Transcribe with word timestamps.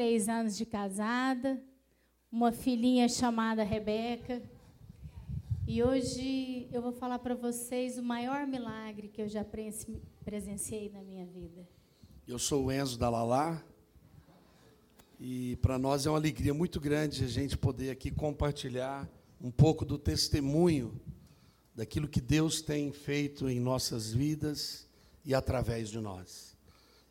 23 0.00 0.28
anos 0.30 0.56
de 0.56 0.64
casada, 0.64 1.62
uma 2.32 2.50
filhinha 2.52 3.06
chamada 3.06 3.62
Rebeca. 3.62 4.42
E 5.66 5.82
hoje 5.82 6.68
eu 6.72 6.80
vou 6.80 6.90
falar 6.90 7.18
para 7.18 7.34
vocês 7.34 7.98
o 7.98 8.02
maior 8.02 8.46
milagre 8.46 9.08
que 9.08 9.20
eu 9.20 9.28
já 9.28 9.44
presenciei 10.24 10.88
na 10.88 11.02
minha 11.02 11.26
vida. 11.26 11.68
Eu 12.26 12.38
sou 12.38 12.64
o 12.64 12.72
Enzo 12.72 12.98
da 12.98 13.10
Lalá. 13.10 13.62
E 15.20 15.56
para 15.56 15.78
nós 15.78 16.06
é 16.06 16.10
uma 16.10 16.16
alegria 16.16 16.54
muito 16.54 16.80
grande 16.80 17.22
a 17.22 17.28
gente 17.28 17.58
poder 17.58 17.90
aqui 17.90 18.10
compartilhar 18.10 19.06
um 19.38 19.50
pouco 19.50 19.84
do 19.84 19.98
testemunho 19.98 20.98
daquilo 21.74 22.08
que 22.08 22.22
Deus 22.22 22.62
tem 22.62 22.90
feito 22.90 23.50
em 23.50 23.60
nossas 23.60 24.10
vidas 24.10 24.88
e 25.26 25.34
através 25.34 25.90
de 25.90 26.00
nós. 26.00 26.56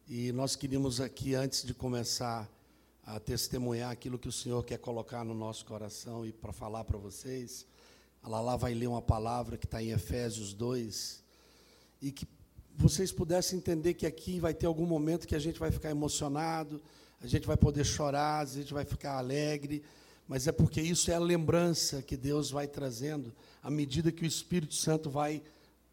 E 0.08 0.32
nós 0.32 0.55
queríamos 0.55 0.99
aqui, 0.99 1.35
antes 1.35 1.63
de 1.63 1.76
começar 1.76 2.49
a 3.09 3.20
testemunhar 3.20 3.90
aquilo 3.90 4.20
que 4.20 4.27
o 4.27 4.31
Senhor 4.31 4.63
quer 4.63 4.77
colocar 4.77 5.23
no 5.23 5.34
nosso 5.34 5.66
coração 5.66 6.27
e 6.27 6.31
para 6.31 6.54
falar 6.54 6.84
para 6.84 6.98
vocês, 6.98 7.66
a 8.22 8.30
Lala 8.30 8.55
vai 8.55 8.76
ler 8.76 8.85
uma 8.85 9.02
palavra 9.02 9.58
que 9.58 9.66
está 9.66 9.82
em 9.82 9.90
Efésios 9.90 10.54
2, 10.54 11.23
e 12.04 12.12
que 12.12 12.27
vocês 12.77 13.12
pudessem 13.12 13.58
entender 13.58 13.95
que 13.95 14.05
aqui 14.05 14.40
vai 14.40 14.54
ter 14.54 14.68
algum 14.68 14.85
momento 14.85 15.27
que 15.27 15.35
a 15.35 15.40
gente 15.40 15.59
vai 15.59 15.72
ficar 15.72 15.90
emocionado, 15.90 16.80
a 17.20 17.26
gente 17.26 17.48
vai 17.48 17.58
poder 17.58 17.84
chorar, 17.84 18.41
a 18.41 18.45
gente 18.45 18.74
vai 18.74 18.85
ficar 18.85 19.18
alegre, 19.18 19.84
mas 20.27 20.48
é 20.48 20.52
porque 20.52 20.80
isso 20.80 21.10
é 21.10 21.15
a 21.15 21.20
lembrança 21.20 22.04
que 22.04 22.15
Deus 22.15 22.52
vai 22.52 22.68
trazendo 22.68 23.34
à 23.63 23.71
medida 23.71 24.12
que 24.12 24.24
o 24.24 24.27
Espírito 24.27 24.76
Santo 24.76 25.10
vai 25.10 25.41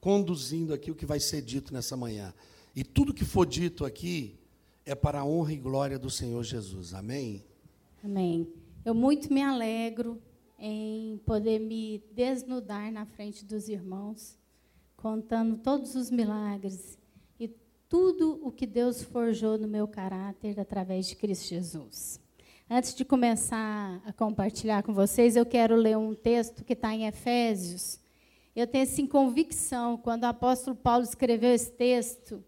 conduzindo 0.01 0.75
aqui 0.75 0.91
o 0.91 0.95
que 0.95 1.07
vai 1.07 1.19
ser 1.19 1.41
dito 1.41 1.73
nessa 1.73 1.97
manhã. 1.97 2.35
E 2.75 2.85
tudo 2.85 3.15
que 3.15 3.25
for 3.25 3.47
dito 3.47 3.87
aqui 3.87 4.39
é 4.87 4.95
para 4.95 5.21
a 5.21 5.25
honra 5.27 5.53
e 5.53 5.57
glória 5.57 5.99
do 5.99 6.09
Senhor 6.09 6.43
Jesus. 6.45 6.95
Amém? 6.95 7.45
Amém. 8.05 8.49
Eu 8.85 8.95
muito 8.95 9.33
me 9.33 9.43
alegro 9.43 10.23
em 10.57 11.19
poder 11.27 11.59
me 11.59 12.05
desnudar 12.13 12.93
na 12.93 13.05
frente 13.05 13.45
dos 13.45 13.69
irmãos, 13.69 14.39
contando 14.97 15.57
todos 15.57 15.97
os 15.97 16.09
milagres 16.09 16.97
e 17.39 17.49
tudo 17.89 18.41
o 18.45 18.53
que 18.53 18.65
Deus 18.65 19.03
forjou 19.03 19.59
no 19.59 19.67
meu 19.67 19.89
caráter 19.89 20.59
através 20.61 21.09
de 21.09 21.17
Cristo 21.17 21.49
Jesus. 21.49 22.21
Antes 22.71 22.95
de 22.95 23.05
começar 23.05 24.01
a 24.05 24.13
compartilhar 24.13 24.85
com 24.85 24.95
vocês, 24.95 25.35
eu 25.35 25.45
quero 25.45 25.75
ler 25.75 25.99
um 25.99 26.15
texto 26.15 26.65
que 26.65 26.75
está 26.75 26.95
em 26.95 27.07
Efésios. 27.07 27.99
Eu 28.55 28.69
tenho 28.69 28.85
assim 28.85 29.07
convicção, 29.07 29.97
quando 29.97 30.23
o 30.23 30.27
apóstolo 30.27 30.77
Paulo 30.77 31.03
escreveu 31.03 31.53
esse 31.53 31.73
texto, 31.73 32.43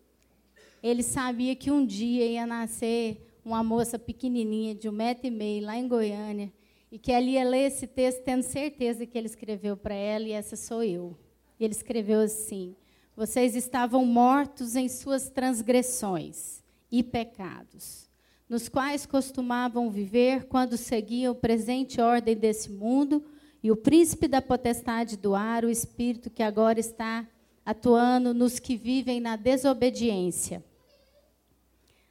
ele 0.82 1.02
sabia 1.02 1.54
que 1.56 1.70
um 1.70 1.84
dia 1.84 2.26
ia 2.26 2.46
nascer 2.46 3.38
uma 3.44 3.62
moça 3.62 3.98
pequenininha 3.98 4.74
de 4.74 4.88
um 4.88 4.92
metro 4.92 5.26
e 5.26 5.30
meio 5.30 5.64
lá 5.64 5.76
em 5.76 5.88
Goiânia 5.88 6.52
e 6.90 6.98
que 6.98 7.12
ela 7.12 7.26
ia 7.26 7.44
ler 7.44 7.66
esse 7.66 7.86
texto 7.86 8.22
tendo 8.22 8.42
certeza 8.42 9.06
que 9.06 9.16
ele 9.16 9.26
escreveu 9.26 9.76
para 9.76 9.94
ela 9.94 10.24
e 10.24 10.32
essa 10.32 10.56
sou 10.56 10.82
eu. 10.82 11.16
E 11.58 11.64
ele 11.64 11.74
escreveu 11.74 12.20
assim: 12.20 12.74
Vocês 13.16 13.54
estavam 13.56 14.04
mortos 14.04 14.76
em 14.76 14.88
suas 14.88 15.28
transgressões 15.28 16.62
e 16.90 17.02
pecados 17.02 18.08
nos 18.48 18.68
quais 18.68 19.04
costumavam 19.04 19.90
viver 19.90 20.44
quando 20.44 20.76
seguiam 20.76 21.32
a 21.32 21.34
presente 21.34 22.00
ordem 22.00 22.34
desse 22.34 22.70
mundo 22.70 23.22
e 23.62 23.70
o 23.70 23.76
príncipe 23.76 24.26
da 24.26 24.40
potestade 24.40 25.16
do 25.16 25.34
ar, 25.34 25.64
o 25.64 25.70
espírito 25.70 26.30
que 26.30 26.42
agora 26.42 26.80
está 26.80 27.28
atuando 27.68 28.32
nos 28.32 28.58
que 28.58 28.76
vivem 28.76 29.20
na 29.20 29.36
desobediência. 29.36 30.64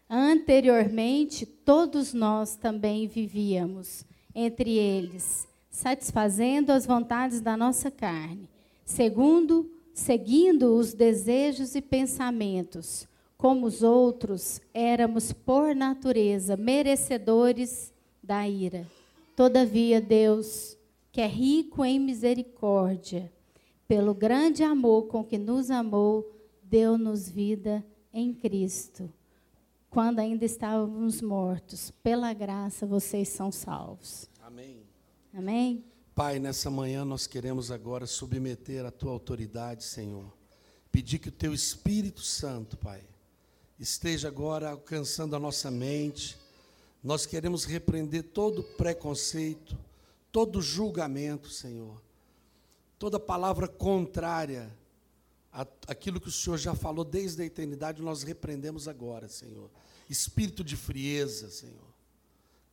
Anteriormente, 0.08 1.48
todos 1.48 2.14
nós 2.14 2.56
também 2.56 3.08
vivíamos 3.08 4.06
entre 4.36 4.78
eles, 4.78 5.48
satisfazendo 5.72 6.72
as 6.72 6.86
vontades 6.86 7.42
da 7.42 7.58
nossa 7.58 7.90
carne, 7.90 8.48
segundo 8.86 9.68
seguindo 9.96 10.76
os 10.76 10.94
desejos 10.94 11.74
e 11.74 11.82
pensamentos 11.82 13.08
como 13.36 13.66
os 13.66 13.82
outros, 13.82 14.62
éramos 14.72 15.34
por 15.34 15.76
natureza 15.76 16.56
merecedores 16.56 17.92
da 18.22 18.48
ira. 18.48 18.86
Todavia, 19.36 20.00
Deus, 20.00 20.78
que 21.12 21.20
é 21.20 21.28
rico 21.28 21.84
em 21.84 22.00
misericórdia, 22.00 23.32
pelo 23.88 24.14
grande 24.14 24.64
amor 24.64 25.08
com 25.08 25.24
que 25.24 25.38
nos 25.38 25.72
amou, 25.72 26.30
deu-nos 26.62 27.30
vida 27.30 27.86
em 28.14 28.34
Cristo. 28.34 29.12
Quando 29.90 30.20
ainda 30.20 30.44
estávamos 30.44 31.22
mortos, 31.22 31.92
pela 32.04 32.34
graça 32.34 32.86
vocês 32.86 33.30
são 33.30 33.52
salvos. 33.52 34.30
Amém. 34.42 34.84
Amém. 35.34 35.86
Pai, 36.14 36.40
nessa 36.40 36.70
manhã 36.70 37.06
nós 37.06 37.26
queremos 37.28 37.72
agora 37.72 38.06
submeter 38.06 38.86
a 38.86 38.92
tua 38.92 39.12
autoridade, 39.12 39.84
Senhor. 39.84 40.36
Pedir 40.92 41.20
que 41.20 41.30
o 41.30 41.32
teu 41.32 41.54
Espírito 41.54 42.22
Santo, 42.22 42.76
Pai, 42.76 43.04
esteja 43.80 44.28
agora 44.28 44.72
alcançando 44.72 45.36
a 45.36 45.40
nossa 45.40 45.72
mente. 45.72 46.38
Nós 47.04 47.26
queremos 47.26 47.64
repreender 47.64 48.24
todo 48.24 48.64
preconceito, 48.64 49.78
todo 50.32 50.62
julgamento, 50.62 51.50
Senhor. 51.50 52.02
Toda 53.00 53.20
palavra 53.20 53.68
contrária 53.68 54.76
àquilo 55.88 56.20
que 56.20 56.28
o 56.28 56.32
Senhor 56.32 56.58
já 56.58 56.76
falou 56.76 57.06
desde 57.06 57.42
a 57.42 57.46
eternidade, 57.46 58.02
nós 58.02 58.24
repreendemos 58.24 58.88
agora, 58.88 59.28
Senhor. 59.28 59.70
Espírito 60.10 60.64
de 60.64 60.76
frieza, 60.76 61.50
Senhor. 61.50 61.88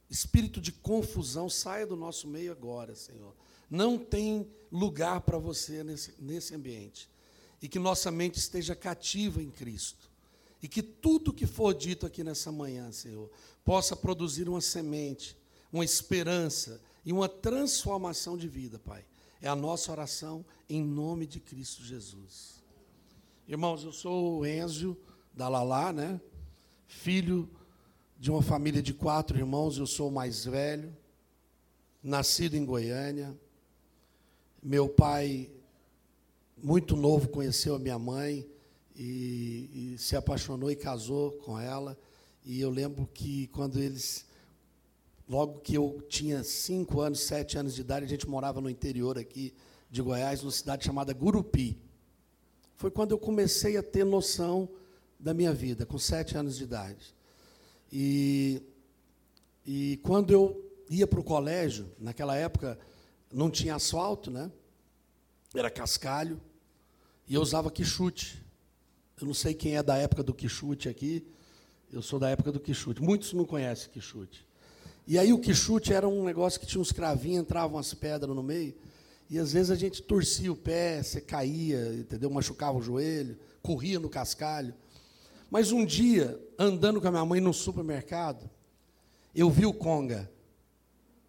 Espírito 0.08 0.60
de 0.60 0.72
confusão, 0.72 1.48
saia 1.48 1.86
do 1.86 1.96
nosso 1.96 2.28
meio 2.28 2.52
agora, 2.52 2.94
Senhor. 2.94 3.34
Não 3.70 3.98
tem 3.98 4.48
lugar 4.70 5.20
para 5.22 5.38
você 5.38 5.82
nesse, 5.82 6.14
nesse 6.18 6.54
ambiente. 6.54 7.08
E 7.60 7.68
que 7.68 7.78
nossa 7.78 8.10
mente 8.10 8.38
esteja 8.38 8.74
cativa 8.74 9.42
em 9.42 9.50
Cristo 9.50 10.14
e 10.64 10.68
que 10.68 10.82
tudo 10.82 11.30
que 11.30 11.46
for 11.46 11.74
dito 11.74 12.06
aqui 12.06 12.24
nessa 12.24 12.50
manhã, 12.50 12.90
Senhor, 12.90 13.30
possa 13.62 13.94
produzir 13.94 14.48
uma 14.48 14.62
semente, 14.62 15.36
uma 15.70 15.84
esperança 15.84 16.80
e 17.04 17.12
uma 17.12 17.28
transformação 17.28 18.34
de 18.34 18.48
vida, 18.48 18.78
Pai. 18.78 19.04
É 19.44 19.48
a 19.48 19.54
nossa 19.54 19.92
oração 19.92 20.42
em 20.70 20.82
nome 20.82 21.26
de 21.26 21.38
Cristo 21.38 21.84
Jesus. 21.84 22.62
Irmãos, 23.46 23.84
eu 23.84 23.92
sou 23.92 24.38
o 24.38 24.46
Enzo 24.46 24.96
da 25.34 25.50
Lalá, 25.50 25.92
né? 25.92 26.18
Filho 26.86 27.46
de 28.18 28.30
uma 28.30 28.40
família 28.40 28.80
de 28.80 28.94
quatro 28.94 29.36
irmãos, 29.36 29.76
eu 29.76 29.86
sou 29.86 30.08
o 30.08 30.10
mais 30.10 30.46
velho, 30.46 30.96
nascido 32.02 32.54
em 32.54 32.64
Goiânia. 32.64 33.38
Meu 34.62 34.88
pai, 34.88 35.50
muito 36.56 36.96
novo, 36.96 37.28
conheceu 37.28 37.74
a 37.74 37.78
minha 37.78 37.98
mãe 37.98 38.48
e, 38.96 39.92
e, 39.92 39.98
se 39.98 40.16
apaixonou 40.16 40.70
e 40.70 40.74
casou 40.74 41.32
com 41.32 41.60
ela. 41.60 41.98
E 42.46 42.62
eu 42.62 42.70
lembro 42.70 43.06
que 43.12 43.48
quando 43.48 43.78
eles, 43.78 44.24
logo 45.28 45.60
que 45.60 45.74
eu 45.74 46.04
tinha 46.08 46.42
cinco 46.44 47.00
anos, 47.00 47.20
sete 47.20 47.58
anos 47.58 47.74
de 47.74 47.80
idade, 47.80 48.04
a 48.04 48.08
gente 48.08 48.28
morava 48.28 48.60
no 48.60 48.68
interior 48.68 49.18
aqui 49.18 49.54
de 49.90 50.02
Goiás, 50.02 50.42
numa 50.42 50.52
cidade 50.52 50.84
chamada 50.84 51.12
Gurupi. 51.12 51.78
Foi 52.76 52.90
quando 52.90 53.12
eu 53.12 53.18
comecei 53.18 53.76
a 53.76 53.82
ter 53.82 54.04
noção 54.04 54.68
da 55.18 55.32
minha 55.32 55.52
vida, 55.52 55.86
com 55.86 55.98
sete 55.98 56.36
anos 56.36 56.56
de 56.56 56.64
idade. 56.64 57.14
E, 57.92 58.62
e 59.64 59.98
quando 60.02 60.32
eu 60.32 60.60
ia 60.90 61.06
para 61.06 61.20
o 61.20 61.24
colégio, 61.24 61.90
naquela 61.98 62.36
época 62.36 62.78
não 63.32 63.50
tinha 63.50 63.74
asfalto, 63.74 64.30
né? 64.30 64.50
Era 65.54 65.70
cascalho, 65.70 66.40
e 67.26 67.34
eu 67.34 67.40
usava 67.40 67.70
quichute. 67.70 68.44
Eu 69.20 69.26
não 69.26 69.34
sei 69.34 69.54
quem 69.54 69.76
é 69.76 69.82
da 69.82 69.96
época 69.96 70.22
do 70.22 70.34
quichute 70.34 70.88
aqui. 70.88 71.24
Eu 71.92 72.02
sou 72.02 72.18
da 72.18 72.28
época 72.28 72.50
do 72.50 72.60
quichute. 72.60 73.00
Muitos 73.00 73.32
não 73.32 73.44
conhecem 73.44 73.88
quichute. 73.90 74.44
E 75.06 75.18
aí 75.18 75.32
o 75.32 75.38
quichute 75.38 75.92
era 75.92 76.08
um 76.08 76.24
negócio 76.24 76.58
que 76.58 76.66
tinha 76.66 76.80
uns 76.80 76.90
cravinhos, 76.90 77.42
entravam 77.42 77.78
as 77.78 77.92
pedras 77.92 78.34
no 78.34 78.42
meio. 78.42 78.74
E 79.28 79.38
às 79.38 79.52
vezes 79.52 79.70
a 79.70 79.74
gente 79.74 80.02
torcia 80.02 80.52
o 80.52 80.56
pé, 80.56 81.02
você 81.02 81.20
caía, 81.20 81.94
entendeu? 81.94 82.30
Machucava 82.30 82.78
o 82.78 82.82
joelho, 82.82 83.38
corria 83.62 83.98
no 83.98 84.08
cascalho. 84.08 84.74
Mas 85.50 85.72
um 85.72 85.84
dia, 85.84 86.40
andando 86.58 87.00
com 87.00 87.08
a 87.08 87.10
minha 87.10 87.24
mãe 87.24 87.40
no 87.40 87.52
supermercado, 87.52 88.48
eu 89.34 89.50
vi 89.50 89.66
o 89.66 89.72
conga. 89.72 90.30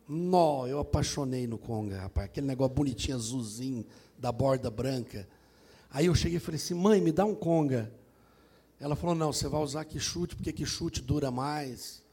Nó, 0.07 0.68
eu 0.68 0.80
apaixonei 0.80 1.48
no 1.48 1.57
conga, 1.57 2.00
rapaz. 2.00 2.25
Aquele 2.25 2.48
negócio 2.48 2.75
bonitinho, 2.75 3.18
azulzinho, 3.18 3.86
da 4.18 4.31
borda 4.31 4.69
branca. 4.69 5.28
Aí 5.89 6.06
eu 6.06 6.16
cheguei 6.16 6.38
e 6.38 6.39
falei 6.39 6.60
assim, 6.60 6.74
mãe, 6.74 7.01
me 7.01 7.12
dá 7.12 7.25
um 7.25 7.36
conga. 7.36 7.92
Ela 8.80 8.95
falou, 8.95 9.16
não, 9.16 9.33
você 9.33 9.48
vai 9.48 9.62
usar 9.62 9.86
que 9.86 10.00
chute, 10.00 10.36
porque 10.36 10.54
que 10.54 10.66
chute 10.66 11.01
dura 11.01 11.31
mais. 11.31 12.05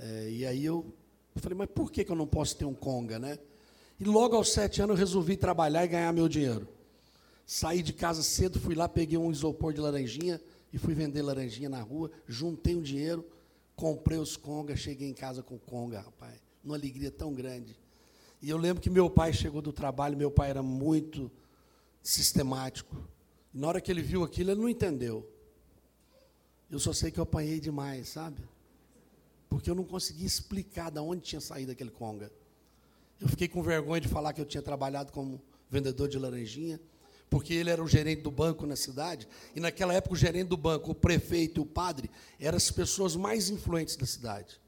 É, 0.00 0.30
e 0.30 0.46
aí 0.46 0.64
eu, 0.64 0.92
falei, 1.36 1.58
mas 1.58 1.68
por 1.68 1.90
que, 1.90 2.04
que 2.04 2.12
eu 2.12 2.16
não 2.16 2.26
posso 2.26 2.56
ter 2.56 2.64
um 2.64 2.74
conga, 2.74 3.18
né? 3.18 3.38
E 3.98 4.04
logo 4.04 4.36
aos 4.36 4.52
sete 4.52 4.80
anos 4.80 4.94
eu 4.94 4.98
resolvi 4.98 5.36
trabalhar 5.36 5.84
e 5.84 5.88
ganhar 5.88 6.12
meu 6.12 6.28
dinheiro. 6.28 6.68
Saí 7.44 7.82
de 7.82 7.92
casa 7.92 8.22
cedo, 8.22 8.60
fui 8.60 8.74
lá, 8.74 8.88
peguei 8.88 9.18
um 9.18 9.30
isopor 9.30 9.72
de 9.72 9.80
laranjinha, 9.80 10.40
e 10.72 10.78
fui 10.78 10.94
vender 10.94 11.22
laranjinha 11.22 11.68
na 11.68 11.80
rua, 11.80 12.10
juntei 12.26 12.76
um 12.76 12.82
dinheiro, 12.82 13.24
comprei 13.74 14.18
os 14.18 14.36
conga, 14.36 14.76
cheguei 14.76 15.08
em 15.08 15.14
casa 15.14 15.42
com 15.42 15.58
conga, 15.58 16.00
rapaz. 16.00 16.40
Uma 16.62 16.76
alegria 16.76 17.10
tão 17.10 17.32
grande. 17.32 17.78
E 18.42 18.50
eu 18.50 18.56
lembro 18.56 18.82
que 18.82 18.90
meu 18.90 19.08
pai 19.08 19.32
chegou 19.32 19.62
do 19.62 19.72
trabalho, 19.72 20.16
meu 20.16 20.30
pai 20.30 20.50
era 20.50 20.62
muito 20.62 21.30
sistemático. 22.02 22.96
Na 23.52 23.68
hora 23.68 23.80
que 23.80 23.90
ele 23.90 24.02
viu 24.02 24.22
aquilo, 24.22 24.50
ele 24.50 24.60
não 24.60 24.68
entendeu. 24.68 25.28
Eu 26.70 26.78
só 26.78 26.92
sei 26.92 27.10
que 27.10 27.18
eu 27.18 27.22
apanhei 27.22 27.58
demais, 27.58 28.08
sabe? 28.08 28.42
Porque 29.48 29.70
eu 29.70 29.74
não 29.74 29.84
conseguia 29.84 30.26
explicar 30.26 30.90
de 30.90 31.00
onde 31.00 31.22
tinha 31.22 31.40
saído 31.40 31.72
aquele 31.72 31.90
conga. 31.90 32.30
Eu 33.20 33.28
fiquei 33.28 33.48
com 33.48 33.62
vergonha 33.62 34.00
de 34.00 34.08
falar 34.08 34.32
que 34.32 34.40
eu 34.40 34.44
tinha 34.44 34.62
trabalhado 34.62 35.12
como 35.12 35.40
vendedor 35.70 36.08
de 36.08 36.18
laranjinha, 36.18 36.80
porque 37.28 37.52
ele 37.52 37.70
era 37.70 37.82
o 37.82 37.88
gerente 37.88 38.22
do 38.22 38.30
banco 38.30 38.66
na 38.66 38.76
cidade, 38.76 39.28
e 39.54 39.60
naquela 39.60 39.92
época 39.92 40.14
o 40.14 40.16
gerente 40.16 40.48
do 40.48 40.56
banco, 40.56 40.92
o 40.92 40.94
prefeito 40.94 41.60
e 41.60 41.62
o 41.62 41.66
padre 41.66 42.10
eram 42.38 42.56
as 42.56 42.70
pessoas 42.70 43.16
mais 43.16 43.50
influentes 43.50 43.96
da 43.96 44.06
cidade. 44.06 44.60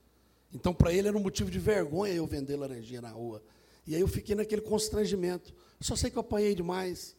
Então, 0.52 0.74
para 0.74 0.92
ele 0.92 1.08
era 1.08 1.16
um 1.16 1.22
motivo 1.22 1.50
de 1.50 1.58
vergonha 1.58 2.12
eu 2.12 2.26
vender 2.26 2.56
laranjinha 2.56 3.00
na 3.00 3.10
rua. 3.10 3.42
E 3.86 3.94
aí 3.94 4.00
eu 4.00 4.08
fiquei 4.08 4.34
naquele 4.34 4.62
constrangimento. 4.62 5.54
Só 5.80 5.94
sei 5.94 6.10
que 6.10 6.18
eu 6.18 6.20
apanhei 6.20 6.54
demais. 6.54 7.16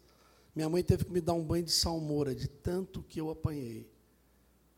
Minha 0.54 0.68
mãe 0.68 0.82
teve 0.82 1.06
que 1.06 1.10
me 1.10 1.20
dar 1.20 1.32
um 1.32 1.42
banho 1.42 1.64
de 1.64 1.72
salmoura, 1.72 2.34
de 2.34 2.46
tanto 2.46 3.02
que 3.02 3.20
eu 3.20 3.30
apanhei. 3.30 3.90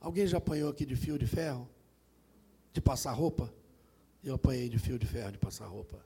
Alguém 0.00 0.26
já 0.26 0.38
apanhou 0.38 0.70
aqui 0.70 0.86
de 0.86 0.94
fio 0.94 1.18
de 1.18 1.26
ferro? 1.26 1.68
De 2.74 2.80
passar 2.82 3.12
roupa? 3.12 3.50
Eu 4.22 4.34
apanhei 4.34 4.68
de 4.68 4.78
fio 4.78 4.98
de 4.98 5.06
ferro 5.06 5.32
de 5.32 5.38
passar 5.38 5.64
roupa. 5.64 5.98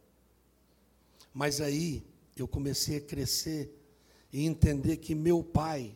Mas 1.35 1.61
aí 1.61 2.05
eu 2.37 2.47
comecei 2.47 2.99
a 2.99 3.01
crescer 3.01 3.75
e 4.33 4.47
entender 4.47 4.99
que 4.99 5.13
meu 5.13 5.43
pai 5.43 5.93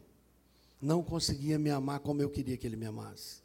não 0.81 1.01
conseguia 1.01 1.57
me 1.57 1.71
amar 1.71 2.01
como 2.01 2.21
eu 2.21 2.29
queria 2.29 2.57
que 2.57 2.67
ele 2.67 2.75
me 2.75 2.87
amasse. 2.87 3.37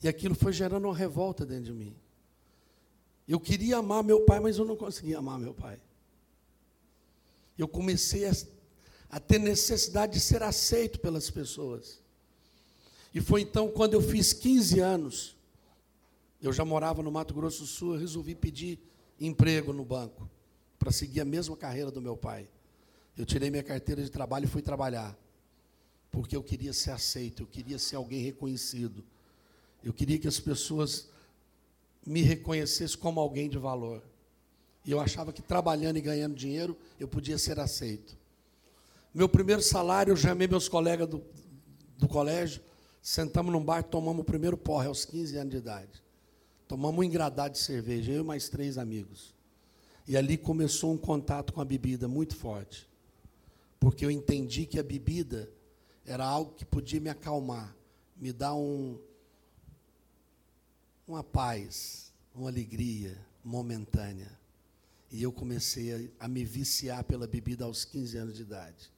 E 0.00 0.06
aquilo 0.06 0.36
foi 0.36 0.52
gerando 0.52 0.84
uma 0.84 0.96
revolta 0.96 1.44
dentro 1.44 1.64
de 1.64 1.72
mim. 1.72 1.96
Eu 3.26 3.40
queria 3.40 3.78
amar 3.78 4.04
meu 4.04 4.20
pai, 4.20 4.38
mas 4.38 4.56
eu 4.56 4.64
não 4.64 4.76
conseguia 4.76 5.18
amar 5.18 5.36
meu 5.40 5.52
pai. 5.52 5.80
Eu 7.58 7.66
comecei 7.66 8.24
a 8.24 8.32
a 9.10 9.18
ter 9.18 9.38
necessidade 9.38 10.12
de 10.14 10.20
ser 10.20 10.42
aceito 10.42 11.00
pelas 11.00 11.30
pessoas. 11.30 11.98
E 13.14 13.20
foi 13.20 13.42
então 13.42 13.68
quando 13.70 13.94
eu 13.94 14.02
fiz 14.02 14.32
15 14.32 14.80
anos, 14.80 15.36
eu 16.40 16.52
já 16.52 16.64
morava 16.64 17.02
no 17.02 17.10
Mato 17.10 17.34
Grosso 17.34 17.60
do 17.60 17.66
Sul, 17.66 17.94
eu 17.94 18.00
resolvi 18.00 18.34
pedir 18.34 18.78
emprego 19.20 19.72
no 19.72 19.84
banco, 19.84 20.28
para 20.78 20.92
seguir 20.92 21.20
a 21.20 21.24
mesma 21.24 21.56
carreira 21.56 21.90
do 21.90 22.00
meu 22.00 22.16
pai. 22.16 22.48
Eu 23.16 23.26
tirei 23.26 23.50
minha 23.50 23.64
carteira 23.64 24.02
de 24.02 24.10
trabalho 24.10 24.44
e 24.44 24.48
fui 24.48 24.62
trabalhar, 24.62 25.16
porque 26.10 26.36
eu 26.36 26.42
queria 26.42 26.72
ser 26.72 26.92
aceito, 26.92 27.42
eu 27.42 27.46
queria 27.46 27.78
ser 27.78 27.96
alguém 27.96 28.22
reconhecido, 28.22 29.04
eu 29.82 29.92
queria 29.92 30.18
que 30.18 30.28
as 30.28 30.38
pessoas 30.38 31.08
me 32.06 32.22
reconhecessem 32.22 32.98
como 32.98 33.20
alguém 33.20 33.48
de 33.48 33.58
valor. 33.58 34.02
E 34.84 34.90
eu 34.90 35.00
achava 35.00 35.32
que 35.32 35.42
trabalhando 35.42 35.98
e 35.98 36.00
ganhando 36.00 36.34
dinheiro, 36.34 36.76
eu 36.98 37.08
podia 37.08 37.36
ser 37.36 37.58
aceito. 37.58 38.16
Meu 39.12 39.28
primeiro 39.28 39.60
salário, 39.60 40.12
eu 40.12 40.16
chamei 40.16 40.46
meus 40.46 40.68
colegas 40.68 41.08
do, 41.08 41.22
do 41.98 42.08
colégio, 42.08 42.62
sentamos 43.02 43.52
num 43.52 43.62
bar, 43.62 43.82
tomamos 43.82 44.22
o 44.22 44.24
primeiro 44.24 44.56
porre 44.56 44.86
aos 44.86 45.04
15 45.04 45.36
anos 45.36 45.50
de 45.50 45.56
idade. 45.58 46.07
Tomamos 46.68 47.00
um 47.00 47.02
engradado 47.02 47.54
de 47.54 47.60
cerveja, 47.60 48.12
eu 48.12 48.20
e 48.20 48.24
mais 48.24 48.50
três 48.50 48.76
amigos. 48.76 49.34
E 50.06 50.16
ali 50.16 50.36
começou 50.36 50.92
um 50.92 50.98
contato 50.98 51.52
com 51.52 51.62
a 51.62 51.64
bebida 51.64 52.06
muito 52.06 52.36
forte. 52.36 52.86
Porque 53.80 54.04
eu 54.04 54.10
entendi 54.10 54.66
que 54.66 54.78
a 54.78 54.82
bebida 54.82 55.50
era 56.04 56.26
algo 56.26 56.52
que 56.52 56.66
podia 56.66 57.00
me 57.00 57.08
acalmar, 57.08 57.74
me 58.14 58.32
dar 58.32 58.54
um, 58.54 58.98
uma 61.06 61.24
paz, 61.24 62.12
uma 62.34 62.50
alegria 62.50 63.18
momentânea. 63.42 64.38
E 65.10 65.22
eu 65.22 65.32
comecei 65.32 66.12
a, 66.20 66.24
a 66.26 66.28
me 66.28 66.44
viciar 66.44 67.02
pela 67.04 67.26
bebida 67.26 67.64
aos 67.64 67.84
15 67.84 68.18
anos 68.18 68.36
de 68.36 68.42
idade. 68.42 68.92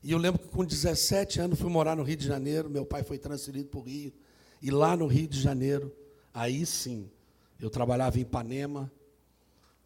E 0.00 0.12
eu 0.12 0.18
lembro 0.18 0.40
que 0.40 0.48
com 0.48 0.64
17 0.64 1.40
anos 1.40 1.58
fui 1.58 1.70
morar 1.70 1.96
no 1.96 2.04
Rio 2.04 2.16
de 2.16 2.26
Janeiro, 2.26 2.70
meu 2.70 2.84
pai 2.84 3.02
foi 3.02 3.18
transferido 3.18 3.68
para 3.68 3.80
o 3.80 3.82
Rio. 3.82 4.12
E 4.62 4.70
lá 4.70 4.96
no 4.96 5.06
Rio 5.06 5.26
de 5.26 5.40
Janeiro, 5.40 5.92
aí 6.34 6.66
sim, 6.66 7.08
eu 7.60 7.70
trabalhava 7.70 8.18
em 8.18 8.22
Ipanema, 8.22 8.92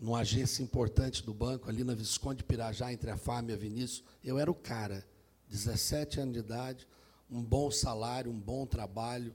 numa 0.01 0.21
agência 0.21 0.63
importante 0.63 1.23
do 1.23 1.35
banco, 1.35 1.69
ali 1.69 1.85
na 1.85 1.95
Visconde 1.95 2.43
Pirajá, 2.43 2.93
entre 2.93 3.11
a 3.11 3.17
Fábio 3.17 3.53
e 3.53 3.55
a 3.55 3.59
Vinícius. 3.59 4.03
Eu 4.25 4.39
era 4.39 4.51
o 4.51 4.55
cara, 4.55 5.07
17 5.49 6.21
anos 6.21 6.35
de 6.35 6.41
idade, 6.41 6.89
um 7.31 7.43
bom 7.43 7.71
salário, 7.71 8.31
um 8.31 8.41
bom 8.41 8.65
trabalho, 8.65 9.35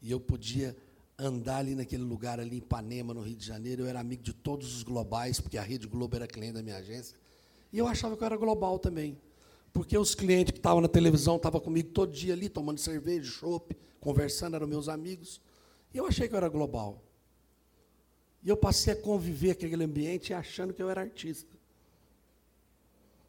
e 0.00 0.10
eu 0.10 0.20
podia 0.20 0.76
andar 1.18 1.58
ali 1.58 1.74
naquele 1.74 2.02
lugar, 2.02 2.40
ali 2.40 2.56
em 2.56 2.58
Ipanema, 2.58 3.14
no 3.14 3.22
Rio 3.22 3.36
de 3.36 3.46
Janeiro. 3.46 3.82
Eu 3.82 3.86
era 3.86 4.00
amigo 4.00 4.22
de 4.22 4.32
todos 4.32 4.74
os 4.74 4.82
globais, 4.82 5.40
porque 5.40 5.56
a 5.56 5.62
Rede 5.62 5.86
Globo 5.86 6.16
era 6.16 6.26
cliente 6.26 6.54
da 6.54 6.62
minha 6.62 6.76
agência. 6.76 7.16
E 7.72 7.78
eu 7.78 7.86
achava 7.86 8.16
que 8.16 8.22
eu 8.22 8.26
era 8.26 8.36
global 8.36 8.78
também. 8.78 9.16
Porque 9.72 9.96
os 9.96 10.14
clientes 10.14 10.52
que 10.52 10.58
estavam 10.58 10.80
na 10.80 10.88
televisão 10.88 11.36
estavam 11.36 11.60
comigo 11.60 11.90
todo 11.90 12.12
dia 12.12 12.34
ali, 12.34 12.48
tomando 12.48 12.78
cerveja, 12.78 13.30
chopp, 13.30 13.74
conversando, 14.00 14.56
eram 14.56 14.66
meus 14.66 14.88
amigos. 14.88 15.40
Eu 15.94 16.06
achei 16.06 16.28
que 16.28 16.34
eu 16.34 16.38
era 16.38 16.48
global. 16.48 17.02
E 18.42 18.48
eu 18.48 18.56
passei 18.56 18.92
a 18.92 18.96
conviver 18.96 19.54
com 19.54 19.66
aquele 19.66 19.84
ambiente 19.84 20.34
achando 20.34 20.72
que 20.72 20.82
eu 20.82 20.90
era 20.90 21.00
artista. 21.00 21.56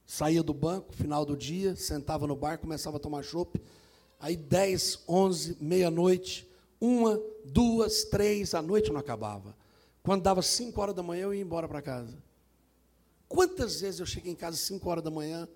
Saía 0.06 0.44
do 0.44 0.54
banco, 0.54 0.94
final 0.94 1.26
do 1.26 1.38
dia, 1.38 1.76
sentava 1.76 2.28
no 2.28 2.36
bar, 2.36 2.58
começava 2.58 2.98
a 2.98 3.00
tomar 3.00 3.24
chopp. 3.24 3.62
Aí 4.20 4.36
10, 4.36 5.04
11, 5.08 5.58
meia-noite, 5.60 6.50
uma, 6.80 7.22
duas, 7.46 8.04
três, 8.06 8.54
a 8.54 8.62
noite 8.62 8.92
não 8.92 9.00
acabava. 9.00 9.56
Quando 10.02 10.24
dava 10.24 10.42
5 10.42 10.80
horas 10.82 10.96
da 10.96 11.04
manhã, 11.04 11.24
eu 11.24 11.34
ia 11.34 11.42
embora 11.42 11.68
para 11.68 11.82
casa. 11.82 12.18
Quantas 13.28 13.82
vezes 13.82 14.00
eu 14.00 14.06
cheguei 14.06 14.32
em 14.32 14.36
casa 14.36 14.56
às 14.56 14.62
5 14.62 14.90
horas 14.90 15.04
da 15.04 15.12
manhã, 15.12 15.48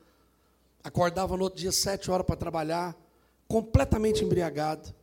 Acordava 0.88 1.36
no 1.36 1.44
outro 1.44 1.60
dia, 1.60 1.72
sete 1.72 2.10
horas 2.10 2.26
para 2.26 2.38
trabalhar, 2.38 2.96
completamente 3.46 4.24
embriagado. 4.24 4.96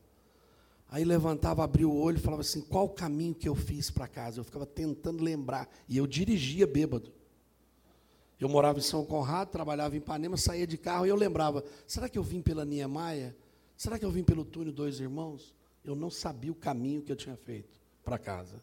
Aí 0.94 1.04
levantava, 1.04 1.64
abria 1.64 1.88
o 1.88 2.00
olho 2.00 2.18
e 2.18 2.20
falava 2.20 2.42
assim: 2.42 2.60
qual 2.60 2.84
o 2.84 2.88
caminho 2.88 3.34
que 3.34 3.48
eu 3.48 3.56
fiz 3.56 3.90
para 3.90 4.06
casa? 4.06 4.38
Eu 4.38 4.44
ficava 4.44 4.64
tentando 4.64 5.24
lembrar. 5.24 5.68
E 5.88 5.96
eu 5.96 6.06
dirigia 6.06 6.68
bêbado. 6.68 7.12
Eu 8.38 8.48
morava 8.48 8.78
em 8.78 8.82
São 8.82 9.04
Conrado, 9.04 9.50
trabalhava 9.50 9.96
em 9.96 9.98
Ipanema, 9.98 10.36
saía 10.36 10.68
de 10.68 10.78
carro 10.78 11.04
e 11.04 11.08
eu 11.08 11.16
lembrava: 11.16 11.64
será 11.84 12.08
que 12.08 12.16
eu 12.16 12.22
vim 12.22 12.40
pela 12.40 12.64
Niemeyer? 12.64 13.34
Será 13.76 13.98
que 13.98 14.04
eu 14.04 14.10
vim 14.12 14.22
pelo 14.22 14.44
túnel 14.44 14.72
Dois 14.72 15.00
Irmãos? 15.00 15.52
Eu 15.84 15.96
não 15.96 16.10
sabia 16.10 16.52
o 16.52 16.54
caminho 16.54 17.02
que 17.02 17.10
eu 17.10 17.16
tinha 17.16 17.36
feito 17.36 17.76
para 18.04 18.16
casa. 18.16 18.62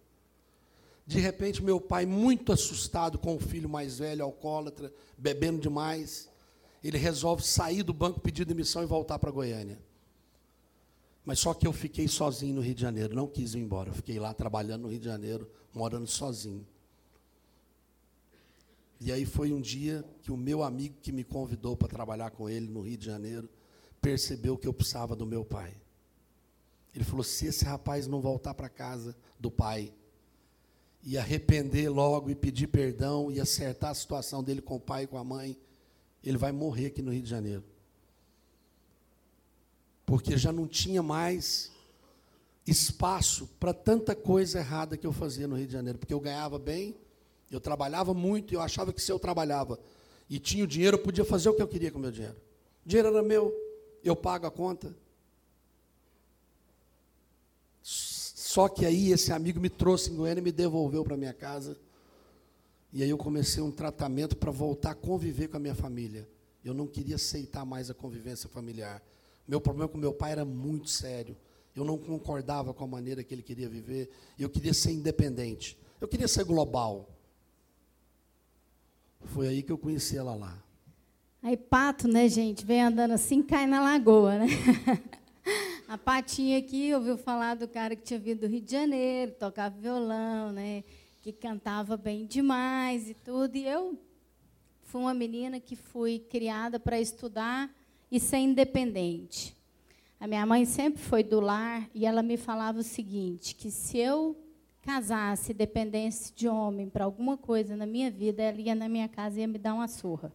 De 1.06 1.20
repente, 1.20 1.62
meu 1.62 1.82
pai, 1.82 2.06
muito 2.06 2.54
assustado 2.54 3.20
com 3.20 3.36
o 3.36 3.42
filho 3.42 3.68
mais 3.68 4.00
velho, 4.00 4.24
alcoólatra, 4.24 4.90
bebendo 5.18 5.60
demais, 5.60 6.30
ele 6.82 6.98
resolve 6.98 7.44
sair 7.44 7.84
do 7.84 7.94
banco, 7.94 8.22
pedir 8.22 8.46
demissão 8.46 8.82
e 8.84 8.86
voltar 8.86 9.20
para 9.20 9.32
Goiânia. 9.32 9.91
Mas 11.24 11.40
só 11.40 11.54
que 11.54 11.68
eu 11.68 11.74
fiquei 11.74 12.08
sozinho 12.08 12.56
no 12.56 12.62
Rio 12.62 12.74
de 12.74 12.82
Janeiro, 12.82 13.16
não 13.16 13.28
quis 13.28 13.54
ir 13.54 13.60
embora. 13.60 13.90
Eu 13.90 13.94
fiquei 13.94 14.20
lá 14.20 14.34
trabalhando 14.34 14.84
no 14.84 14.88
Rio 14.90 15.00
de 15.00 15.06
Janeiro, 15.06 15.50
morando 15.74 16.08
sozinho. 16.08 16.66
E 19.00 19.12
aí 19.12 19.26
foi 19.26 19.52
um 19.52 19.60
dia 19.60 20.06
que 20.22 20.32
o 20.32 20.38
meu 20.38 20.62
amigo 20.62 20.96
que 21.02 21.12
me 21.12 21.24
convidou 21.24 21.76
para 21.76 21.88
trabalhar 21.88 22.32
com 22.32 22.48
ele 22.48 22.68
no 22.68 22.82
Rio 22.82 22.98
de 22.98 23.06
Janeiro 23.06 23.50
percebeu 24.00 24.58
que 24.58 24.68
eu 24.68 24.74
precisava 24.74 25.16
do 25.16 25.26
meu 25.26 25.44
pai. 25.46 25.74
Ele 26.94 27.04
falou: 27.04 27.24
se 27.24 27.48
esse 27.48 27.66
rapaz 27.66 28.08
não 28.08 28.22
voltar 28.22 28.54
para 28.54 28.70
casa 28.70 29.16
do 29.40 29.50
pai 29.50 29.94
e 31.04 31.18
arrepender 31.18 31.90
logo 31.90 32.30
e 32.30 32.36
pedir 32.36 32.68
perdão 32.68 33.32
e 33.32 33.40
acertar 33.40 33.92
a 33.92 33.96
situação 33.96 34.44
dele 34.44 34.62
com 34.62 34.76
o 34.76 34.80
pai 34.80 35.04
e 35.04 35.08
com 35.08 35.18
a 35.18 35.24
mãe, 35.24 35.58
ele 36.24 36.38
vai 36.38 36.52
morrer 36.52 36.88
aqui 36.88 37.02
no 37.02 37.12
Rio 37.12 37.24
de 37.24 37.30
Janeiro. 37.30 37.64
Porque 40.12 40.38
já 40.38 40.52
não 40.52 40.68
tinha 40.68 41.02
mais 41.02 41.72
espaço 42.68 43.48
para 43.58 43.74
tanta 43.74 44.14
coisa 44.14 44.60
errada 44.60 44.98
que 44.98 45.08
eu 45.08 45.14
fazia 45.14 45.48
no 45.48 45.56
Rio 45.56 45.68
de 45.68 45.72
Janeiro. 45.72 45.98
Porque 45.98 46.14
eu 46.14 46.20
ganhava 46.20 46.60
bem, 46.60 46.98
eu 47.50 47.62
trabalhava 47.62 48.14
muito, 48.14 48.52
e 48.52 48.56
eu 48.56 48.60
achava 48.60 48.92
que 48.92 49.02
se 49.02 49.10
eu 49.10 49.18
trabalhava 49.18 49.80
e 50.30 50.38
tinha 50.38 50.66
o 50.66 50.68
dinheiro, 50.68 50.98
eu 50.98 51.02
podia 51.02 51.24
fazer 51.24 51.48
o 51.48 51.54
que 51.54 51.62
eu 51.62 51.68
queria 51.68 51.90
com 51.90 51.98
o 51.98 52.02
meu 52.02 52.12
dinheiro. 52.12 52.36
O 52.86 52.90
dinheiro 52.90 53.08
era 53.08 53.24
meu, 53.24 53.54
eu 54.04 54.14
pago 54.14 54.46
a 54.46 54.52
conta. 54.52 54.94
Só 57.82 58.68
que 58.68 58.86
aí 58.86 59.14
esse 59.14 59.32
amigo 59.32 59.62
me 59.62 59.70
trouxe 59.70 60.12
em 60.12 60.16
Goiânia 60.18 60.42
e 60.42 60.44
me 60.44 60.52
devolveu 60.52 61.06
para 61.06 61.16
minha 61.16 61.34
casa. 61.34 61.78
E 62.92 63.02
aí 63.02 63.10
eu 63.10 63.18
comecei 63.18 63.64
um 63.64 63.72
tratamento 63.72 64.36
para 64.36 64.52
voltar 64.52 64.92
a 64.92 64.96
conviver 64.96 65.48
com 65.48 65.56
a 65.56 65.60
minha 65.62 65.74
família. 65.74 66.28
Eu 66.66 66.74
não 66.74 66.86
queria 66.86 67.16
aceitar 67.16 67.64
mais 67.64 67.90
a 67.90 67.94
convivência 67.94 68.50
familiar. 68.50 69.02
Meu 69.48 69.60
problema 69.60 69.90
com 69.90 69.98
meu 69.98 70.14
pai 70.14 70.32
era 70.32 70.46
muito 70.46 70.90
sério. 70.90 71.36
Eu 71.76 71.86
não 71.86 71.98
concordava 71.98 72.74
com 72.74 72.84
a 72.84 72.88
maneira 72.88 73.24
que 73.24 73.34
ele 73.34 73.42
queria 73.42 73.70
viver. 73.70 74.10
Eu 74.38 74.50
queria 74.50 74.74
ser 74.74 74.92
independente. 74.92 75.78
Eu 76.00 76.08
queria 76.08 76.28
ser 76.28 76.44
global. 76.44 77.10
Foi 79.26 79.48
aí 79.48 79.64
que 79.64 79.72
eu 79.72 79.78
conheci 79.78 80.18
ela 80.18 80.36
lá. 80.36 80.62
Aí 81.44 81.58
pato, 81.58 82.08
né, 82.08 82.28
gente, 82.28 82.66
vem 82.66 82.82
andando 82.82 83.12
assim, 83.12 83.42
cai 83.42 83.66
na 83.66 83.82
lagoa, 83.82 84.38
né? 84.40 84.48
A 85.88 85.98
Patinha 85.98 86.58
aqui 86.58 86.94
ouviu 86.94 87.18
falar 87.18 87.56
do 87.56 87.68
cara 87.68 87.96
que 87.96 88.04
tinha 88.04 88.20
vindo 88.20 88.42
do 88.42 88.48
Rio 88.48 88.62
de 88.62 88.72
Janeiro, 88.72 89.34
tocava 89.34 89.76
violão, 89.76 90.52
né? 90.52 90.84
que 91.22 91.32
cantava 91.32 91.96
bem 91.96 92.26
demais 92.26 93.10
e 93.10 93.14
tudo. 93.14 93.56
E 93.56 93.66
eu 93.66 93.98
fui 94.84 95.02
uma 95.02 95.14
menina 95.14 95.60
que 95.60 95.76
fui 95.76 96.20
criada 96.20 96.80
para 96.80 97.00
estudar 97.00 97.70
e 98.12 98.20
ser 98.20 98.38
independente. 98.38 99.56
A 100.20 100.28
minha 100.28 100.46
mãe 100.46 100.66
sempre 100.66 101.02
foi 101.02 101.24
do 101.24 101.40
lar 101.40 101.90
e 101.96 102.06
ela 102.06 102.22
me 102.22 102.38
falava 102.38 102.80
o 102.80 102.84
seguinte, 102.84 103.56
que 103.56 103.72
se 103.72 103.98
eu 103.98 104.38
casasse, 104.82 105.54
dependesse 105.54 106.34
de 106.34 106.48
homem 106.48 106.90
para 106.90 107.06
alguma 107.06 107.38
coisa 107.38 107.76
na 107.76 107.86
minha 107.86 108.12
vida, 108.12 108.44
ela 108.44 108.60
ia 108.60 108.76
na 108.76 108.90
minha 108.90 109.08
casa 109.08 109.38
e 109.38 109.42
ia 109.42 109.48
me 109.48 109.58
dar 109.58 109.74
uma 109.74 109.88
surra. 109.88 110.32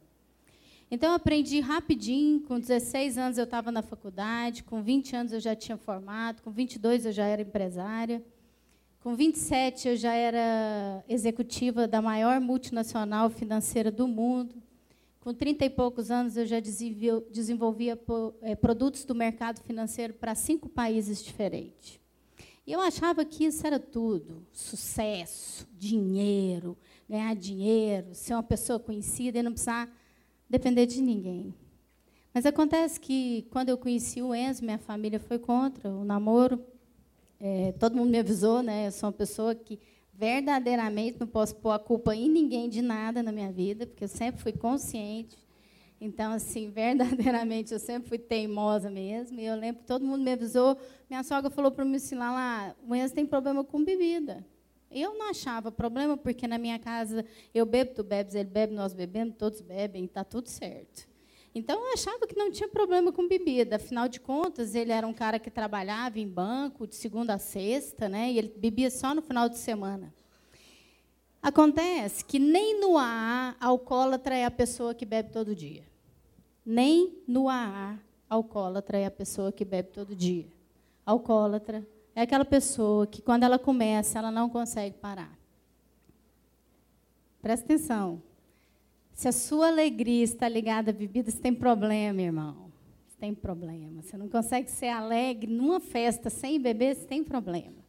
Então, 0.89 1.11
eu 1.11 1.17
aprendi 1.17 1.59
rapidinho. 1.59 2.41
Com 2.41 2.61
16 2.61 3.19
anos, 3.19 3.39
eu 3.39 3.45
estava 3.45 3.73
na 3.73 3.83
faculdade. 3.83 4.63
Com 4.63 4.81
20 4.83 5.17
anos, 5.17 5.33
eu 5.33 5.41
já 5.41 5.55
tinha 5.55 5.77
formado. 5.77 6.43
Com 6.43 6.51
22, 6.53 7.07
eu 7.07 7.13
já 7.13 7.27
era 7.27 7.43
empresária. 7.43 8.23
Com 9.01 9.15
27, 9.17 9.89
eu 9.89 9.97
já 9.97 10.15
era 10.15 11.05
executiva 11.09 11.89
da 11.89 12.01
maior 12.01 12.41
multinacional 12.41 13.29
financeira 13.31 13.91
do 13.91 14.07
mundo. 14.07 14.63
Com 15.27 15.35
30 15.35 15.65
e 15.65 15.71
poucos 15.71 16.09
anos, 16.09 16.37
eu 16.37 16.47
já 16.47 16.61
desenvolvia 16.61 17.99
eh, 18.43 18.55
produtos 18.55 19.05
do 19.05 19.13
mercado 19.13 19.61
financeiro 19.61 20.15
para 20.15 20.37
cinco 20.37 20.69
países 20.69 21.21
diferentes. 21.21 21.99
E 22.65 22.73
eu 22.73 22.79
achava 22.81 23.25
que 23.25 23.45
isso 23.45 23.67
era 23.67 23.81
tudo: 23.81 24.47
sucesso, 24.53 25.67
dinheiro, 25.77 26.79
ganhar 27.11 27.35
dinheiro, 27.35 28.15
ser 28.15 28.35
uma 28.35 28.43
pessoa 28.45 28.79
conhecida 28.79 29.41
e 29.41 29.43
não 29.43 29.51
precisar 29.51 29.93
depender 30.49 30.87
de 30.87 31.03
ninguém. 31.03 31.53
Mas 32.33 32.47
acontece 32.47 33.01
que, 33.01 33.49
quando 33.51 33.71
eu 33.71 33.77
conheci 33.77 34.23
o 34.23 34.33
Enzo, 34.33 34.65
minha 34.65 34.79
família 34.79 35.19
foi 35.19 35.41
contra 35.41 35.91
o 35.91 36.05
namoro. 36.05 36.65
É, 37.41 37.73
todo 37.73 37.97
mundo 37.97 38.11
me 38.11 38.19
avisou, 38.21 38.63
né? 38.63 38.87
Eu 38.87 38.93
sou 38.93 39.09
uma 39.09 39.13
pessoa 39.13 39.57
que 39.57 39.77
verdadeiramente 40.19 41.21
não 41.21 41.27
posso 41.27 41.55
pôr 41.57 41.73
a 41.73 41.79
culpa 41.79 42.15
em 42.15 42.29
ninguém 42.29 42.69
de 42.69 42.81
nada 42.81 43.23
na 43.23 43.31
minha 43.31 43.53
vida, 43.53 43.87
porque 43.87 44.05
eu 44.05 44.09
sempre 44.09 44.41
fui 44.41 44.53
consciente. 44.53 45.37
Então, 46.01 46.33
assim, 46.33 46.69
verdadeiramente, 46.71 47.73
eu 47.73 47.79
sempre 47.79 48.09
fui 48.09 48.19
teimosa 48.19 48.91
mesmo. 48.91 49.39
E 49.39 49.45
eu 49.45 49.57
lembro 49.57 49.83
que 49.83 49.87
todo 49.87 50.05
mundo 50.05 50.23
me 50.23 50.33
avisou. 50.33 50.79
Minha 51.09 51.23
sogra 51.23 51.51
falou 51.51 51.71
para 51.71 51.85
me 51.85 51.97
ensinar 51.97 52.33
lá, 52.33 52.77
o 52.87 52.95
Enzo 52.95 53.15
tem 53.15 53.27
problema 53.27 53.63
com 53.63 53.85
bebida. 53.85 54.45
Eu 54.91 55.15
não 55.15 55.31
achava 55.31 55.71
problema, 55.71 56.17
porque 56.17 56.47
na 56.47 56.59
minha 56.59 56.79
casa 56.79 57.25
eu 57.55 57.67
bebo, 57.67 57.93
tu 57.93 58.05
bebes, 58.05 58.35
ele 58.35 58.49
bebe, 58.49 58.73
nós 58.73 58.95
bebemos, 58.95 59.35
todos 59.37 59.61
bebem, 59.61 60.05
está 60.05 60.25
tudo 60.25 60.49
certo. 60.49 61.07
Então, 61.57 61.87
eu 61.87 61.95
achava 61.95 62.27
que 62.27 62.37
não 62.37 62.51
tinha 62.51 62.69
problema 62.69 63.11
com 63.11 63.27
bebida. 63.27 63.77
Afinal 63.77 64.09
de 64.09 64.21
contas, 64.21 64.75
ele 64.75 64.93
era 64.93 65.07
um 65.07 65.15
cara 65.15 65.39
que 65.39 65.51
trabalhava 65.51 66.21
em 66.21 66.29
banco 66.29 66.87
de 66.87 66.95
segunda 66.95 67.33
a 67.33 67.39
sexta, 67.39 68.11
né? 68.11 68.31
e 68.31 68.37
ele 68.37 68.53
bebia 68.55 68.91
só 68.91 69.15
no 69.15 69.23
final 69.23 69.49
de 69.49 69.57
semana. 69.57 70.13
Acontece 71.41 72.23
que 72.23 72.39
nem 72.39 72.79
no 72.79 72.99
AA, 72.99 73.57
alcoólatra 73.59 74.37
é 74.37 74.45
a 74.45 74.51
pessoa 74.51 74.95
que 74.95 75.07
bebe 75.07 75.31
todo 75.31 75.55
dia. 75.55 75.83
Nem 76.63 77.23
no 77.27 77.49
AA, 77.49 77.99
alcoólatra 78.29 78.99
é 78.99 79.07
a 79.07 79.11
pessoa 79.11 79.51
que 79.51 79.65
bebe 79.65 79.89
todo 79.89 80.15
dia. 80.15 80.47
Alcoólatra 81.07 81.89
é 82.15 82.21
aquela 82.21 82.45
pessoa 82.45 83.07
que, 83.07 83.23
quando 83.23 83.45
ela 83.45 83.59
começa, 83.59 84.19
ela 84.19 84.31
não 84.31 84.51
consegue 84.51 84.97
parar. 84.99 85.35
Presta 87.41 87.65
atenção. 87.65 88.21
Se 89.17 89.29
a 89.29 89.33
sua 89.33 89.69
alegria 89.69 90.23
está 90.23 90.47
ligada 90.47 90.91
à 90.91 90.93
bebida, 90.93 91.31
você 91.31 91.39
tem 91.39 91.55
problema, 91.55 92.21
irmão. 92.21 92.71
Você 93.09 93.17
tem 93.19 93.33
problema. 93.35 94.03
Você 94.03 94.15
não 94.15 94.29
consegue 94.29 94.71
ser 94.71 94.89
alegre 94.89 95.51
numa 95.51 95.81
festa 95.81 96.29
sem 96.29 96.61
beber, 96.61 96.95
você 96.95 97.07
tem 97.07 97.25
problema. 97.25 97.83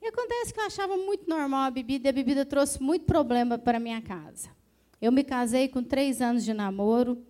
E 0.00 0.06
acontece 0.06 0.54
que 0.54 0.58
eu 0.58 0.64
achava 0.64 0.96
muito 0.96 1.28
normal 1.28 1.66
a 1.66 1.70
bebida, 1.70 2.08
e 2.08 2.10
a 2.10 2.12
bebida 2.14 2.46
trouxe 2.46 2.82
muito 2.82 3.04
problema 3.04 3.58
para 3.58 3.78
minha 3.78 4.00
casa. 4.00 4.48
Eu 5.02 5.12
me 5.12 5.22
casei 5.22 5.68
com 5.68 5.82
três 5.82 6.22
anos 6.22 6.46
de 6.46 6.54
namoro, 6.54 7.22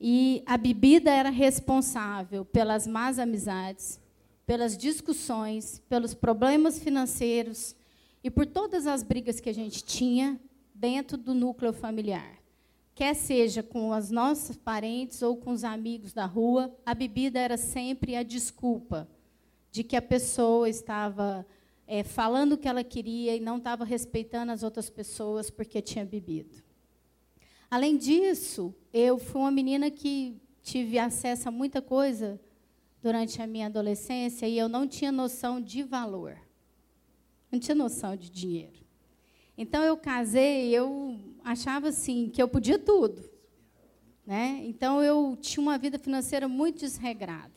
e 0.00 0.42
a 0.46 0.56
bebida 0.56 1.10
era 1.10 1.28
responsável 1.28 2.42
pelas 2.42 2.86
más 2.86 3.18
amizades, 3.18 4.00
pelas 4.46 4.78
discussões, 4.78 5.78
pelos 5.90 6.14
problemas 6.14 6.78
financeiros 6.78 7.76
e 8.22 8.30
por 8.30 8.46
todas 8.46 8.86
as 8.86 9.02
brigas 9.02 9.40
que 9.40 9.50
a 9.50 9.54
gente 9.54 9.84
tinha 9.84 10.40
dentro 10.74 11.18
do 11.18 11.34
núcleo 11.34 11.74
familiar 11.74 12.43
quer 12.94 13.14
seja 13.14 13.62
com 13.62 13.90
os 13.90 14.10
nossos 14.10 14.56
parentes 14.56 15.20
ou 15.22 15.36
com 15.36 15.50
os 15.50 15.64
amigos 15.64 16.12
da 16.12 16.26
rua, 16.26 16.74
a 16.86 16.94
bebida 16.94 17.40
era 17.40 17.56
sempre 17.56 18.14
a 18.14 18.22
desculpa 18.22 19.08
de 19.72 19.82
que 19.82 19.96
a 19.96 20.02
pessoa 20.02 20.68
estava 20.68 21.44
é, 21.86 22.04
falando 22.04 22.52
o 22.52 22.58
que 22.58 22.68
ela 22.68 22.84
queria 22.84 23.34
e 23.34 23.40
não 23.40 23.58
estava 23.58 23.84
respeitando 23.84 24.52
as 24.52 24.62
outras 24.62 24.88
pessoas 24.88 25.50
porque 25.50 25.82
tinha 25.82 26.04
bebido. 26.04 26.62
Além 27.68 27.96
disso, 27.96 28.72
eu 28.92 29.18
fui 29.18 29.40
uma 29.40 29.50
menina 29.50 29.90
que 29.90 30.40
tive 30.62 30.98
acesso 30.98 31.48
a 31.48 31.52
muita 31.52 31.82
coisa 31.82 32.40
durante 33.02 33.42
a 33.42 33.46
minha 33.46 33.66
adolescência 33.66 34.46
e 34.46 34.56
eu 34.56 34.68
não 34.68 34.86
tinha 34.86 35.10
noção 35.10 35.60
de 35.60 35.82
valor. 35.82 36.38
Não 37.50 37.58
tinha 37.58 37.74
noção 37.74 38.16
de 38.16 38.30
dinheiro. 38.30 38.84
Então 39.58 39.82
eu 39.82 39.96
casei, 39.96 40.70
eu 40.70 41.18
achava 41.44 41.88
assim 41.88 42.30
que 42.30 42.42
eu 42.42 42.48
podia 42.48 42.78
tudo, 42.78 43.22
né? 44.26 44.62
Então 44.64 45.02
eu 45.02 45.36
tinha 45.40 45.62
uma 45.62 45.76
vida 45.76 45.98
financeira 45.98 46.48
muito 46.48 46.80
desregrada. 46.80 47.52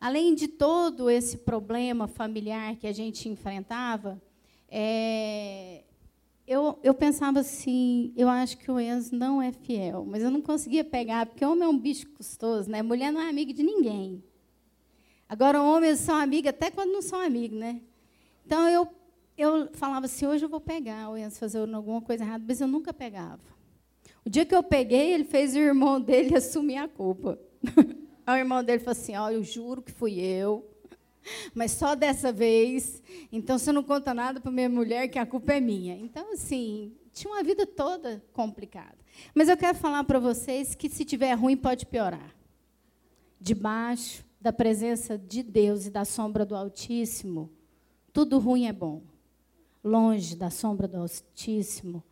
Além 0.00 0.34
de 0.34 0.48
todo 0.48 1.08
esse 1.08 1.38
problema 1.38 2.08
familiar 2.08 2.76
que 2.76 2.86
a 2.86 2.92
gente 2.92 3.28
enfrentava, 3.28 4.20
é, 4.68 5.84
eu, 6.46 6.78
eu 6.82 6.92
pensava 6.92 7.40
assim, 7.40 8.12
eu 8.16 8.28
acho 8.28 8.58
que 8.58 8.70
o 8.70 8.80
Enzo 8.80 9.14
não 9.14 9.40
é 9.40 9.52
fiel, 9.52 10.04
mas 10.06 10.22
eu 10.22 10.30
não 10.30 10.42
conseguia 10.42 10.84
pegar, 10.84 11.26
porque 11.26 11.44
homem 11.44 11.64
é 11.64 11.68
um 11.68 11.78
bicho 11.78 12.08
custoso, 12.10 12.70
né? 12.70 12.82
Mulher 12.82 13.12
não 13.12 13.20
é 13.20 13.28
amiga 13.28 13.52
de 13.52 13.62
ninguém. 13.62 14.22
Agora, 15.28 15.62
homens 15.62 16.00
são 16.00 16.16
amigos 16.16 16.50
até 16.50 16.70
quando 16.70 16.92
não 16.92 17.00
são 17.00 17.18
amigos, 17.18 17.58
né? 17.58 17.80
Então, 18.44 18.68
eu 18.68 18.86
eu 19.36 19.68
falava 19.72 20.06
assim, 20.06 20.26
hoje 20.26 20.44
eu 20.44 20.48
vou 20.48 20.60
pegar, 20.60 21.02
eu 21.04 21.18
ia 21.18 21.30
fazer 21.30 21.58
alguma 21.58 22.00
coisa 22.00 22.22
errada, 22.22 22.44
mas 22.46 22.60
eu 22.60 22.68
nunca 22.68 22.92
pegava. 22.92 23.42
O 24.24 24.30
dia 24.30 24.46
que 24.46 24.54
eu 24.54 24.62
peguei, 24.62 25.12
ele 25.12 25.24
fez 25.24 25.54
o 25.54 25.58
irmão 25.58 26.00
dele 26.00 26.34
assumir 26.36 26.76
a 26.76 26.88
culpa. 26.88 27.38
Aí 28.26 28.40
o 28.40 28.42
irmão 28.42 28.62
dele 28.62 28.78
falou 28.78 28.92
assim, 28.92 29.16
oh, 29.16 29.28
eu 29.28 29.42
juro 29.42 29.82
que 29.82 29.92
fui 29.92 30.18
eu, 30.20 30.66
mas 31.52 31.72
só 31.72 31.94
dessa 31.94 32.32
vez, 32.32 33.02
então 33.30 33.58
você 33.58 33.72
não 33.72 33.82
conta 33.82 34.14
nada 34.14 34.40
para 34.40 34.50
minha 34.50 34.68
mulher 34.68 35.08
que 35.08 35.18
a 35.18 35.26
culpa 35.26 35.54
é 35.54 35.60
minha. 35.60 35.96
Então, 35.96 36.32
assim, 36.32 36.94
tinha 37.12 37.32
uma 37.32 37.42
vida 37.42 37.66
toda 37.66 38.22
complicada. 38.32 38.96
Mas 39.34 39.48
eu 39.48 39.56
quero 39.56 39.76
falar 39.76 40.04
para 40.04 40.18
vocês 40.18 40.74
que 40.74 40.88
se 40.88 41.04
tiver 41.04 41.32
ruim, 41.34 41.56
pode 41.56 41.86
piorar. 41.86 42.34
Debaixo 43.40 44.24
da 44.40 44.52
presença 44.52 45.18
de 45.18 45.42
Deus 45.42 45.86
e 45.86 45.90
da 45.90 46.04
sombra 46.04 46.46
do 46.46 46.54
Altíssimo, 46.54 47.50
tudo 48.12 48.38
ruim 48.38 48.66
é 48.66 48.72
bom 48.72 49.02
longe 49.84 50.34
da 50.34 50.48
sombra 50.48 50.88
do 50.88 50.96
Altíssimo, 50.96 52.02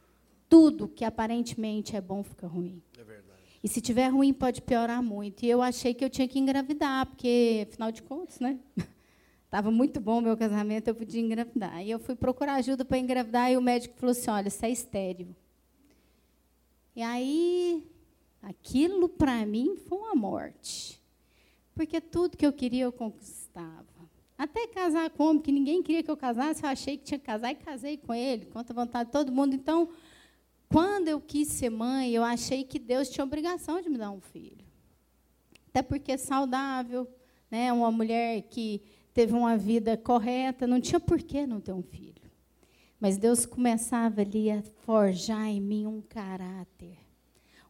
tudo 0.48 0.86
que 0.86 1.04
aparentemente 1.04 1.96
é 1.96 2.00
bom 2.00 2.22
fica 2.22 2.46
ruim. 2.46 2.82
É 2.98 3.02
verdade. 3.02 3.40
E 3.64 3.68
se 3.68 3.80
tiver 3.80 4.08
ruim, 4.08 4.32
pode 4.32 4.60
piorar 4.60 5.02
muito. 5.02 5.44
E 5.44 5.48
eu 5.48 5.62
achei 5.62 5.94
que 5.94 6.04
eu 6.04 6.10
tinha 6.10 6.28
que 6.28 6.38
engravidar, 6.38 7.06
porque, 7.06 7.66
afinal 7.70 7.90
de 7.90 8.02
contas, 8.02 8.38
né? 8.38 8.58
Estava 9.46 9.70
muito 9.70 10.00
bom 10.00 10.18
o 10.18 10.22
meu 10.22 10.36
casamento, 10.36 10.88
eu 10.88 10.94
podia 10.94 11.20
engravidar. 11.20 11.82
E 11.82 11.90
eu 11.90 11.98
fui 11.98 12.14
procurar 12.14 12.54
ajuda 12.54 12.84
para 12.84 12.98
engravidar, 12.98 13.50
e 13.50 13.56
o 13.56 13.62
médico 13.62 13.96
falou 13.96 14.12
assim: 14.12 14.30
olha, 14.30 14.50
você 14.50 14.66
é 14.66 14.70
estéreo. 14.70 15.34
E 16.94 17.02
aí, 17.02 17.86
aquilo 18.42 19.08
para 19.08 19.46
mim 19.46 19.76
foi 19.76 19.98
uma 19.98 20.14
morte. 20.14 21.00
Porque 21.74 22.00
tudo 22.00 22.36
que 22.36 22.46
eu 22.46 22.52
queria 22.52 22.84
eu 22.84 22.92
conquistava. 22.92 23.91
Até 24.42 24.66
casar 24.66 25.08
como, 25.10 25.40
que 25.40 25.52
ninguém 25.52 25.84
queria 25.84 26.02
que 26.02 26.10
eu 26.10 26.16
casasse, 26.16 26.64
eu 26.64 26.68
achei 26.68 26.96
que 26.96 27.04
tinha 27.04 27.16
que 27.16 27.24
casar 27.24 27.52
e 27.52 27.54
casei 27.54 27.96
com 27.96 28.12
ele, 28.12 28.46
contra 28.46 28.72
a 28.72 28.84
vontade 28.84 29.06
de 29.06 29.12
todo 29.12 29.30
mundo. 29.30 29.54
Então, 29.54 29.90
quando 30.68 31.06
eu 31.06 31.20
quis 31.20 31.46
ser 31.46 31.70
mãe, 31.70 32.10
eu 32.10 32.24
achei 32.24 32.64
que 32.64 32.76
Deus 32.76 33.08
tinha 33.08 33.22
obrigação 33.22 33.80
de 33.80 33.88
me 33.88 33.96
dar 33.96 34.10
um 34.10 34.20
filho. 34.20 34.66
Até 35.68 35.80
porque 35.80 36.10
é 36.10 36.16
saudável, 36.16 37.06
né? 37.48 37.72
uma 37.72 37.92
mulher 37.92 38.42
que 38.50 38.82
teve 39.14 39.32
uma 39.32 39.56
vida 39.56 39.96
correta, 39.96 40.66
não 40.66 40.80
tinha 40.80 40.98
por 40.98 41.22
que 41.22 41.46
não 41.46 41.60
ter 41.60 41.72
um 41.72 41.82
filho. 41.84 42.28
Mas 42.98 43.16
Deus 43.16 43.46
começava 43.46 44.22
ali 44.22 44.50
a 44.50 44.60
forjar 44.84 45.46
em 45.46 45.60
mim 45.60 45.86
um 45.86 46.00
caráter, 46.00 46.98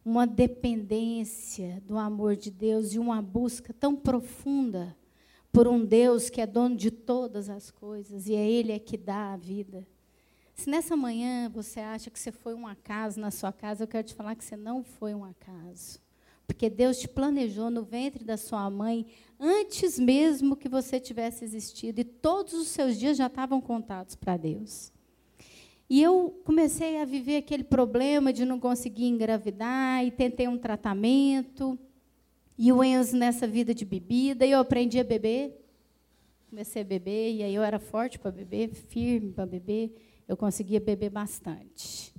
uma 0.03 0.25
dependência 0.25 1.83
do 1.85 1.99
amor 1.99 2.35
de 2.35 2.49
Deus 2.49 2.95
e 2.95 2.97
uma 2.97 3.21
busca 3.21 3.71
tão 3.71 3.95
profunda 3.95 4.97
por 5.53 5.67
um 5.67 5.85
Deus 5.85 6.31
que 6.31 6.41
é 6.41 6.47
dono 6.47 6.75
de 6.75 6.89
todas 6.89 7.47
as 7.47 7.69
coisas 7.69 8.27
e 8.27 8.33
é 8.33 8.49
Ele 8.49 8.71
é 8.71 8.79
que 8.79 8.97
dá 8.97 9.33
a 9.33 9.37
vida. 9.37 9.87
Se 10.55 10.67
nessa 10.67 10.95
manhã 10.97 11.47
você 11.47 11.79
acha 11.79 12.09
que 12.09 12.19
você 12.19 12.31
foi 12.31 12.55
um 12.55 12.65
acaso 12.65 13.19
na 13.19 13.29
sua 13.29 13.53
casa, 13.53 13.83
eu 13.83 13.87
quero 13.87 14.07
te 14.07 14.15
falar 14.15 14.35
que 14.35 14.43
você 14.43 14.57
não 14.57 14.83
foi 14.83 15.13
um 15.13 15.23
acaso. 15.23 16.01
Porque 16.47 16.69
Deus 16.69 16.97
te 16.97 17.07
planejou 17.07 17.69
no 17.69 17.83
ventre 17.83 18.23
da 18.23 18.35
sua 18.35 18.67
mãe 18.69 19.05
antes 19.39 19.99
mesmo 19.99 20.55
que 20.55 20.67
você 20.67 20.99
tivesse 20.99 21.45
existido, 21.45 22.01
e 22.01 22.03
todos 22.03 22.53
os 22.53 22.69
seus 22.69 22.97
dias 22.97 23.15
já 23.15 23.27
estavam 23.27 23.61
contados 23.61 24.15
para 24.15 24.35
Deus. 24.35 24.91
E 25.89 26.01
eu 26.01 26.41
comecei 26.43 26.99
a 26.99 27.05
viver 27.05 27.37
aquele 27.37 27.63
problema 27.63 28.33
de 28.33 28.43
não 28.43 28.59
conseguir 28.59 29.05
engravidar, 29.05 30.03
e 30.03 30.09
tentei 30.09 30.47
um 30.47 30.57
tratamento, 30.57 31.77
e 32.57 32.71
o 32.71 32.83
Enzo 32.83 33.17
nessa 33.17 33.47
vida 33.47 33.73
de 33.73 33.85
bebida, 33.85 34.45
e 34.45 34.51
eu 34.51 34.59
aprendi 34.59 34.99
a 34.99 35.03
beber. 35.03 35.59
Comecei 36.49 36.83
a 36.83 36.85
beber, 36.85 37.33
e 37.33 37.43
aí 37.43 37.55
eu 37.55 37.63
era 37.63 37.79
forte 37.79 38.19
para 38.19 38.31
beber, 38.31 38.69
firme 38.69 39.31
para 39.31 39.45
beber, 39.45 40.21
eu 40.27 40.37
conseguia 40.37 40.79
beber 40.79 41.09
bastante. 41.09 42.13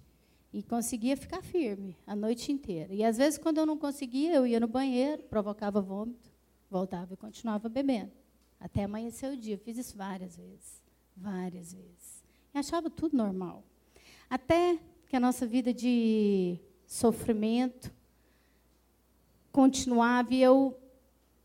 E 0.52 0.62
conseguia 0.62 1.16
ficar 1.16 1.42
firme 1.42 1.96
a 2.06 2.14
noite 2.14 2.52
inteira. 2.52 2.92
E 2.92 3.04
às 3.04 3.16
vezes, 3.16 3.38
quando 3.38 3.58
eu 3.58 3.66
não 3.66 3.76
conseguia, 3.76 4.34
eu 4.34 4.46
ia 4.46 4.60
no 4.60 4.68
banheiro, 4.68 5.22
provocava 5.24 5.80
vômito, 5.80 6.30
voltava 6.70 7.14
e 7.14 7.16
continuava 7.16 7.68
bebendo. 7.68 8.12
Até 8.58 8.84
amanhecer 8.84 9.32
o 9.32 9.36
dia. 9.36 9.58
Fiz 9.58 9.76
isso 9.78 9.96
várias 9.96 10.36
vezes. 10.36 10.82
Várias 11.16 11.72
vezes. 11.72 12.24
E 12.52 12.58
achava 12.58 12.88
tudo 12.88 13.16
normal. 13.16 13.64
Até 14.28 14.78
que 15.06 15.16
a 15.16 15.20
nossa 15.20 15.46
vida 15.46 15.72
de 15.72 16.58
sofrimento 16.86 17.92
continuava 19.54 20.34
e 20.34 20.42
eu 20.42 20.76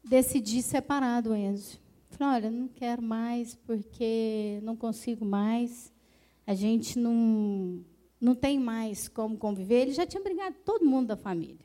decidi 0.03 0.63
separar 0.63 1.21
do 1.21 1.35
Enzo. 1.35 1.79
Falei, 2.09 2.37
olha, 2.37 2.49
não 2.49 2.67
quero 2.67 3.03
mais 3.03 3.53
porque 3.53 4.59
não 4.63 4.75
consigo 4.75 5.23
mais. 5.23 5.93
A 6.47 6.55
gente 6.55 6.97
não, 6.97 7.85
não 8.19 8.33
tem 8.33 8.59
mais 8.59 9.07
como 9.07 9.37
conviver. 9.37 9.81
Ele 9.81 9.93
já 9.93 10.07
tinha 10.07 10.23
brigado 10.23 10.55
com 10.55 10.63
todo 10.63 10.87
mundo 10.87 11.09
da 11.09 11.15
família. 11.15 11.63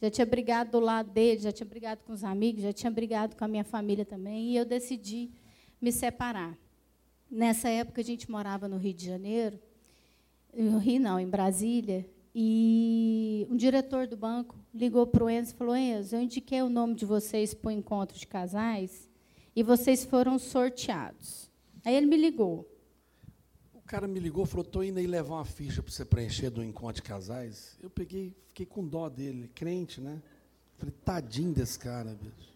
Já 0.00 0.08
tinha 0.08 0.24
brigado 0.24 0.70
do 0.70 0.78
lado 0.78 1.10
dele, 1.10 1.40
já 1.40 1.50
tinha 1.50 1.66
brigado 1.66 2.02
com 2.04 2.12
os 2.12 2.22
amigos, 2.22 2.62
já 2.62 2.72
tinha 2.72 2.90
brigado 2.90 3.34
com 3.34 3.44
a 3.44 3.48
minha 3.48 3.64
família 3.64 4.04
também. 4.04 4.52
E 4.52 4.56
eu 4.56 4.64
decidi 4.64 5.28
me 5.80 5.90
separar. 5.90 6.56
Nessa 7.28 7.68
época, 7.68 8.00
a 8.00 8.04
gente 8.04 8.30
morava 8.30 8.68
no 8.68 8.76
Rio 8.76 8.94
de 8.94 9.06
Janeiro. 9.06 9.58
No 10.56 10.78
Rio, 10.78 11.00
não, 11.00 11.18
em 11.18 11.28
Brasília. 11.28 12.08
E 12.34 13.46
um 13.48 13.56
diretor 13.56 14.08
do 14.08 14.16
banco 14.16 14.58
ligou 14.74 15.06
para 15.06 15.22
o 15.22 15.30
Enzo 15.30 15.52
e 15.52 15.56
falou: 15.56 15.76
Enzo, 15.76 16.16
eu 16.16 16.20
indiquei 16.20 16.60
o 16.62 16.68
nome 16.68 16.94
de 16.94 17.04
vocês 17.04 17.54
para 17.54 17.68
o 17.68 17.70
encontro 17.70 18.18
de 18.18 18.26
casais 18.26 19.08
e 19.54 19.62
vocês 19.62 20.04
foram 20.04 20.36
sorteados. 20.36 21.48
Aí 21.84 21.94
ele 21.94 22.06
me 22.06 22.16
ligou. 22.16 22.68
O 23.72 23.82
cara 23.82 24.08
me 24.08 24.18
ligou, 24.18 24.44
falou: 24.46 24.64
estou 24.64 24.82
indo 24.82 24.98
aí 24.98 25.06
levar 25.06 25.34
uma 25.36 25.44
ficha 25.44 25.80
para 25.80 25.92
você 25.92 26.04
preencher 26.04 26.50
do 26.50 26.64
encontro 26.64 26.96
de 26.96 27.02
casais. 27.02 27.78
Eu 27.80 27.88
peguei, 27.88 28.34
fiquei 28.48 28.66
com 28.66 28.84
dó 28.84 29.08
dele, 29.08 29.48
crente, 29.54 30.00
né? 30.00 30.20
Falei: 30.76 30.94
tadinho 31.04 31.52
desse 31.52 31.78
cara, 31.78 32.18
bicho. 32.20 32.52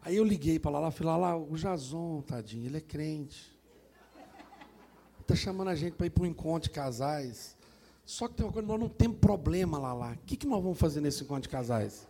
Aí 0.00 0.16
eu 0.16 0.24
liguei 0.24 0.58
para 0.58 0.78
lá, 0.78 0.90
falei: 0.90 1.20
lá, 1.20 1.36
o 1.36 1.56
Jason, 1.56 2.22
tadinho, 2.22 2.64
ele 2.64 2.78
é 2.78 2.80
crente. 2.80 3.54
Está 5.20 5.34
chamando 5.34 5.68
a 5.68 5.74
gente 5.74 5.92
para 5.92 6.06
ir 6.06 6.10
para 6.10 6.22
um 6.22 6.26
encontro 6.26 6.70
de 6.70 6.74
casais. 6.74 7.59
Só 8.04 8.28
que 8.28 8.34
tem 8.34 8.44
uma 8.44 8.52
coisa, 8.52 8.66
nós 8.66 8.80
não 8.80 8.88
temos 8.88 9.18
problema 9.18 9.78
lá 9.78 9.92
lá. 9.92 10.12
O 10.12 10.18
que, 10.26 10.36
que 10.36 10.46
nós 10.46 10.62
vamos 10.62 10.78
fazer 10.78 11.00
nesse 11.00 11.22
encontro 11.22 11.42
de 11.42 11.48
casais? 11.48 12.08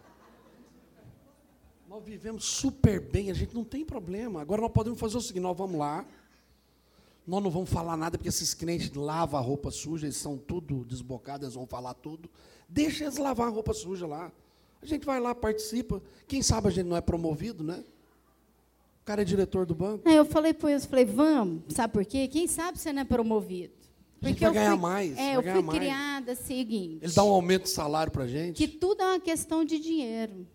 Nós 1.89 2.05
vivemos 2.05 2.45
super 2.45 3.01
bem, 3.01 3.31
a 3.31 3.35
gente 3.35 3.55
não 3.55 3.65
tem 3.65 3.85
problema. 3.85 4.41
Agora 4.41 4.63
nós 4.63 4.71
podemos 4.71 4.99
fazer 4.99 5.17
o 5.17 5.21
seguinte: 5.21 5.43
nós 5.43 5.57
vamos 5.57 5.79
lá, 5.79 6.07
nós 7.27 7.43
não 7.43 7.51
vamos 7.51 7.69
falar 7.69 7.97
nada, 7.97 8.17
porque 8.17 8.29
esses 8.29 8.55
crentes 8.55 8.93
lavam 8.93 9.39
a 9.39 9.43
roupa 9.43 9.71
suja, 9.71 10.07
eles 10.07 10.17
são 10.17 10.39
tudo 10.39 10.85
desbocados, 10.85 11.43
eles 11.43 11.55
vão 11.55 11.67
falar 11.67 11.95
tudo. 11.95 12.31
Deixa 12.69 13.05
eles 13.05 13.17
lavar 13.17 13.49
a 13.49 13.51
roupa 13.51 13.75
suja 13.75 14.07
lá. 14.07 14.33
A 14.81 14.87
gente 14.87 15.05
vai 15.05 15.21
lá, 15.21 15.35
participa. 15.35 16.01
Quem 16.27 16.43
sabe 16.43 16.69
a 16.69 16.71
gente 16.71 16.87
não 16.87 16.97
é 16.97 17.01
promovido, 17.01 17.63
né? 17.63 17.85
O 19.03 19.05
cara 19.05 19.23
é 19.23 19.25
diretor 19.25 19.67
do 19.67 19.75
banco. 19.75 20.09
Eu 20.09 20.25
falei 20.25 20.55
para 20.55 20.71
eles, 20.71 20.85
falei, 20.85 21.05
vamos, 21.05 21.63
sabe 21.75 21.93
por 21.93 22.05
quê? 22.05 22.29
Quem 22.29 22.47
sabe 22.47 22.79
você 22.79 22.93
não 22.93 23.03
é 23.03 23.05
promovido? 23.05 23.75
Porque 24.21 24.45
vai 24.45 24.55
ganhar 24.55 24.73
fui, 24.73 24.81
mais. 24.81 25.19
É, 25.19 25.37
eu 25.37 25.43
fui 25.43 25.79
criada 25.79 26.35
seguinte. 26.35 27.03
Ele 27.03 27.13
dá 27.13 27.25
um 27.25 27.31
aumento 27.31 27.65
de 27.65 27.71
salário 27.71 28.13
para 28.13 28.25
a 28.25 28.29
gente. 28.29 28.57
Que 28.57 28.69
tudo 28.69 29.03
é 29.03 29.07
uma 29.07 29.21
questão 29.21 29.65
de 29.65 29.79
dinheiro. 29.79 30.47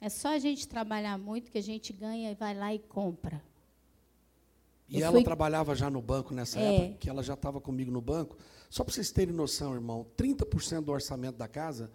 É 0.00 0.08
só 0.08 0.28
a 0.28 0.38
gente 0.38 0.68
trabalhar 0.68 1.16
muito 1.18 1.50
que 1.50 1.58
a 1.58 1.62
gente 1.62 1.92
ganha 1.92 2.30
e 2.30 2.34
vai 2.34 2.54
lá 2.54 2.74
e 2.74 2.78
compra. 2.78 3.42
E 4.88 5.00
eu 5.00 5.06
ela 5.06 5.14
fui... 5.14 5.24
trabalhava 5.24 5.74
já 5.74 5.88
no 5.88 6.02
banco 6.02 6.34
nessa 6.34 6.60
é. 6.60 6.76
época, 6.76 6.98
que 7.00 7.10
ela 7.10 7.22
já 7.22 7.34
estava 7.34 7.60
comigo 7.60 7.90
no 7.90 8.00
banco. 8.00 8.36
Só 8.68 8.84
para 8.84 8.92
vocês 8.92 9.10
terem 9.10 9.34
noção, 9.34 9.74
irmão, 9.74 10.06
30% 10.16 10.82
do 10.82 10.92
orçamento 10.92 11.36
da 11.36 11.48
casa 11.48 11.90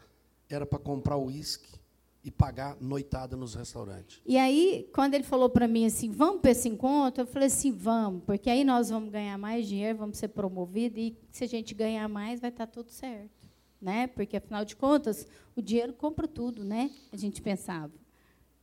era 0.50 0.66
para 0.66 0.80
comprar 0.80 1.18
uísque 1.18 1.81
e 2.24 2.30
pagar 2.30 2.78
noitada 2.80 3.36
nos 3.36 3.56
restaurantes. 3.56 4.22
E 4.26 4.38
aí, 4.38 4.88
quando 4.94 5.16
ele 5.16 5.24
falou 5.24 5.50
para 5.50 5.68
mim 5.68 5.86
assim, 5.86 6.12
vamos 6.12 6.42
para 6.42 6.52
esse 6.52 6.70
encontro, 6.70 7.24
eu 7.24 7.28
falei 7.28 7.48
assim, 7.48 7.72
vamos, 7.72 8.24
porque 8.24 8.50
aí 8.50 8.64
nós 8.64 8.90
vamos 8.90 9.12
ganhar 9.12 9.38
mais 9.38 9.68
dinheiro, 9.68 9.98
vamos 9.98 10.18
ser 10.18 10.28
promovidos, 10.28 10.98
e 11.00 11.18
se 11.32 11.44
a 11.44 11.48
gente 11.48 11.74
ganhar 11.74 12.08
mais, 12.08 12.40
vai 12.40 12.50
estar 12.50 12.68
tá 12.68 12.72
tudo 12.72 12.92
certo. 12.92 13.50
Né? 13.82 14.06
Porque, 14.06 14.38
afinal 14.38 14.64
de 14.64 14.76
contas, 14.76 15.28
o 15.56 15.62
dinheiro 15.62 15.94
compra 15.94 16.28
tudo, 16.28 16.64
né? 16.64 16.92
A 17.12 17.18
gente 17.18 17.42
pensava. 17.42 17.92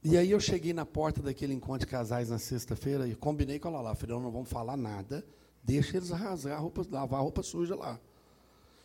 E 0.04 0.16
aí 0.16 0.30
eu 0.30 0.38
cheguei 0.38 0.72
na 0.72 0.86
porta 0.86 1.20
daquele 1.20 1.52
encontro 1.52 1.80
de 1.80 1.86
casais 1.86 2.30
na 2.30 2.38
sexta-feira 2.38 3.08
e 3.08 3.16
combinei 3.16 3.58
com 3.58 3.66
ela 3.66 3.80
lá. 3.80 3.94
Falei, 3.96 4.14
não 4.14 4.30
vamos 4.30 4.48
falar 4.48 4.76
nada, 4.76 5.26
deixa 5.60 5.96
eles 5.96 6.10
rasgar 6.10 6.56
a 6.56 6.60
roupa, 6.60 6.86
lavar 6.88 7.18
a 7.18 7.22
roupa 7.22 7.42
suja 7.42 7.74
lá. 7.74 7.98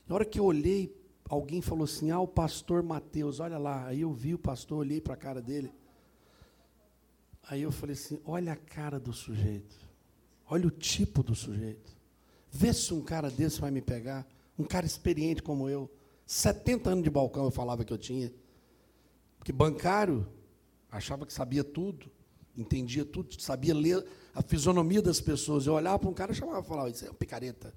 Na 0.08 0.16
hora 0.16 0.26
que 0.26 0.40
eu 0.40 0.46
olhei 0.46 0.92
alguém 1.34 1.62
falou 1.62 1.84
assim: 1.84 2.12
Ah, 2.12 2.20
o 2.20 2.28
pastor 2.28 2.84
Mateus, 2.84 3.40
olha 3.40 3.58
lá. 3.58 3.88
Aí 3.88 4.02
eu 4.02 4.14
vi 4.14 4.34
o 4.34 4.40
pastor, 4.40 4.80
olhei 4.80 5.02
para 5.02 5.14
a 5.14 5.18
cara 5.18 5.42
dele. 5.42 5.72
Aí 7.50 7.62
eu 7.62 7.72
falei 7.72 7.94
assim: 7.94 8.20
Olha 8.26 8.54
a 8.54 8.56
cara 8.56 9.00
do 9.00 9.14
sujeito. 9.14 9.76
Olha 10.50 10.68
o 10.68 10.72
tipo 10.72 11.24
do 11.24 11.36
sujeito. 11.36 11.92
Vê 12.50 12.72
se 12.74 12.94
um 12.94 13.02
cara 13.02 13.30
desse 13.30 13.60
vai 13.60 13.72
me 13.72 13.82
pegar. 13.82 14.28
Um 14.58 14.64
cara 14.64 14.86
experiente 14.86 15.42
como 15.42 15.68
eu. 15.68 15.90
70 16.26 16.90
anos 16.90 17.04
de 17.04 17.10
balcão 17.10 17.46
eu 17.46 17.52
falava 17.52 17.84
que 17.84 17.92
eu 17.92 17.98
tinha. 17.98 18.32
Porque 19.38 19.52
bancário, 19.52 20.26
achava 20.90 21.26
que 21.26 21.34
sabia 21.34 21.64
tudo, 21.64 22.10
entendia 22.56 23.04
tudo, 23.04 23.42
sabia 23.42 23.74
ler 23.74 24.06
a 24.34 24.42
fisionomia 24.42 25.02
das 25.02 25.20
pessoas. 25.20 25.66
Eu 25.66 25.74
olhava 25.74 26.00
para 26.00 26.10
um 26.10 26.14
cara 26.14 26.32
e 26.32 26.36
chamava 26.36 26.62
e 26.62 26.68
falava: 26.68 26.90
Isso 26.90 27.06
é 27.06 27.10
um 27.10 27.16
picareta. 27.16 27.74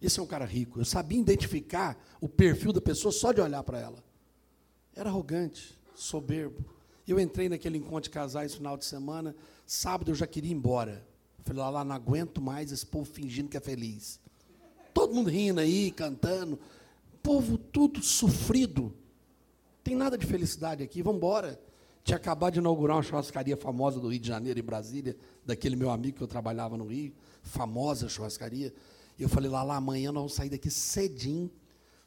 Esse 0.00 0.18
é 0.18 0.22
um 0.22 0.26
cara 0.26 0.44
rico. 0.44 0.80
Eu 0.80 0.84
sabia 0.84 1.20
identificar 1.20 1.98
o 2.20 2.28
perfil 2.28 2.72
da 2.72 2.80
pessoa 2.80 3.12
só 3.12 3.32
de 3.32 3.40
olhar 3.40 3.62
para 3.62 3.78
ela. 3.78 4.02
Era 4.94 5.10
arrogante, 5.10 5.78
soberbo. 5.94 6.64
Eu 7.06 7.18
entrei 7.18 7.48
naquele 7.48 7.78
encontro 7.78 8.02
de 8.02 8.10
casais 8.10 8.54
final 8.54 8.76
de 8.76 8.84
semana. 8.84 9.34
Sábado 9.66 10.10
eu 10.10 10.14
já 10.14 10.26
queria 10.26 10.50
ir 10.50 10.54
embora. 10.54 11.06
falei, 11.44 11.60
lá, 11.62 11.70
lá, 11.70 11.84
não 11.84 11.94
aguento 11.94 12.40
mais 12.40 12.72
esse 12.72 12.86
povo 12.86 13.04
fingindo 13.04 13.48
que 13.48 13.56
é 13.56 13.60
feliz. 13.60 14.20
Todo 14.94 15.14
mundo 15.14 15.28
rindo 15.28 15.60
aí, 15.60 15.90
cantando. 15.90 16.58
Povo 17.22 17.58
tudo 17.58 18.02
sofrido. 18.02 18.94
Tem 19.82 19.94
nada 19.94 20.16
de 20.16 20.26
felicidade 20.26 20.82
aqui, 20.82 21.02
vamos 21.02 21.18
embora. 21.18 21.60
Tinha 22.02 22.16
acabado 22.16 22.54
de 22.54 22.58
inaugurar 22.58 22.96
uma 22.96 23.02
churrascaria 23.02 23.56
famosa 23.56 24.00
do 24.00 24.08
Rio 24.08 24.20
de 24.20 24.28
Janeiro, 24.28 24.58
em 24.58 24.62
Brasília, 24.62 25.16
daquele 25.44 25.76
meu 25.76 25.90
amigo 25.90 26.18
que 26.18 26.22
eu 26.22 26.28
trabalhava 26.28 26.76
no 26.76 26.86
Rio. 26.86 27.12
Famosa 27.42 28.08
churrascaria. 28.08 28.72
Eu 29.22 29.28
falei, 29.28 29.50
lá, 29.50 29.62
lá, 29.62 29.76
amanhã 29.76 30.10
nós 30.10 30.22
vamos 30.22 30.34
sair 30.34 30.48
daqui 30.48 30.70
cedinho, 30.70 31.50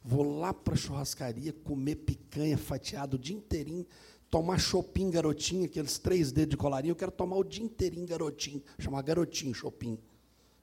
vou 0.04 0.39
lá 0.39 0.54
para 0.54 0.73
a 0.73 0.78
churrascaria, 0.78 1.54
comer 1.54 1.95
picanha 1.97 2.58
fatiada 2.58 3.15
o 3.15 3.19
dia 3.19 3.36
inteirinho, 3.36 3.86
tomar 4.30 4.60
chopin 4.60 5.12
garotinho, 5.12 5.65
aqueles 5.65 5.99
três 5.99 6.32
dedos 6.32 6.52
de 6.52 6.58
colarinho, 6.58 6.93
eu 6.93 6.95
quero 6.95 7.12
tomar 7.12 7.36
o 7.38 7.43
dia 7.43 7.63
inteirinho 7.63 8.08
garotinho, 8.08 8.63
chamar 8.80 9.04
garotinho 9.04 9.54
chopin. 9.54 9.97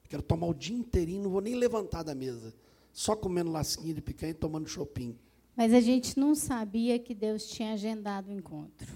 Quero 0.09 0.21
tomar 0.21 0.47
o 0.47 0.53
dia 0.53 0.75
inteirinho, 0.75 1.23
não 1.23 1.31
vou 1.31 1.39
nem 1.39 1.55
levantar 1.55 2.03
da 2.03 2.13
mesa, 2.13 2.53
só 2.91 3.15
comendo 3.15 3.49
lasquinha 3.49 3.93
de 3.93 4.01
picanha 4.01 4.31
e 4.31 4.33
tomando 4.33 4.67
chopin. 4.67 5.17
Mas 5.55 5.73
a 5.73 5.79
gente 5.79 6.19
não 6.19 6.35
sabia 6.35 6.99
que 6.99 7.15
Deus 7.15 7.47
tinha 7.47 7.71
agendado 7.71 8.29
o 8.29 8.33
encontro. 8.33 8.91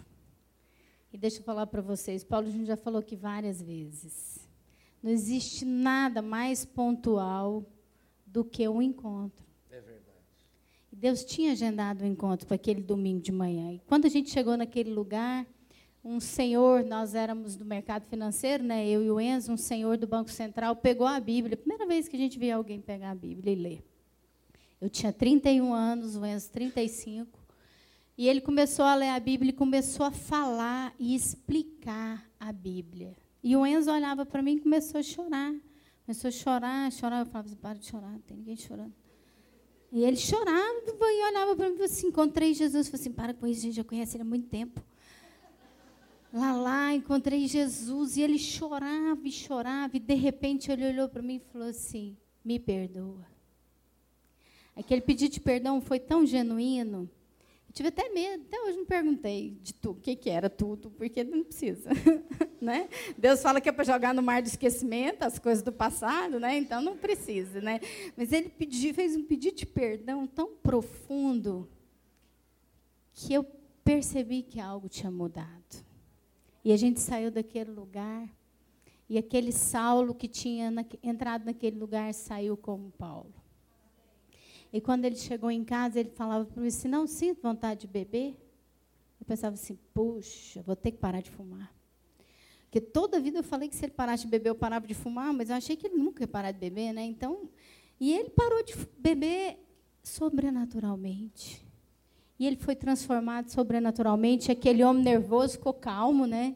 E 1.14 1.18
deixa 1.18 1.40
eu 1.40 1.44
falar 1.44 1.68
para 1.68 1.82
vocês, 1.82 2.22
Paulo 2.26 2.52
já 2.66 2.76
falou 2.76 3.00
aqui 3.00 3.16
várias 3.16 3.62
vezes. 3.62 4.45
Não 5.06 5.12
existe 5.12 5.64
nada 5.66 6.20
mais 6.20 6.66
pontual 6.66 7.64
do 8.26 8.44
que 8.44 8.68
um 8.68 8.82
encontro. 8.82 9.46
É 9.70 9.80
verdade. 9.80 10.18
E 10.92 10.96
Deus 10.96 11.24
tinha 11.24 11.52
agendado 11.52 12.02
o 12.02 12.08
um 12.08 12.10
encontro 12.10 12.48
para 12.48 12.56
aquele 12.56 12.82
domingo 12.82 13.22
de 13.22 13.32
manhã. 13.32 13.74
E 13.74 13.80
quando 13.86 14.06
a 14.06 14.10
gente 14.10 14.32
chegou 14.32 14.58
naquele 14.58 14.92
lugar, 14.92 15.46
um 16.04 16.20
senhor, 16.20 16.84
nós 16.84 17.14
éramos 17.14 17.56
do 17.56 17.64
mercado 17.64 18.08
financeiro, 18.08 18.64
né, 18.64 18.90
eu 18.90 19.04
e 19.04 19.12
o 19.12 19.22
Enzo, 19.22 19.52
um 19.52 19.58
senhor 19.58 19.96
do 19.96 20.08
Banco 20.08 20.32
Central, 20.32 20.76
pegou 20.76 21.06
a 21.06 21.20
Bíblia. 21.20 21.56
Primeira 21.56 21.86
vez 21.86 22.08
que 22.08 22.16
a 22.16 22.20
gente 22.20 22.40
via 22.40 22.56
alguém 22.56 22.82
pegar 22.82 23.12
a 23.12 23.16
Bíblia 23.16 23.54
e 23.54 23.56
ler. 23.56 23.86
Eu 24.82 24.90
tinha 24.90 25.14
31 25.14 25.72
anos, 25.72 26.16
o 26.16 26.26
Enzo 26.26 26.50
35. 26.50 27.40
E 28.18 28.28
ele 28.28 28.42
começou 28.42 28.86
a 28.86 28.96
ler 28.96 29.10
a 29.10 29.20
Bíblia 29.20 29.52
e 29.52 29.54
começou 29.54 30.08
a 30.08 30.12
falar 30.12 30.96
e 30.98 31.14
explicar 31.14 32.28
a 32.40 32.52
Bíblia. 32.52 33.16
E 33.46 33.56
o 33.56 33.64
Enzo 33.64 33.92
olhava 33.92 34.26
para 34.26 34.42
mim 34.42 34.56
e 34.56 34.60
começou 34.60 35.00
a 35.00 35.04
chorar. 35.04 35.54
Começou 36.04 36.30
a 36.30 36.32
chorar, 36.32 36.92
chorar. 36.92 37.20
Eu 37.20 37.28
falava 37.28 37.48
assim, 37.48 37.56
para 37.56 37.78
de 37.78 37.86
chorar, 37.86 38.12
não 38.12 38.20
tem 38.22 38.38
ninguém 38.38 38.56
chorando. 38.56 38.92
E 39.92 40.04
ele 40.04 40.18
chorava 40.18 40.82
e 40.84 41.30
olhava 41.30 41.56
para 41.56 41.68
mim 41.68 41.76
e 41.76 41.78
falou 41.78 41.86
assim, 41.86 42.08
encontrei 42.08 42.56
Jesus. 42.56 42.88
Eu 42.88 42.92
falei 42.92 43.02
assim, 43.04 43.14
para 43.14 43.36
com 43.36 43.46
isso, 43.46 43.60
a 43.60 43.64
gente 43.66 43.76
já 43.76 43.84
conhece 43.84 44.18
ele 44.18 44.24
há 44.24 44.26
muito 44.26 44.48
tempo. 44.48 44.84
Lá, 46.34 46.54
lá, 46.54 46.96
encontrei 46.96 47.48
Jesus 47.48 48.18
e 48.18 48.24
ele 48.24 48.40
chorava 48.40 49.22
e 49.24 49.32
chorava, 49.32 49.96
e 49.96 50.00
de 50.00 50.16
repente 50.16 50.72
ele 50.72 50.88
olhou 50.88 51.08
para 51.08 51.22
mim 51.22 51.36
e 51.36 51.52
falou 51.52 51.68
assim: 51.68 52.18
Me 52.44 52.60
perdoa. 52.60 53.28
Aquele 54.76 55.02
pedido 55.02 55.34
de 55.34 55.40
perdão 55.40 55.80
foi 55.80 56.00
tão 56.00 56.26
genuíno. 56.26 57.08
Tive 57.76 57.90
até 57.90 58.08
medo, 58.08 58.46
até 58.48 58.62
hoje 58.62 58.78
me 58.78 58.86
perguntei 58.86 59.60
de 59.62 59.74
tudo, 59.74 59.98
o 59.98 60.02
que, 60.02 60.16
que 60.16 60.30
era 60.30 60.50
tudo, 60.50 60.90
porque 60.92 61.26
não 61.26 61.44
precisa. 61.44 61.90
né? 62.62 62.88
Deus 63.18 63.42
fala 63.42 63.60
que 63.60 63.68
é 63.68 63.72
para 63.74 63.84
jogar 63.84 64.14
no 64.14 64.24
mar 64.24 64.42
de 64.42 64.48
esquecimento 64.48 65.24
as 65.24 65.38
coisas 65.38 65.62
do 65.62 65.74
passado, 65.74 66.40
né? 66.40 66.58
então 66.58 66.82
não 66.82 66.96
precisa. 66.96 67.60
Né? 67.60 67.82
Mas 68.16 68.32
ele 68.32 68.50
fez 68.94 69.18
um 69.18 69.26
pedido 69.26 69.58
de 69.58 69.66
perdão 69.66 70.26
tão 70.26 70.56
profundo 70.56 71.70
que 73.12 73.34
eu 73.34 73.46
percebi 73.84 74.42
que 74.42 74.58
algo 74.58 74.88
tinha 74.88 75.12
mudado. 75.12 75.86
E 76.64 76.72
a 76.72 76.78
gente 76.78 77.02
saiu 77.02 77.30
daquele 77.30 77.72
lugar, 77.72 78.30
e 79.10 79.18
aquele 79.18 79.52
Saulo 79.52 80.16
que 80.16 80.30
tinha 80.30 80.74
entrado 81.04 81.44
naquele 81.44 81.78
lugar 81.78 82.14
saiu 82.14 82.56
como 82.56 82.90
Paulo. 82.92 83.34
E 84.76 84.82
quando 84.82 85.06
ele 85.06 85.16
chegou 85.16 85.50
em 85.50 85.64
casa, 85.64 86.02
ele 86.02 86.10
falava 86.10 86.44
para 86.44 86.62
mim 86.62 86.68
assim: 86.68 86.90
Não 86.90 87.08
sinto 87.08 87.42
vontade 87.42 87.82
de 87.82 87.88
beber. 87.88 88.36
Eu 89.18 89.26
pensava 89.26 89.54
assim: 89.54 89.80
Puxa, 89.94 90.62
vou 90.64 90.76
ter 90.76 90.92
que 90.92 90.98
parar 90.98 91.22
de 91.22 91.32
fumar. 91.32 91.74
Porque 92.66 92.82
toda 92.82 93.16
a 93.16 93.20
vida 93.22 93.40
eu 93.40 93.44
falei 93.44 93.70
que 93.70 93.76
se 93.78 93.86
ele 93.86 93.94
parasse 93.94 94.26
de 94.26 94.30
beber, 94.30 94.50
eu 94.50 94.56
parava 94.56 94.86
de 94.86 94.94
fumar, 94.94 95.32
mas 95.32 95.50
eu 95.50 95.56
achei 95.56 95.78
que 95.78 95.88
ele 95.88 95.96
nunca 95.96 96.24
ia 96.24 96.28
parar 96.28 96.52
de 96.52 96.60
beber, 96.60 96.92
né? 96.92 97.06
Então, 97.06 97.50
e 98.02 98.12
ele 98.12 98.30
parou 98.32 98.62
de 98.66 98.74
beber 98.98 99.66
sobrenaturalmente. 100.04 101.66
E 102.38 102.46
ele 102.46 102.58
foi 102.58 102.76
transformado 102.76 103.50
sobrenaturalmente. 103.50 104.52
Aquele 104.52 104.84
homem 104.84 105.06
nervoso 105.06 105.54
ficou 105.54 105.74
calmo, 105.74 106.28
né? 106.28 106.54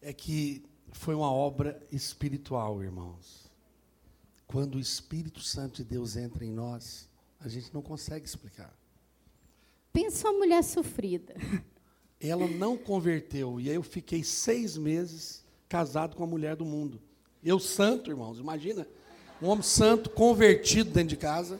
É 0.00 0.12
que 0.12 0.62
foi 0.92 1.16
uma 1.16 1.32
obra 1.32 1.84
espiritual, 1.90 2.84
irmãos. 2.84 3.50
Quando 4.46 4.76
o 4.76 4.80
Espírito 4.80 5.40
Santo 5.40 5.78
de 5.78 5.84
Deus 5.84 6.16
entra 6.16 6.44
em 6.44 6.52
nós, 6.52 7.10
a 7.44 7.48
gente 7.48 7.72
não 7.74 7.82
consegue 7.82 8.24
explicar. 8.24 8.72
Pensa 9.92 10.28
uma 10.28 10.38
mulher 10.38 10.62
sofrida. 10.62 11.34
Ela 12.20 12.46
não 12.46 12.76
converteu. 12.76 13.60
E 13.60 13.68
aí 13.68 13.74
eu 13.74 13.82
fiquei 13.82 14.22
seis 14.22 14.76
meses 14.76 15.44
casado 15.68 16.16
com 16.16 16.22
a 16.22 16.26
mulher 16.26 16.54
do 16.54 16.64
mundo. 16.64 17.00
Eu 17.42 17.58
santo, 17.58 18.10
irmãos, 18.10 18.38
imagina. 18.38 18.86
Um 19.40 19.48
homem 19.48 19.62
santo, 19.62 20.08
convertido 20.08 20.90
dentro 20.90 21.08
de 21.08 21.16
casa. 21.16 21.58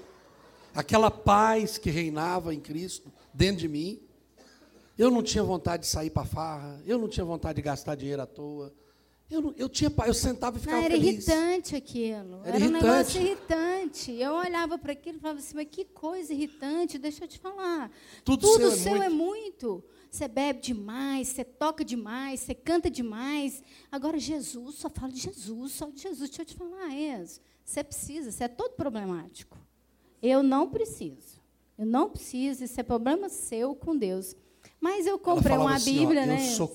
Aquela 0.73 1.11
paz 1.11 1.79
que 1.79 1.91
reinava 1.91 2.55
em 2.55 2.61
Cristo 2.61 3.13
dentro 3.35 3.57
de 3.57 3.69
mim. 3.69 4.01
Eu 4.97 5.11
não 5.11 5.23
tinha 5.23 5.43
vontade 5.43 5.83
de 5.83 5.89
sair 5.89 6.11
para 6.11 6.25
farra, 6.25 6.81
eu 6.87 6.99
não 6.99 7.09
tinha 7.09 7.25
vontade 7.25 7.57
de 7.57 7.63
gastar 7.63 7.97
dinheiro 7.97 8.23
à 8.23 8.27
toa. 8.27 8.73
Eu, 9.33 9.55
eu, 9.57 9.69
tinha, 9.69 9.91
eu 10.05 10.13
sentava 10.13 10.59
e 10.59 10.61
ficava 10.61 10.77
não, 10.77 10.85
era 10.85 10.95
feliz. 10.95 11.27
irritante 11.27 11.75
aquilo. 11.75 12.41
Era, 12.45 12.57
era 12.57 12.65
um 12.67 12.69
irritante. 12.69 12.85
negócio 12.85 13.21
irritante. 13.23 14.13
Eu 14.13 14.35
olhava 14.35 14.77
para 14.77 14.93
aquilo 14.93 15.17
e 15.17 15.21
falava 15.21 15.39
assim, 15.39 15.57
mas 15.57 15.69
que 15.71 15.87
coisa 15.87 16.35
irritante, 16.35 16.99
deixa 16.99 17.25
eu 17.25 17.29
te 17.29 17.39
falar. 17.39 17.91
Tudo, 18.25 18.43
Tudo 18.43 18.71
seu, 18.71 18.73
seu 18.73 19.03
é, 19.03 19.07
é 19.07 19.09
muito. 19.09 19.69
muito. 19.69 19.85
Você 20.11 20.29
bebe 20.29 20.61
demais, 20.61 21.29
você 21.29 21.43
toca 21.43 21.83
demais, 21.83 22.41
você 22.41 22.55
canta 22.55 22.91
demais. 22.91 23.63
Agora, 23.91 24.19
Jesus, 24.19 24.75
só 24.75 24.91
fala 24.91 25.11
de 25.11 25.21
Jesus, 25.21 25.73
só 25.73 25.87
de 25.89 26.03
Jesus. 26.03 26.29
Deixa 26.29 26.43
eu 26.43 26.47
te 26.47 26.55
falar, 26.55 26.91
Enzo, 26.91 27.41
você 27.65 27.83
precisa, 27.83 28.31
você 28.31 28.45
é 28.45 28.49
todo 28.49 28.73
problemático. 28.73 29.57
Eu 30.21 30.43
não 30.43 30.69
preciso. 30.69 31.41
Eu 31.79 31.87
não 31.87 32.11
preciso, 32.11 32.63
isso 32.63 32.79
é 32.79 32.83
problema 32.83 33.31
seu 33.31 33.75
com 33.75 33.97
Deus. 33.97 34.37
Mas 34.79 35.07
eu 35.07 35.19
comprei 35.19 35.57
uma 35.57 35.77
assim, 35.77 36.01
Bíblia, 36.01 36.25
ó, 36.25 36.27
né? 36.27 36.47
Eu 36.47 36.57
sou 36.57 36.69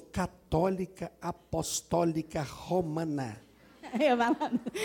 católica 0.48 1.12
apostólica 1.22 2.42
romana. 2.42 3.38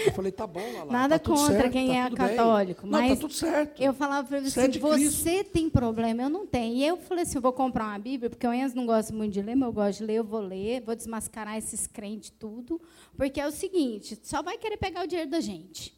Eu 0.07 0.13
falei, 0.13 0.31
tá 0.31 0.47
bom, 0.47 0.61
Lala, 0.61 0.93
Nada 0.93 1.19
tá 1.19 1.29
contra 1.29 1.55
certo, 1.55 1.73
quem 1.73 1.89
tá 1.89 1.95
é 1.95 2.05
tudo 2.09 2.19
bem. 2.19 2.29
católico, 2.29 2.87
Não, 2.87 3.01
mas 3.01 3.11
tá 3.11 3.17
tudo 3.17 3.33
certo. 3.35 3.83
eu 3.83 3.93
falava 3.93 4.29
para 4.29 4.37
ele 4.39 4.47
é 4.47 4.49
assim, 4.49 4.71
Cristo. 4.71 5.11
você 5.11 5.43
tem 5.43 5.69
problema, 5.69 6.23
eu 6.23 6.31
não 6.31 6.47
tenho. 6.47 6.77
E 6.77 6.87
eu 6.87 6.97
falei 6.97 7.25
assim, 7.25 7.37
eu 7.37 7.43
vou 7.43 7.53
comprar 7.53 7.87
uma 7.87 7.99
Bíblia, 7.99 8.31
porque 8.31 8.47
o 8.47 8.53
Enzo 8.53 8.77
não 8.77 8.87
gosta 8.87 9.13
muito 9.13 9.33
de 9.33 9.43
ler, 9.43 9.57
mas 9.57 9.67
eu 9.67 9.73
gosto 9.73 9.99
de 9.99 10.05
ler, 10.05 10.15
eu 10.15 10.25
vou 10.25 10.41
ler, 10.41 10.83
vou 10.83 10.95
desmascarar 10.95 11.59
esses 11.59 11.87
crentes 11.89 12.31
tudo, 12.31 12.81
porque 13.17 13.41
é 13.41 13.47
o 13.47 13.51
seguinte, 13.51 14.19
só 14.23 14.41
vai 14.41 14.57
querer 14.57 14.77
pegar 14.77 15.03
o 15.03 15.07
dinheiro 15.07 15.31
da 15.31 15.41
gente. 15.41 15.93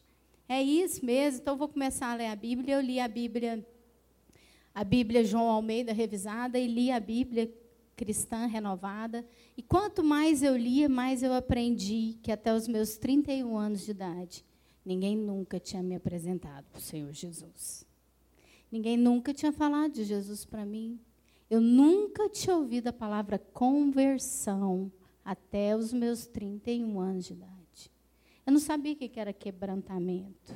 É 0.49 0.61
isso 0.61 1.05
mesmo, 1.05 1.41
então 1.41 1.53
eu 1.53 1.57
vou 1.59 1.67
começar 1.67 2.11
a 2.11 2.15
ler 2.15 2.27
a 2.27 2.35
Bíblia, 2.35 2.75
eu 2.75 2.81
li 2.81 2.99
a 2.99 3.07
Bíblia, 3.07 3.63
a 4.73 4.83
Bíblia 4.83 5.23
João 5.23 5.47
Almeida 5.47 5.93
revisada, 5.93 6.57
e 6.57 6.65
li 6.67 6.91
a 6.91 6.99
Bíblia 6.99 7.51
cristã 7.95 8.45
renovada. 8.45 9.25
E 9.57 9.63
quanto 9.63 10.03
mais 10.03 10.43
eu 10.43 10.55
lia, 10.55 10.89
mais 10.89 11.23
eu 11.23 11.33
aprendi 11.33 12.17
que 12.21 12.31
até 12.31 12.53
os 12.53 12.67
meus 12.67 12.97
31 12.97 13.57
anos 13.57 13.85
de 13.85 13.91
idade, 13.91 14.45
ninguém 14.85 15.17
nunca 15.17 15.59
tinha 15.59 15.81
me 15.81 15.95
apresentado 15.95 16.65
para 16.71 16.79
o 16.79 16.81
Senhor 16.81 17.11
Jesus. 17.13 17.85
Ninguém 18.71 18.97
nunca 18.97 19.33
tinha 19.33 19.51
falado 19.51 19.93
de 19.93 20.03
Jesus 20.03 20.43
para 20.43 20.65
mim. 20.65 20.99
Eu 21.49 21.61
nunca 21.61 22.27
tinha 22.27 22.55
ouvido 22.55 22.87
a 22.87 22.93
palavra 22.93 23.39
conversão 23.39 24.91
até 25.23 25.75
os 25.75 25.93
meus 25.93 26.25
31 26.25 26.99
anos 26.99 27.25
de 27.25 27.33
idade. 27.33 27.91
Eu 28.45 28.51
não 28.53 28.59
sabia 28.59 28.93
o 28.93 28.95
que 28.95 29.19
era 29.19 29.33
quebrantamento. 29.33 30.53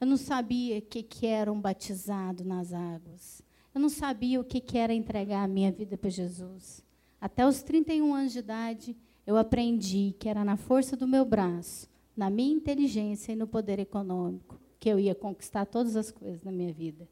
Eu 0.00 0.06
não 0.06 0.16
sabia 0.16 0.78
o 0.78 0.82
que 0.82 1.26
era 1.26 1.50
um 1.50 1.60
batizado 1.60 2.44
nas 2.44 2.72
águas. 2.72 3.42
Eu 3.76 3.80
não 3.80 3.90
sabia 3.90 4.40
o 4.40 4.44
que 4.44 4.78
era 4.78 4.94
entregar 4.94 5.44
a 5.44 5.46
minha 5.46 5.70
vida 5.70 5.98
para 5.98 6.08
Jesus. 6.08 6.82
Até 7.20 7.46
os 7.46 7.60
31 7.60 8.14
anos 8.14 8.32
de 8.32 8.38
idade, 8.38 8.96
eu 9.26 9.36
aprendi 9.36 10.14
que 10.18 10.30
era 10.30 10.42
na 10.42 10.56
força 10.56 10.96
do 10.96 11.06
meu 11.06 11.26
braço, 11.26 11.86
na 12.16 12.30
minha 12.30 12.54
inteligência 12.54 13.32
e 13.32 13.36
no 13.36 13.46
poder 13.46 13.78
econômico, 13.78 14.58
que 14.80 14.88
eu 14.88 14.98
ia 14.98 15.14
conquistar 15.14 15.66
todas 15.66 15.94
as 15.94 16.10
coisas 16.10 16.42
na 16.42 16.50
minha 16.50 16.72
vida. 16.72 17.06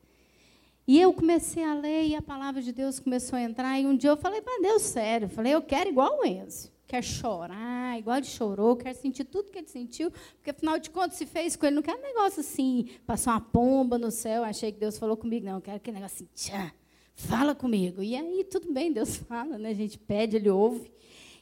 E 0.89 0.99
eu 0.99 1.13
comecei 1.13 1.63
a 1.63 1.75
ler 1.75 2.07
e 2.07 2.15
a 2.15 2.23
palavra 2.23 2.63
de 2.63 2.73
Deus 2.73 2.99
começou 2.99 3.37
a 3.37 3.43
entrar. 3.43 3.79
E 3.79 3.85
um 3.85 3.95
dia 3.95 4.09
eu 4.09 4.17
falei 4.17 4.41
para 4.41 4.63
Deus, 4.63 4.81
sério, 4.81 5.27
eu 5.27 5.31
falei, 5.31 5.55
eu 5.55 5.61
quero 5.61 5.91
igual 5.91 6.19
o 6.19 6.25
Enzo. 6.25 6.73
Quer 6.87 7.03
chorar, 7.03 7.99
igual 7.99 8.19
ele 8.19 8.27
chorou, 8.27 8.77
quer 8.77 8.95
sentir 8.95 9.25
tudo 9.25 9.51
que 9.51 9.59
ele 9.59 9.69
sentiu, 9.69 10.11
porque 10.11 10.51
afinal 10.51 10.79
de 10.79 10.91
contas 10.91 11.17
se 11.17 11.25
fez 11.25 11.57
com 11.57 11.65
ele. 11.67 11.77
Não 11.77 11.83
quero 11.83 11.99
um 11.99 12.03
negócio 12.03 12.41
assim, 12.41 12.89
passar 13.07 13.33
uma 13.33 13.41
pomba 13.41 13.97
no 13.97 14.11
céu, 14.11 14.45
achei 14.45 14.71
que 14.71 14.79
Deus 14.79 14.99
falou 14.99 15.17
comigo, 15.17 15.47
não, 15.47 15.61
quero 15.61 15.79
aquele 15.79 15.97
negócio 15.97 16.17
assim, 16.17 16.29
tchá, 16.35 16.73
fala 17.15 17.55
comigo. 17.55 18.03
E 18.03 18.15
aí, 18.15 18.45
tudo 18.45 18.73
bem, 18.73 18.93
Deus 18.93 19.17
fala, 19.29 19.57
né? 19.59 19.71
a 19.71 19.75
gente 19.75 19.99
pede, 19.99 20.37
ele 20.37 20.51
ouve. 20.51 20.93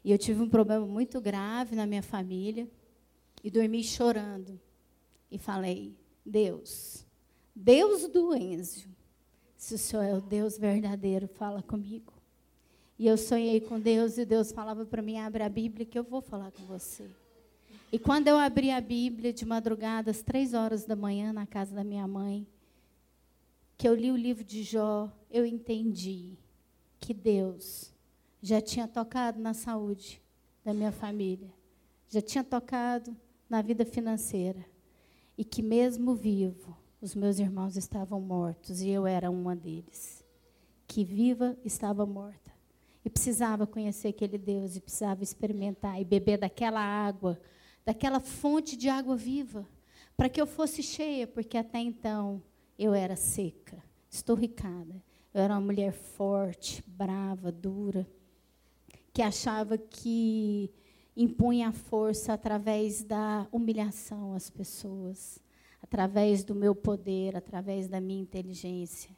E 0.04 0.10
eu 0.12 0.18
tive 0.18 0.40
um 0.42 0.48
problema 0.48 0.86
muito 0.86 1.20
grave 1.20 1.74
na 1.74 1.86
minha 1.86 2.02
família, 2.02 2.68
e 3.42 3.50
dormi 3.50 3.82
chorando. 3.82 4.60
E 5.30 5.38
falei, 5.38 5.96
Deus, 6.24 7.04
Deus 7.54 8.08
do 8.08 8.34
Enzo, 8.34 8.88
se 9.56 9.74
o 9.74 9.78
Senhor 9.78 10.02
é 10.02 10.14
o 10.14 10.20
Deus 10.20 10.58
verdadeiro, 10.58 11.26
fala 11.26 11.62
comigo. 11.62 12.12
E 12.98 13.06
eu 13.06 13.16
sonhei 13.16 13.60
com 13.60 13.80
Deus 13.80 14.18
e 14.18 14.24
Deus 14.24 14.52
falava 14.52 14.84
para 14.84 15.02
mim: 15.02 15.18
abre 15.18 15.42
a 15.42 15.48
Bíblia 15.48 15.86
que 15.86 15.98
eu 15.98 16.04
vou 16.04 16.20
falar 16.20 16.50
com 16.52 16.64
você. 16.64 17.08
E 17.92 17.98
quando 17.98 18.28
eu 18.28 18.38
abri 18.38 18.70
a 18.70 18.80
Bíblia 18.80 19.32
de 19.32 19.44
madrugada, 19.44 20.10
às 20.10 20.22
três 20.22 20.54
horas 20.54 20.84
da 20.84 20.96
manhã, 20.96 21.32
na 21.32 21.46
casa 21.46 21.74
da 21.74 21.84
minha 21.84 22.06
mãe, 22.06 22.46
que 23.76 23.86
eu 23.86 23.94
li 23.94 24.10
o 24.10 24.16
livro 24.16 24.44
de 24.44 24.62
Jó, 24.62 25.12
eu 25.30 25.44
entendi 25.44 26.38
que 26.98 27.12
Deus 27.12 27.92
já 28.40 28.60
tinha 28.60 28.88
tocado 28.88 29.40
na 29.40 29.52
saúde 29.52 30.22
da 30.64 30.72
minha 30.72 30.92
família, 30.92 31.52
já 32.08 32.22
tinha 32.22 32.44
tocado 32.44 33.16
na 33.48 33.60
vida 33.60 33.84
financeira, 33.84 34.64
e 35.36 35.44
que 35.44 35.60
mesmo 35.60 36.14
vivo, 36.14 36.76
os 37.00 37.14
meus 37.14 37.38
irmãos 37.38 37.76
estavam 37.76 38.20
mortos 38.20 38.80
e 38.80 38.88
eu 38.88 39.06
era 39.06 39.30
uma 39.30 39.56
deles. 39.56 40.24
Que 40.86 41.04
viva 41.04 41.56
estava 41.64 42.06
morta. 42.06 42.51
E 43.04 43.10
precisava 43.10 43.66
conhecer 43.66 44.08
aquele 44.08 44.38
Deus, 44.38 44.76
e 44.76 44.80
precisava 44.80 45.22
experimentar 45.22 46.00
e 46.00 46.04
beber 46.04 46.38
daquela 46.38 46.80
água, 46.80 47.40
daquela 47.84 48.20
fonte 48.20 48.76
de 48.76 48.88
água 48.88 49.16
viva, 49.16 49.66
para 50.16 50.28
que 50.28 50.40
eu 50.40 50.46
fosse 50.46 50.82
cheia, 50.82 51.26
porque 51.26 51.56
até 51.56 51.78
então 51.78 52.42
eu 52.78 52.94
era 52.94 53.16
seca, 53.16 53.82
estorricada. 54.10 55.02
Eu 55.34 55.40
era 55.40 55.54
uma 55.54 55.60
mulher 55.60 55.92
forte, 55.92 56.84
brava, 56.86 57.50
dura, 57.50 58.06
que 59.12 59.22
achava 59.22 59.78
que 59.78 60.70
impunha 61.16 61.68
a 61.68 61.72
força 61.72 62.32
através 62.32 63.02
da 63.02 63.46
humilhação 63.50 64.34
às 64.34 64.48
pessoas, 64.50 65.38
através 65.82 66.44
do 66.44 66.54
meu 66.54 66.74
poder, 66.74 67.36
através 67.36 67.88
da 67.88 68.00
minha 68.00 68.22
inteligência. 68.22 69.10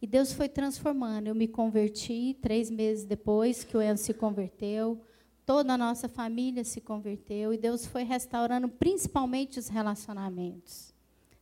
E 0.00 0.06
Deus 0.06 0.32
foi 0.32 0.48
transformando. 0.48 1.26
Eu 1.26 1.34
me 1.34 1.48
converti 1.48 2.36
três 2.40 2.70
meses 2.70 3.04
depois 3.04 3.64
que 3.64 3.76
o 3.76 3.82
Enzo 3.82 4.04
se 4.04 4.14
converteu. 4.14 5.00
Toda 5.44 5.74
a 5.74 5.78
nossa 5.78 6.08
família 6.08 6.62
se 6.64 6.80
converteu. 6.80 7.52
E 7.52 7.58
Deus 7.58 7.84
foi 7.86 8.04
restaurando 8.04 8.68
principalmente 8.68 9.58
os 9.58 9.68
relacionamentos. 9.68 10.94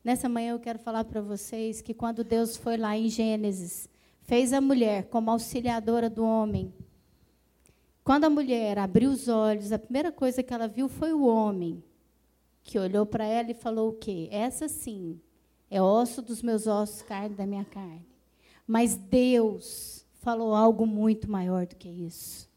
Nessa 0.03 0.29
manhã 0.29 0.53
eu 0.53 0.61
quero 0.61 0.79
falar 0.79 1.05
para 1.05 1.21
vocês 1.21 1.81
que 1.81 1.92
quando 1.92 2.23
Deus 2.23 2.57
foi 2.57 2.77
lá 2.77 2.97
em 2.97 3.09
Gênesis, 3.09 3.88
fez 4.23 4.53
a 4.53 4.61
mulher 4.61 5.07
como 5.09 5.31
auxiliadora 5.31 6.09
do 6.09 6.25
homem, 6.25 6.73
Quando 8.05 8.23
a 8.23 8.31
mulher 8.31 8.79
abriu 8.79 9.11
os 9.11 9.27
olhos, 9.27 9.73
a 9.73 9.81
primeira 9.81 10.12
coisa 10.12 10.40
que 10.40 10.55
ela 10.55 10.69
viu 10.69 10.88
foi 10.88 11.12
o 11.12 11.27
homem, 11.27 11.83
que 12.62 12.79
olhou 12.79 13.05
para 13.05 13.25
ela 13.25 13.51
e 13.51 13.55
falou 13.55 13.88
o 13.90 13.95
quê? 13.95 14.29
Essa 14.31 14.69
sim 14.69 15.21
é 15.69 15.83
osso 15.83 16.23
dos 16.23 16.40
meus 16.40 16.69
ossos, 16.69 17.03
carne 17.03 17.35
da 17.35 17.45
minha 17.45 17.64
carne. 17.64 18.07
Mas 18.66 18.96
Deus 18.96 20.05
falou 20.20 20.55
algo 20.55 20.87
muito 20.87 21.31
maior 21.31 21.66
do 21.66 21.76
que 21.76 21.88
isso. 21.88 22.48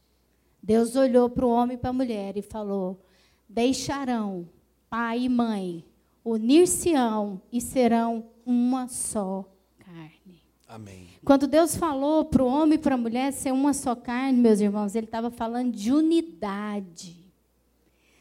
Deus 0.61 0.95
olhou 0.95 1.29
para 1.29 1.45
o 1.45 1.49
homem 1.49 1.75
e 1.75 1.79
para 1.79 1.91
a 1.91 1.93
mulher 1.93 2.35
e 2.35 2.41
falou: 2.41 2.99
Deixarão 3.47 4.47
pai 4.89 5.21
e 5.21 5.29
mãe, 5.29 5.85
unir-se-ão 6.25 7.41
e 7.51 7.61
serão 7.61 8.25
uma 8.45 8.87
só 8.87 9.45
carne. 9.77 10.41
Amém. 10.67 11.07
Quando 11.23 11.47
Deus 11.47 11.75
falou 11.75 12.25
para 12.25 12.43
o 12.43 12.47
homem 12.47 12.75
e 12.75 12.81
para 12.81 12.95
a 12.95 12.97
mulher 12.97 13.31
ser 13.31 13.51
uma 13.51 13.73
só 13.73 13.95
carne, 13.95 14.39
meus 14.39 14.59
irmãos, 14.59 14.95
Ele 14.95 15.05
estava 15.05 15.29
falando 15.29 15.71
de 15.71 15.91
unidade. 15.91 17.17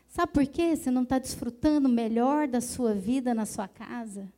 Sabe 0.09 0.33
por 0.33 0.47
quê? 0.47 0.77
Você 0.77 0.91
não 0.91 1.03
está 1.03 1.19
desfrutando 1.19 1.89
melhor 1.89 2.49
da 2.49 2.61
sua 2.61 2.95
vida 2.95 3.35
na 3.35 3.47
sua 3.47 3.69
casa? 3.69 4.29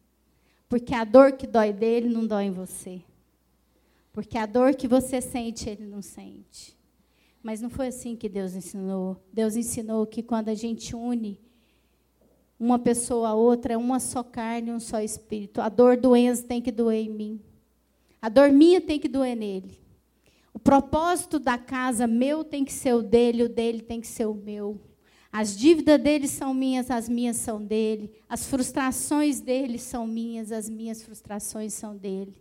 Porque 0.68 0.94
a 0.94 1.04
dor 1.04 1.32
que 1.32 1.46
dói 1.46 1.72
dele 1.72 2.08
não 2.08 2.26
dói 2.26 2.44
em 2.44 2.50
você. 2.50 3.02
Porque 4.12 4.36
a 4.36 4.46
dor 4.46 4.74
que 4.74 4.88
você 4.88 5.20
sente, 5.20 5.68
ele 5.68 5.86
não 5.86 6.02
sente. 6.02 6.76
Mas 7.42 7.60
não 7.60 7.70
foi 7.70 7.88
assim 7.88 8.16
que 8.16 8.28
Deus 8.28 8.54
ensinou. 8.54 9.22
Deus 9.32 9.56
ensinou 9.56 10.06
que 10.06 10.22
quando 10.22 10.48
a 10.48 10.54
gente 10.54 10.94
une 10.94 11.40
uma 12.60 12.78
pessoa 12.78 13.30
a 13.30 13.34
outra, 13.34 13.72
é 13.72 13.76
uma 13.76 13.98
só 13.98 14.22
carne, 14.22 14.70
um 14.70 14.78
só 14.78 15.00
espírito. 15.00 15.62
A 15.62 15.70
dor 15.70 15.96
do 15.96 16.14
Enzo 16.14 16.44
tem 16.44 16.60
que 16.60 16.70
doer 16.70 17.06
em 17.06 17.08
mim. 17.08 17.40
A 18.20 18.28
dor 18.28 18.52
minha 18.52 18.82
tem 18.82 19.00
que 19.00 19.08
doer 19.08 19.34
nele. 19.34 19.80
O 20.52 20.58
propósito 20.58 21.38
da 21.38 21.56
casa 21.56 22.06
meu 22.06 22.44
tem 22.44 22.62
que 22.62 22.72
ser 22.72 22.94
o 22.94 23.02
dele, 23.02 23.44
o 23.44 23.48
dele 23.48 23.80
tem 23.80 23.98
que 23.98 24.06
ser 24.06 24.26
o 24.26 24.34
meu. 24.34 24.78
As 25.32 25.56
dívidas 25.56 25.98
dele 26.02 26.28
são 26.28 26.52
minhas, 26.52 26.90
as 26.90 27.08
minhas 27.08 27.36
são 27.36 27.64
dele. 27.64 28.12
As 28.28 28.46
frustrações 28.46 29.40
dele 29.40 29.78
são 29.78 30.06
minhas, 30.06 30.52
as 30.52 30.68
minhas 30.68 31.02
frustrações 31.02 31.72
são 31.72 31.96
dele. 31.96 32.34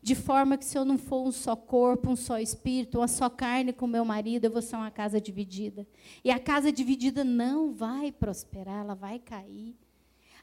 De 0.00 0.14
forma 0.14 0.56
que, 0.56 0.64
se 0.64 0.78
eu 0.78 0.84
não 0.84 0.96
for 0.96 1.26
um 1.26 1.32
só 1.32 1.56
corpo, 1.56 2.10
um 2.10 2.16
só 2.16 2.38
espírito, 2.38 2.98
uma 2.98 3.08
só 3.08 3.28
carne 3.28 3.72
com 3.72 3.86
meu 3.86 4.04
marido, 4.04 4.44
eu 4.44 4.50
vou 4.50 4.62
ser 4.62 4.76
uma 4.76 4.90
casa 4.90 5.20
dividida. 5.20 5.86
E 6.24 6.30
a 6.30 6.38
casa 6.38 6.70
dividida 6.70 7.24
não 7.24 7.72
vai 7.72 8.12
prosperar, 8.12 8.80
ela 8.80 8.94
vai 8.94 9.18
cair. 9.18 9.76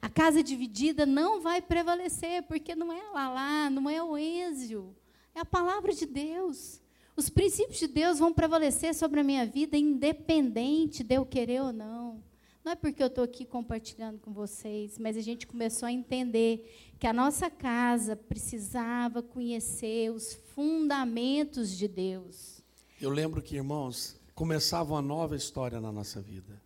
A 0.02 0.10
casa 0.10 0.44
dividida 0.44 1.06
não 1.06 1.42
vai 1.42 1.62
prevalecer, 1.62 2.44
porque 2.44 2.76
não 2.76 2.92
é 2.92 3.02
lá 3.12 3.30
lá, 3.30 3.70
não 3.70 3.90
é 3.90 4.04
o 4.04 4.18
Êxio, 4.18 4.96
é 5.34 5.40
a 5.40 5.46
palavra 5.46 5.94
de 5.94 6.06
Deus. 6.06 6.82
Os 7.16 7.30
princípios 7.30 7.80
de 7.80 7.88
Deus 7.88 8.20
vão 8.20 8.34
prevalecer 8.34 8.94
sobre 8.94 9.22
a 9.22 9.24
minha 9.24 9.46
vida, 9.46 9.78
independente 9.78 11.02
de 11.02 11.16
eu 11.16 11.26
querer 11.26 11.62
ou 11.62 11.72
não. 11.72 12.22
Não 12.64 12.72
é 12.72 12.76
porque 12.76 13.02
eu 13.02 13.08
estou 13.08 13.24
aqui 13.24 13.46
compartilhando 13.46 14.20
com 14.20 14.34
vocês, 14.34 14.98
mas 14.98 15.16
a 15.16 15.22
gente 15.22 15.46
começou 15.46 15.88
a 15.88 15.92
entender 15.92 16.85
que 17.00 17.08
a 17.08 17.14
nossa 17.14 17.50
casa 17.50 18.16
precisava 18.16 19.22
conhecer 19.22 20.12
os 20.12 20.34
fundamentos 20.56 21.72
de 21.72 21.88
Deus. 21.88 22.62
Eu 23.00 23.10
lembro 23.10 23.42
que, 23.42 23.56
irmãos, 23.56 24.16
começava 24.34 24.94
uma 24.94 25.02
nova 25.02 25.36
história 25.36 25.82
na 25.82 25.92
nossa 25.92 26.22
vida. 26.22 26.62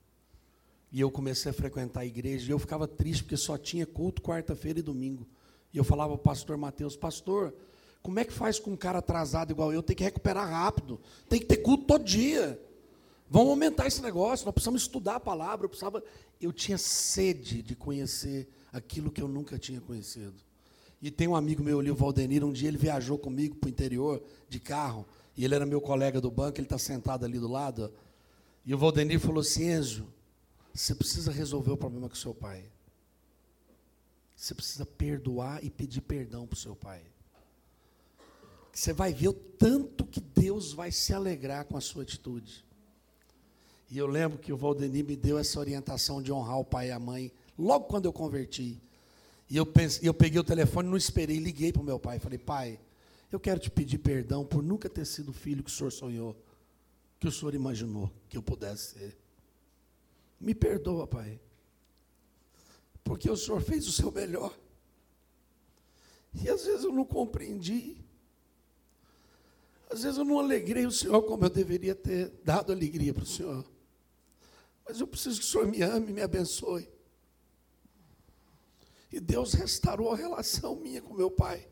E 0.91 0.99
eu 1.01 1.11
comecei 1.11 1.49
a 1.51 1.53
frequentar 1.53 2.01
a 2.01 2.05
igreja 2.05 2.49
e 2.49 2.51
eu 2.51 2.59
ficava 2.59 2.87
triste 2.87 3.23
porque 3.23 3.37
só 3.37 3.57
tinha 3.57 3.85
culto 3.85 4.21
quarta-feira 4.21 4.79
e 4.79 4.83
domingo. 4.83 5.27
E 5.73 5.77
eu 5.77 5.83
falava 5.83 6.13
para 6.13 6.21
o 6.21 6.23
pastor 6.23 6.57
Mateus, 6.57 6.95
pastor, 6.95 7.53
como 8.01 8.19
é 8.19 8.25
que 8.25 8.33
faz 8.33 8.59
com 8.59 8.71
um 8.71 8.77
cara 8.77 8.99
atrasado 8.99 9.51
igual 9.51 9.71
eu? 9.73 9.83
Tem 9.83 9.95
que 9.95 10.03
recuperar 10.03 10.49
rápido. 10.49 10.99
Tem 11.27 11.39
que 11.39 11.45
ter 11.45 11.57
culto 11.57 11.85
todo 11.85 12.03
dia. 12.03 12.59
Vamos 13.29 13.49
aumentar 13.49 13.85
esse 13.85 14.01
negócio. 14.01 14.45
Nós 14.45 14.53
precisamos 14.53 14.81
estudar 14.81 15.15
a 15.15 15.19
palavra. 15.19 15.65
Eu, 15.65 15.69
precisava... 15.69 16.03
eu 16.41 16.51
tinha 16.51 16.77
sede 16.77 17.61
de 17.61 17.75
conhecer 17.75 18.47
aquilo 18.71 19.11
que 19.11 19.21
eu 19.21 19.27
nunca 19.27 19.57
tinha 19.57 19.81
conhecido. 19.81 20.35
E 21.01 21.09
tem 21.09 21.27
um 21.27 21.35
amigo 21.35 21.63
meu 21.63 21.79
ali, 21.79 21.89
o 21.89 21.95
Valdenir, 21.95 22.43
um 22.43 22.51
dia 22.51 22.67
ele 22.67 22.77
viajou 22.77 23.17
comigo 23.17 23.55
para 23.55 23.67
o 23.67 23.69
interior 23.69 24.21
de 24.49 24.59
carro. 24.59 25.05
E 25.35 25.45
ele 25.45 25.55
era 25.55 25.65
meu 25.65 25.79
colega 25.79 26.19
do 26.19 26.29
banco, 26.29 26.57
ele 26.57 26.65
está 26.65 26.77
sentado 26.77 27.23
ali 27.23 27.39
do 27.39 27.47
lado. 27.47 27.93
E 28.65 28.73
o 28.73 28.77
Valdenir 28.77 29.19
falou 29.19 29.39
assim: 29.39 29.71
Enzo, 29.71 30.07
você 30.73 30.93
precisa 30.93 31.31
resolver 31.31 31.71
o 31.71 31.77
problema 31.77 32.09
com 32.09 32.15
seu 32.15 32.33
pai. 32.33 32.65
Você 34.35 34.53
precisa 34.53 34.85
perdoar 34.85 35.63
e 35.63 35.69
pedir 35.69 36.01
perdão 36.01 36.45
para 36.45 36.55
o 36.55 36.59
seu 36.59 36.75
pai. 36.75 37.01
Você 38.71 38.93
vai 38.93 39.13
ver 39.13 39.29
o 39.29 39.33
tanto 39.33 40.05
que 40.05 40.21
Deus 40.21 40.71
vai 40.71 40.91
se 40.91 41.13
alegrar 41.13 41.65
com 41.65 41.75
a 41.75 41.81
sua 41.81 42.03
atitude. 42.03 42.63
E 43.89 43.97
eu 43.97 44.07
lembro 44.07 44.37
que 44.37 44.53
o 44.53 44.57
Valdemir 44.57 45.03
me 45.03 45.15
deu 45.15 45.37
essa 45.37 45.59
orientação 45.59 46.21
de 46.21 46.31
honrar 46.31 46.59
o 46.59 46.65
pai 46.65 46.89
e 46.89 46.91
a 46.91 46.99
mãe, 46.99 47.31
logo 47.59 47.85
quando 47.85 48.05
eu 48.05 48.13
converti. 48.13 48.81
E 49.49 49.57
eu, 49.57 49.65
pensei, 49.65 50.07
eu 50.07 50.13
peguei 50.13 50.39
o 50.39 50.43
telefone, 50.43 50.87
não 50.87 50.97
esperei, 50.97 51.37
liguei 51.37 51.73
para 51.73 51.81
o 51.81 51.85
meu 51.85 51.99
pai. 51.99 52.19
Falei, 52.19 52.37
pai, 52.37 52.79
eu 53.31 53.39
quero 53.39 53.59
te 53.59 53.69
pedir 53.69 53.97
perdão 53.97 54.45
por 54.45 54.63
nunca 54.63 54.89
ter 54.89 55.05
sido 55.05 55.29
o 55.29 55.33
filho 55.33 55.63
que 55.63 55.69
o 55.69 55.73
senhor 55.73 55.91
sonhou, 55.91 56.35
que 57.19 57.27
o 57.27 57.31
senhor 57.31 57.53
imaginou 57.53 58.11
que 58.29 58.37
eu 58.37 58.41
pudesse 58.41 58.93
ser. 58.93 59.17
Me 60.39 60.55
perdoa, 60.55 61.05
pai. 61.05 61.39
Porque 63.03 63.29
o 63.29 63.35
senhor 63.35 63.61
fez 63.61 63.87
o 63.87 63.91
seu 63.91 64.11
melhor. 64.11 64.57
E 66.33 66.49
às 66.49 66.65
vezes 66.65 66.83
eu 66.83 66.93
não 66.93 67.03
compreendi. 67.03 67.97
Às 69.89 70.03
vezes 70.03 70.17
eu 70.19 70.23
não 70.23 70.37
alegrei 70.37 70.85
o 70.85 70.91
Senhor 70.91 71.23
como 71.23 71.45
eu 71.45 71.49
deveria 71.49 71.95
ter 71.95 72.31
dado 72.43 72.71
alegria 72.71 73.11
para 73.11 73.23
o 73.23 73.25
Senhor. 73.25 73.65
Mas 74.87 75.01
eu 75.01 75.07
preciso 75.07 75.39
que 75.39 75.45
o 75.45 75.49
Senhor 75.49 75.67
me 75.67 75.81
ame 75.81 76.13
me 76.13 76.21
abençoe. 76.21 76.87
E 79.11 79.19
Deus 79.19 79.53
restaurou 79.53 80.11
a 80.11 80.15
relação 80.15 80.75
minha 80.75 81.01
com 81.01 81.13
meu 81.13 81.31
pai. 81.31 81.67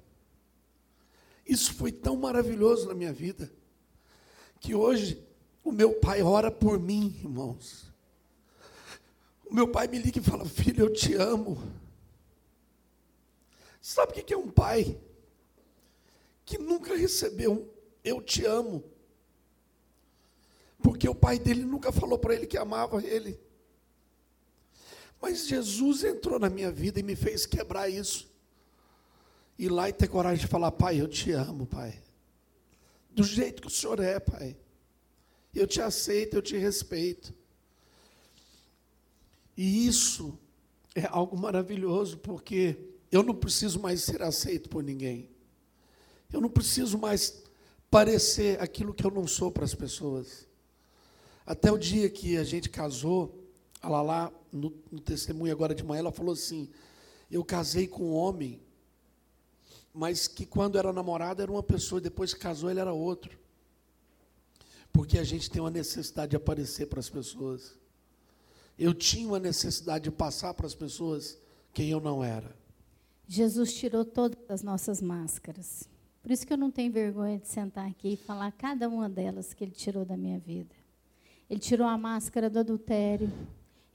Isso 1.46 1.74
foi 1.74 1.92
tão 1.92 2.18
maravilhoso 2.18 2.88
na 2.88 2.94
minha 2.94 3.14
vida, 3.14 3.52
que 4.60 4.76
hoje 4.76 5.24
o 5.64 5.72
meu 5.72 5.94
pai 5.94 6.22
ora 6.22 6.52
por 6.52 6.80
mim, 6.80 7.16
irmãos. 7.20 7.92
O 9.46 9.54
meu 9.54 9.68
pai 9.68 9.88
me 9.88 10.00
liga 10.00 10.20
e 10.20 10.24
fala: 10.24 10.46
Filho, 10.46 10.86
eu 10.86 10.94
te 10.94 11.14
amo. 11.14 11.58
Sabe 13.82 14.12
o 14.12 14.24
que 14.26 14.34
é 14.34 14.38
um 14.38 14.52
pai 14.52 15.00
que 16.44 16.58
nunca 16.58 16.96
recebeu 16.96 17.74
eu 18.04 18.22
te 18.22 18.46
amo. 18.46 18.84
Porque 20.82 21.08
o 21.08 21.16
pai 21.16 21.40
dele 21.40 21.64
nunca 21.64 21.92
falou 21.92 22.18
para 22.18 22.34
ele 22.34 22.48
que 22.48 22.58
amava 22.58 23.04
ele. 23.04 23.40
Mas 25.22 25.48
Jesus 25.48 26.04
entrou 26.04 26.40
na 26.40 26.50
minha 26.50 26.72
vida 26.72 27.00
e 27.00 27.04
me 27.04 27.16
fez 27.16 27.46
quebrar 27.46 27.90
isso. 27.90 28.30
Ir 29.58 29.70
lá 29.70 29.90
e 29.90 29.94
ter 29.94 30.08
coragem 30.08 30.46
de 30.46 30.52
falar: 30.52 30.72
Pai, 30.72 31.02
eu 31.02 31.08
te 31.08 31.32
amo, 31.32 31.66
Pai. 31.66 32.02
Do 33.12 33.24
jeito 33.24 33.62
que 33.62 33.68
o 33.68 33.72
Senhor 33.72 34.00
é, 34.00 34.20
Pai. 34.20 34.56
Eu 35.54 35.66
te 35.66 35.82
aceito, 35.82 36.36
eu 36.36 36.42
te 36.42 36.56
respeito. 36.56 37.34
E 39.56 39.88
isso 39.88 40.38
é 40.94 41.08
algo 41.08 41.36
maravilhoso, 41.36 42.20
porque 42.20 42.78
eu 43.12 43.24
não 43.24 43.34
preciso 43.34 43.80
mais 43.80 44.04
ser 44.04 44.22
aceito 44.22 44.70
por 44.70 44.84
ninguém. 44.84 45.30
Eu 46.32 46.40
não 46.40 46.50
preciso 46.50 46.98
mais 46.98 47.42
parecer 47.90 48.62
aquilo 48.62 48.94
que 48.94 49.06
eu 49.06 49.10
não 49.10 49.26
sou 49.26 49.52
para 49.52 49.66
as 49.66 49.74
pessoas. 49.74 50.48
Até 51.46 51.72
o 51.72 51.78
dia 51.78 52.10
que 52.10 52.38
a 52.38 52.44
gente 52.44 52.70
casou, 52.70 53.47
a 53.94 54.02
Lala, 54.02 54.34
no, 54.52 54.74
no 54.92 55.00
testemunho 55.00 55.52
agora 55.52 55.76
de 55.76 55.84
manhã, 55.84 56.00
ela 56.00 56.12
falou 56.12 56.34
assim: 56.34 56.70
Eu 57.30 57.44
casei 57.44 57.88
com 57.88 58.04
um 58.04 58.14
homem, 58.14 58.62
mas 59.94 60.28
que 60.28 60.46
quando 60.46 60.78
era 60.78 60.94
namorado 60.94 61.42
era 61.42 61.52
uma 61.52 61.64
pessoa, 61.64 62.00
depois 62.00 62.34
que 62.34 62.40
casou 62.40 62.70
ele 62.70 62.80
era 62.80 62.94
outro. 62.94 63.38
Porque 64.92 65.18
a 65.20 65.24
gente 65.24 65.50
tem 65.50 65.62
uma 65.62 65.70
necessidade 65.72 66.32
de 66.32 66.36
aparecer 66.36 66.88
para 66.88 67.00
as 67.00 67.10
pessoas. 67.10 67.76
Eu 68.78 68.94
tinha 68.94 69.28
uma 69.28 69.40
necessidade 69.40 70.06
de 70.06 70.12
passar 70.12 70.54
para 70.54 70.68
as 70.68 70.76
pessoas 70.76 71.38
quem 71.74 71.90
eu 71.90 72.00
não 72.00 72.24
era. 72.24 72.56
Jesus 73.28 73.74
tirou 73.74 74.06
todas 74.06 74.40
as 74.50 74.64
nossas 74.64 75.02
máscaras. 75.02 75.90
Por 76.22 76.32
isso 76.32 76.46
que 76.46 76.54
eu 76.54 76.58
não 76.58 76.72
tenho 76.72 76.92
vergonha 76.92 77.38
de 77.38 77.48
sentar 77.48 77.90
aqui 77.90 78.14
e 78.14 78.18
falar 78.18 78.52
cada 78.52 78.88
uma 78.88 79.10
delas 79.10 79.54
que 79.54 79.64
ele 79.64 79.72
tirou 79.72 80.06
da 80.06 80.18
minha 80.18 80.40
vida. 80.40 80.76
Ele 81.50 81.60
tirou 81.60 81.88
a 81.88 81.98
máscara 81.98 82.50
do 82.50 82.60
adultério, 82.60 83.32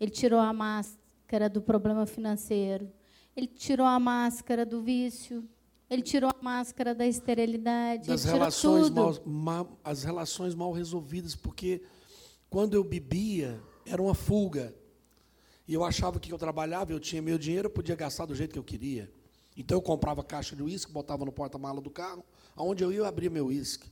ele 0.02 0.10
tirou 0.10 0.40
a 0.40 0.52
máscara 0.52 1.48
do 1.48 1.62
problema 1.62 2.04
financeiro, 2.06 2.90
ele 3.36 3.46
tirou 3.46 3.86
a 3.86 4.00
máscara 4.00 4.66
do 4.66 4.82
vício, 4.82 5.48
ele 5.88 6.02
tirou 6.02 6.28
a 6.28 6.42
máscara 6.42 6.92
da 6.92 7.06
esterilidade, 7.06 8.08
das 8.08 8.24
relações 8.24 8.90
mal, 8.90 9.14
mal, 9.24 9.78
as 9.84 10.02
relações 10.02 10.56
mal 10.56 10.72
resolvidas, 10.72 11.36
porque 11.36 11.82
quando 12.50 12.74
eu 12.74 12.82
bebia 12.82 13.62
era 13.86 14.02
uma 14.02 14.12
fuga. 14.12 14.74
E 15.68 15.72
eu 15.72 15.84
achava 15.84 16.18
que 16.18 16.32
eu 16.32 16.36
trabalhava, 16.36 16.90
eu 16.90 16.98
tinha 16.98 17.22
meu 17.22 17.38
dinheiro, 17.38 17.66
eu 17.66 17.70
podia 17.70 17.94
gastar 17.94 18.26
do 18.26 18.34
jeito 18.34 18.52
que 18.52 18.58
eu 18.58 18.64
queria. 18.64 19.08
Então 19.56 19.78
eu 19.78 19.82
comprava 19.82 20.24
caixa 20.24 20.56
de 20.56 20.64
uísque, 20.64 20.90
botava 20.90 21.24
no 21.24 21.30
porta-mala 21.30 21.80
do 21.80 21.90
carro, 21.90 22.24
aonde 22.56 22.82
eu 22.82 22.90
ia 22.90 22.98
eu 22.98 23.04
abria 23.04 23.30
meu 23.30 23.46
uísque. 23.46 23.88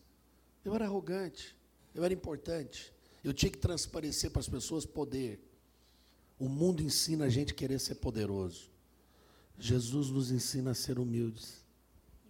Eu 0.64 0.74
era 0.74 0.86
arrogante, 0.86 1.56
eu 1.94 2.02
era 2.02 2.12
importante. 2.12 2.92
Eu 3.22 3.32
tinha 3.32 3.48
que 3.48 3.58
transparecer 3.58 4.32
para 4.32 4.40
as 4.40 4.48
pessoas 4.48 4.84
poder. 4.84 5.40
O 6.40 6.48
mundo 6.48 6.82
ensina 6.82 7.26
a 7.26 7.28
gente 7.28 7.52
a 7.52 7.54
querer 7.54 7.78
ser 7.78 7.96
poderoso. 7.96 8.70
Jesus 9.58 10.08
nos 10.08 10.30
ensina 10.30 10.70
a 10.70 10.74
ser 10.74 10.98
humildes. 10.98 11.62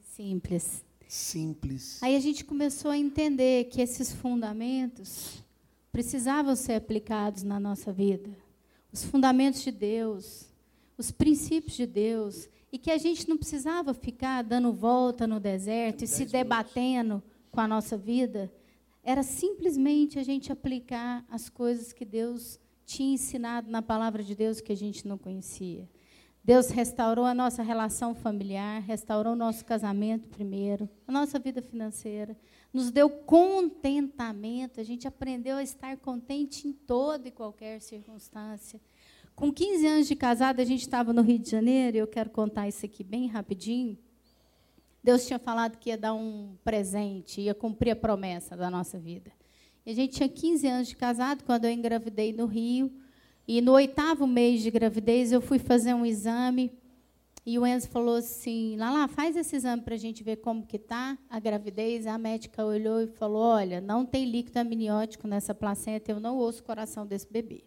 Simples. 0.02 0.84
Simples. 1.06 2.02
Aí 2.02 2.16
a 2.16 2.20
gente 2.20 2.44
começou 2.44 2.90
a 2.90 2.98
entender 2.98 3.66
que 3.66 3.80
esses 3.80 4.12
fundamentos 4.12 5.44
precisavam 5.92 6.56
ser 6.56 6.74
aplicados 6.74 7.44
na 7.44 7.60
nossa 7.60 7.92
vida. 7.92 8.36
Os 8.92 9.04
fundamentos 9.04 9.62
de 9.62 9.70
Deus, 9.70 10.46
os 10.98 11.12
princípios 11.12 11.76
de 11.76 11.86
Deus, 11.86 12.48
e 12.72 12.78
que 12.78 12.90
a 12.90 12.98
gente 12.98 13.28
não 13.28 13.36
precisava 13.36 13.94
ficar 13.94 14.42
dando 14.42 14.72
volta 14.72 15.24
no 15.26 15.38
deserto 15.38 16.02
e 16.02 16.08
se 16.08 16.24
debatendo 16.24 17.22
com 17.50 17.60
a 17.60 17.68
nossa 17.68 17.96
vida. 17.96 18.52
Era 19.04 19.22
simplesmente 19.22 20.18
a 20.18 20.22
gente 20.24 20.50
aplicar 20.50 21.24
as 21.28 21.48
coisas 21.48 21.92
que 21.92 22.04
Deus 22.04 22.59
tinha 22.90 23.14
ensinado 23.14 23.70
na 23.70 23.80
palavra 23.80 24.20
de 24.20 24.34
Deus 24.34 24.60
que 24.60 24.72
a 24.72 24.76
gente 24.76 25.06
não 25.06 25.16
conhecia. 25.16 25.88
Deus 26.42 26.70
restaurou 26.70 27.24
a 27.24 27.32
nossa 27.32 27.62
relação 27.62 28.14
familiar, 28.14 28.82
restaurou 28.82 29.34
o 29.34 29.36
nosso 29.36 29.64
casamento 29.64 30.26
primeiro, 30.28 30.88
a 31.06 31.12
nossa 31.12 31.38
vida 31.38 31.62
financeira, 31.62 32.36
nos 32.72 32.90
deu 32.90 33.08
contentamento, 33.08 34.80
a 34.80 34.82
gente 34.82 35.06
aprendeu 35.06 35.58
a 35.58 35.62
estar 35.62 35.96
contente 35.98 36.66
em 36.66 36.72
toda 36.72 37.28
e 37.28 37.30
qualquer 37.30 37.80
circunstância. 37.80 38.80
Com 39.36 39.52
15 39.52 39.86
anos 39.86 40.08
de 40.08 40.16
casada, 40.16 40.60
a 40.60 40.64
gente 40.64 40.80
estava 40.80 41.12
no 41.12 41.22
Rio 41.22 41.38
de 41.38 41.50
Janeiro, 41.50 41.96
e 41.96 42.00
eu 42.00 42.08
quero 42.08 42.30
contar 42.30 42.66
isso 42.66 42.84
aqui 42.84 43.04
bem 43.04 43.28
rapidinho. 43.28 43.96
Deus 45.02 45.26
tinha 45.26 45.38
falado 45.38 45.78
que 45.78 45.90
ia 45.90 45.96
dar 45.96 46.14
um 46.14 46.56
presente, 46.64 47.40
ia 47.40 47.54
cumprir 47.54 47.92
a 47.92 47.96
promessa 47.96 48.56
da 48.56 48.68
nossa 48.68 48.98
vida. 48.98 49.30
E 49.84 49.90
a 49.90 49.94
gente 49.94 50.16
tinha 50.16 50.28
15 50.28 50.66
anos 50.66 50.88
de 50.88 50.96
casado 50.96 51.44
quando 51.44 51.64
eu 51.64 51.70
engravidei 51.70 52.32
no 52.32 52.46
Rio. 52.46 52.92
E 53.46 53.60
no 53.60 53.72
oitavo 53.72 54.26
mês 54.26 54.62
de 54.62 54.70
gravidez, 54.70 55.32
eu 55.32 55.40
fui 55.40 55.58
fazer 55.58 55.94
um 55.94 56.04
exame. 56.04 56.72
E 57.44 57.58
o 57.58 57.66
Enzo 57.66 57.88
falou 57.88 58.16
assim: 58.16 58.76
Lala, 58.76 59.08
faz 59.08 59.34
esse 59.36 59.56
exame 59.56 59.82
para 59.82 59.94
a 59.94 59.98
gente 59.98 60.22
ver 60.22 60.36
como 60.36 60.66
que 60.66 60.76
está 60.76 61.18
a 61.28 61.40
gravidez. 61.40 62.06
A 62.06 62.18
médica 62.18 62.64
olhou 62.64 63.00
e 63.00 63.06
falou: 63.06 63.42
Olha, 63.42 63.80
não 63.80 64.04
tem 64.04 64.30
líquido 64.30 64.58
amniótico 64.58 65.26
nessa 65.26 65.54
placenta, 65.54 66.12
eu 66.12 66.20
não 66.20 66.36
ouço 66.36 66.60
o 66.60 66.64
coração 66.64 67.06
desse 67.06 67.30
bebê. 67.30 67.64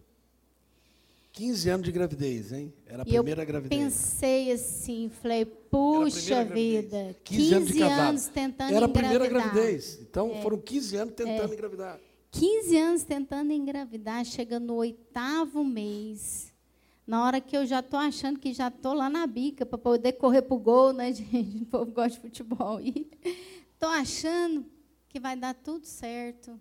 15 1.33 1.69
anos 1.69 1.85
de 1.85 1.91
gravidez, 1.91 2.51
hein? 2.53 2.71
Era 2.85 3.01
a 3.01 3.05
E 3.07 3.15
eu 3.15 3.23
primeira 3.23 3.43
gravidez. 3.43 3.83
Pensei 3.83 4.51
assim, 4.51 5.09
falei, 5.09 5.45
puxa 5.45 6.45
vida, 6.45 7.15
15 7.23 7.41
15 7.41 7.53
anos 7.55 7.67
de 7.69 7.79
casado. 7.79 7.99
anos 8.09 8.27
tentando 8.27 8.73
Era 8.75 8.85
a 8.85 8.89
primeira 8.89 9.25
engravidar. 9.25 9.53
gravidez. 9.53 9.99
Então 9.99 10.41
foram 10.43 10.59
15 10.59 10.95
anos 10.95 11.13
tentando 11.15 11.53
engravidar. 11.53 11.99
15 12.29 12.77
anos 12.77 13.03
tentando 13.03 13.51
engravidar, 13.51 14.23
chegando 14.25 14.67
no 14.67 14.75
oitavo 14.75 15.63
mês. 15.63 16.53
Na 17.05 17.25
hora 17.25 17.41
que 17.41 17.57
eu 17.57 17.65
já 17.65 17.79
estou 17.79 17.99
achando 17.99 18.39
que 18.39 18.53
já 18.53 18.67
estou 18.67 18.93
lá 18.93 19.09
na 19.09 19.25
bica 19.25 19.65
para 19.65 19.77
poder 19.79 20.13
correr 20.13 20.43
para 20.43 20.55
o 20.55 20.59
gol, 20.59 20.93
né, 20.93 21.11
gente? 21.13 21.63
O 21.63 21.65
povo 21.65 21.91
gosta 21.91 22.11
de 22.11 22.19
futebol. 22.19 22.79
Estou 22.79 23.89
achando 23.89 24.65
que 25.09 25.19
vai 25.19 25.35
dar 25.35 25.55
tudo 25.55 25.85
certo. 25.85 26.59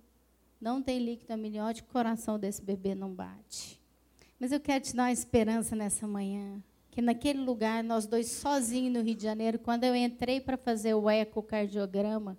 Não 0.58 0.80
tem 0.82 0.98
líquido 0.98 1.32
amniótico, 1.34 1.90
o 1.90 1.92
coração 1.92 2.38
desse 2.38 2.62
bebê 2.62 2.94
não 2.94 3.12
bate. 3.12 3.81
Mas 4.42 4.50
eu 4.50 4.58
quero 4.58 4.82
te 4.82 4.96
dar 4.96 5.04
uma 5.04 5.12
esperança 5.12 5.76
nessa 5.76 6.04
manhã. 6.04 6.60
Que 6.90 7.00
naquele 7.00 7.38
lugar, 7.38 7.84
nós 7.84 8.08
dois 8.08 8.26
sozinhos 8.26 8.92
no 8.92 9.00
Rio 9.00 9.14
de 9.14 9.22
Janeiro, 9.22 9.56
quando 9.56 9.84
eu 9.84 9.94
entrei 9.94 10.40
para 10.40 10.56
fazer 10.56 10.94
o 10.94 11.08
ecocardiograma, 11.08 12.36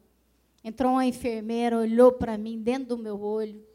entrou 0.62 0.92
uma 0.92 1.06
enfermeira, 1.06 1.80
olhou 1.80 2.12
para 2.12 2.38
mim 2.38 2.60
dentro 2.60 2.90
do 2.90 2.98
meu 2.98 3.22
olho. 3.22 3.66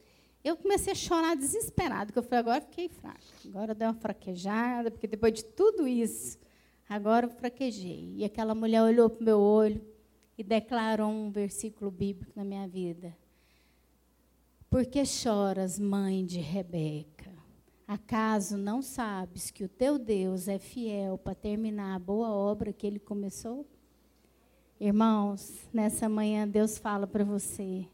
Eu 0.44 0.58
comecei 0.58 0.92
a 0.92 0.94
chorar 0.94 1.36
desesperado, 1.36 2.08
porque 2.08 2.18
eu 2.18 2.22
falei, 2.22 2.40
agora 2.40 2.60
fiquei 2.60 2.90
fraca. 2.90 3.18
Agora 3.46 3.70
eu 3.70 3.74
dei 3.74 3.88
uma 3.88 3.94
fraquejada, 3.94 4.90
porque 4.90 5.06
depois 5.06 5.32
de 5.32 5.44
tudo 5.46 5.88
isso, 5.88 6.38
agora 6.86 7.24
eu 7.24 7.30
fraquejei. 7.30 8.12
E 8.14 8.26
aquela 8.26 8.54
mulher 8.54 8.82
olhou 8.82 9.08
para 9.08 9.22
o 9.22 9.24
meu 9.24 9.40
olho 9.40 9.80
e 10.36 10.44
declarou 10.44 11.08
um 11.08 11.30
versículo 11.30 11.90
bíblico 11.90 12.32
na 12.36 12.44
minha 12.44 12.68
vida. 12.68 13.16
Por 14.68 14.84
que 14.84 15.02
choras, 15.06 15.78
mãe 15.78 16.26
de 16.26 16.40
Rebeca? 16.40 17.17
Acaso 17.88 18.58
não 18.58 18.82
sabes 18.82 19.50
que 19.50 19.64
o 19.64 19.68
teu 19.68 19.98
Deus 19.98 20.46
é 20.46 20.58
fiel 20.58 21.16
para 21.16 21.34
terminar 21.34 21.96
a 21.96 21.98
boa 21.98 22.28
obra 22.28 22.70
que 22.70 22.86
ele 22.86 22.98
começou? 22.98 23.66
Irmãos, 24.78 25.66
nessa 25.72 26.06
manhã 26.06 26.46
Deus 26.46 26.76
fala 26.76 27.06
para 27.06 27.24
você. 27.24 27.88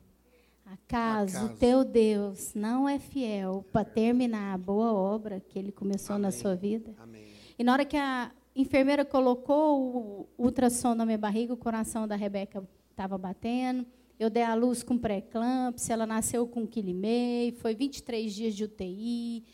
Acaso, 0.66 1.37
Acaso. 1.37 1.52
o 1.52 1.57
teu 1.57 1.85
Deus 1.85 2.54
não 2.57 2.88
é 2.88 2.98
fiel 2.98 3.64
para 3.70 3.85
terminar 3.85 4.52
a 4.54 4.59
boa 4.59 4.92
obra 4.92 5.38
que 5.38 5.57
ele 5.57 5.70
começou 5.70 6.18
na 6.18 6.26
Amém. 6.26 6.40
sua 6.40 6.57
vida? 6.57 6.92
Amém. 6.98 7.28
E 7.57 7.62
na 7.62 7.72
hora 7.72 7.85
que 7.85 7.96
a 7.96 8.33
enfermeira 8.57 9.04
colocou 9.04 10.26
o 10.37 10.44
ultrassom 10.44 10.96
na 10.96 11.07
minha 11.07 11.18
barriga, 11.18 11.54
o 11.54 11.57
coração 11.57 12.09
da 12.09 12.16
Rebeca 12.16 12.68
estava 12.90 13.16
batendo. 13.16 13.87
Eu 14.18 14.28
dei 14.28 14.42
a 14.42 14.57
luz 14.57 14.83
com 14.83 14.98
pré-eclâmpsia, 14.98 15.92
ela 15.92 16.04
nasceu 16.04 16.48
com 16.48 16.62
um 16.62 16.66
quilo 16.66 16.88
e 16.88 16.94
meio, 16.94 17.54
foi 17.54 17.76
23 17.76 18.33
dias 18.33 18.54
de 18.57 18.64
UTI. 18.64 19.44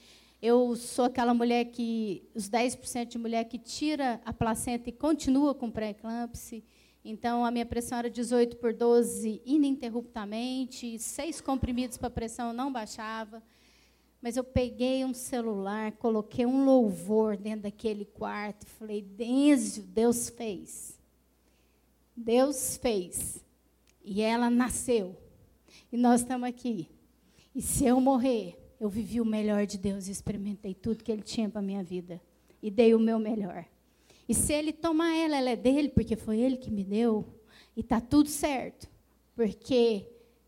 Eu 0.42 0.74
sou 0.74 1.04
aquela 1.04 1.34
mulher 1.34 1.66
que, 1.66 2.22
os 2.34 2.48
10% 2.48 3.06
de 3.06 3.18
mulher 3.18 3.44
que 3.44 3.58
tira 3.58 4.20
a 4.24 4.32
placenta 4.32 4.88
e 4.88 4.92
continua 4.92 5.54
com 5.54 5.70
pré-eclâmpsia. 5.70 6.62
Então, 7.04 7.44
a 7.44 7.50
minha 7.50 7.66
pressão 7.66 7.98
era 7.98 8.08
18 8.08 8.56
por 8.56 8.72
12 8.72 9.42
ininterruptamente, 9.44 10.98
seis 10.98 11.40
comprimidos 11.42 11.98
para 11.98 12.08
pressão 12.08 12.54
não 12.54 12.72
baixava. 12.72 13.42
Mas 14.22 14.36
eu 14.36 14.44
peguei 14.44 15.04
um 15.04 15.14
celular, 15.14 15.92
coloquei 15.92 16.44
um 16.44 16.64
louvor 16.64 17.36
dentro 17.36 17.62
daquele 17.62 18.04
quarto 18.04 18.66
e 18.66 18.70
falei: 18.70 19.02
Denzio, 19.02 19.82
Deus 19.82 20.28
fez. 20.28 20.98
Deus 22.14 22.76
fez. 22.76 23.42
E 24.02 24.20
ela 24.20 24.50
nasceu. 24.50 25.16
E 25.90 25.96
nós 25.96 26.20
estamos 26.20 26.48
aqui. 26.48 26.88
E 27.54 27.62
se 27.62 27.86
eu 27.86 27.98
morrer, 27.98 28.59
eu 28.80 28.88
vivi 28.88 29.20
o 29.20 29.26
melhor 29.26 29.66
de 29.66 29.76
Deus 29.76 30.08
e 30.08 30.10
experimentei 30.10 30.72
tudo 30.72 31.04
que 31.04 31.12
Ele 31.12 31.22
tinha 31.22 31.50
para 31.50 31.58
a 31.60 31.62
minha 31.62 31.84
vida. 31.84 32.20
E 32.62 32.70
dei 32.70 32.94
o 32.94 32.98
meu 32.98 33.18
melhor. 33.18 33.66
E 34.26 34.34
se 34.34 34.54
Ele 34.54 34.72
tomar 34.72 35.14
ela, 35.14 35.36
ela 35.36 35.50
é 35.50 35.56
dele, 35.56 35.90
porque 35.90 36.16
foi 36.16 36.38
Ele 36.40 36.56
que 36.56 36.70
me 36.70 36.82
deu. 36.82 37.26
E 37.76 37.80
está 37.80 38.00
tudo 38.00 38.30
certo. 38.30 38.88
Porque 39.36 40.06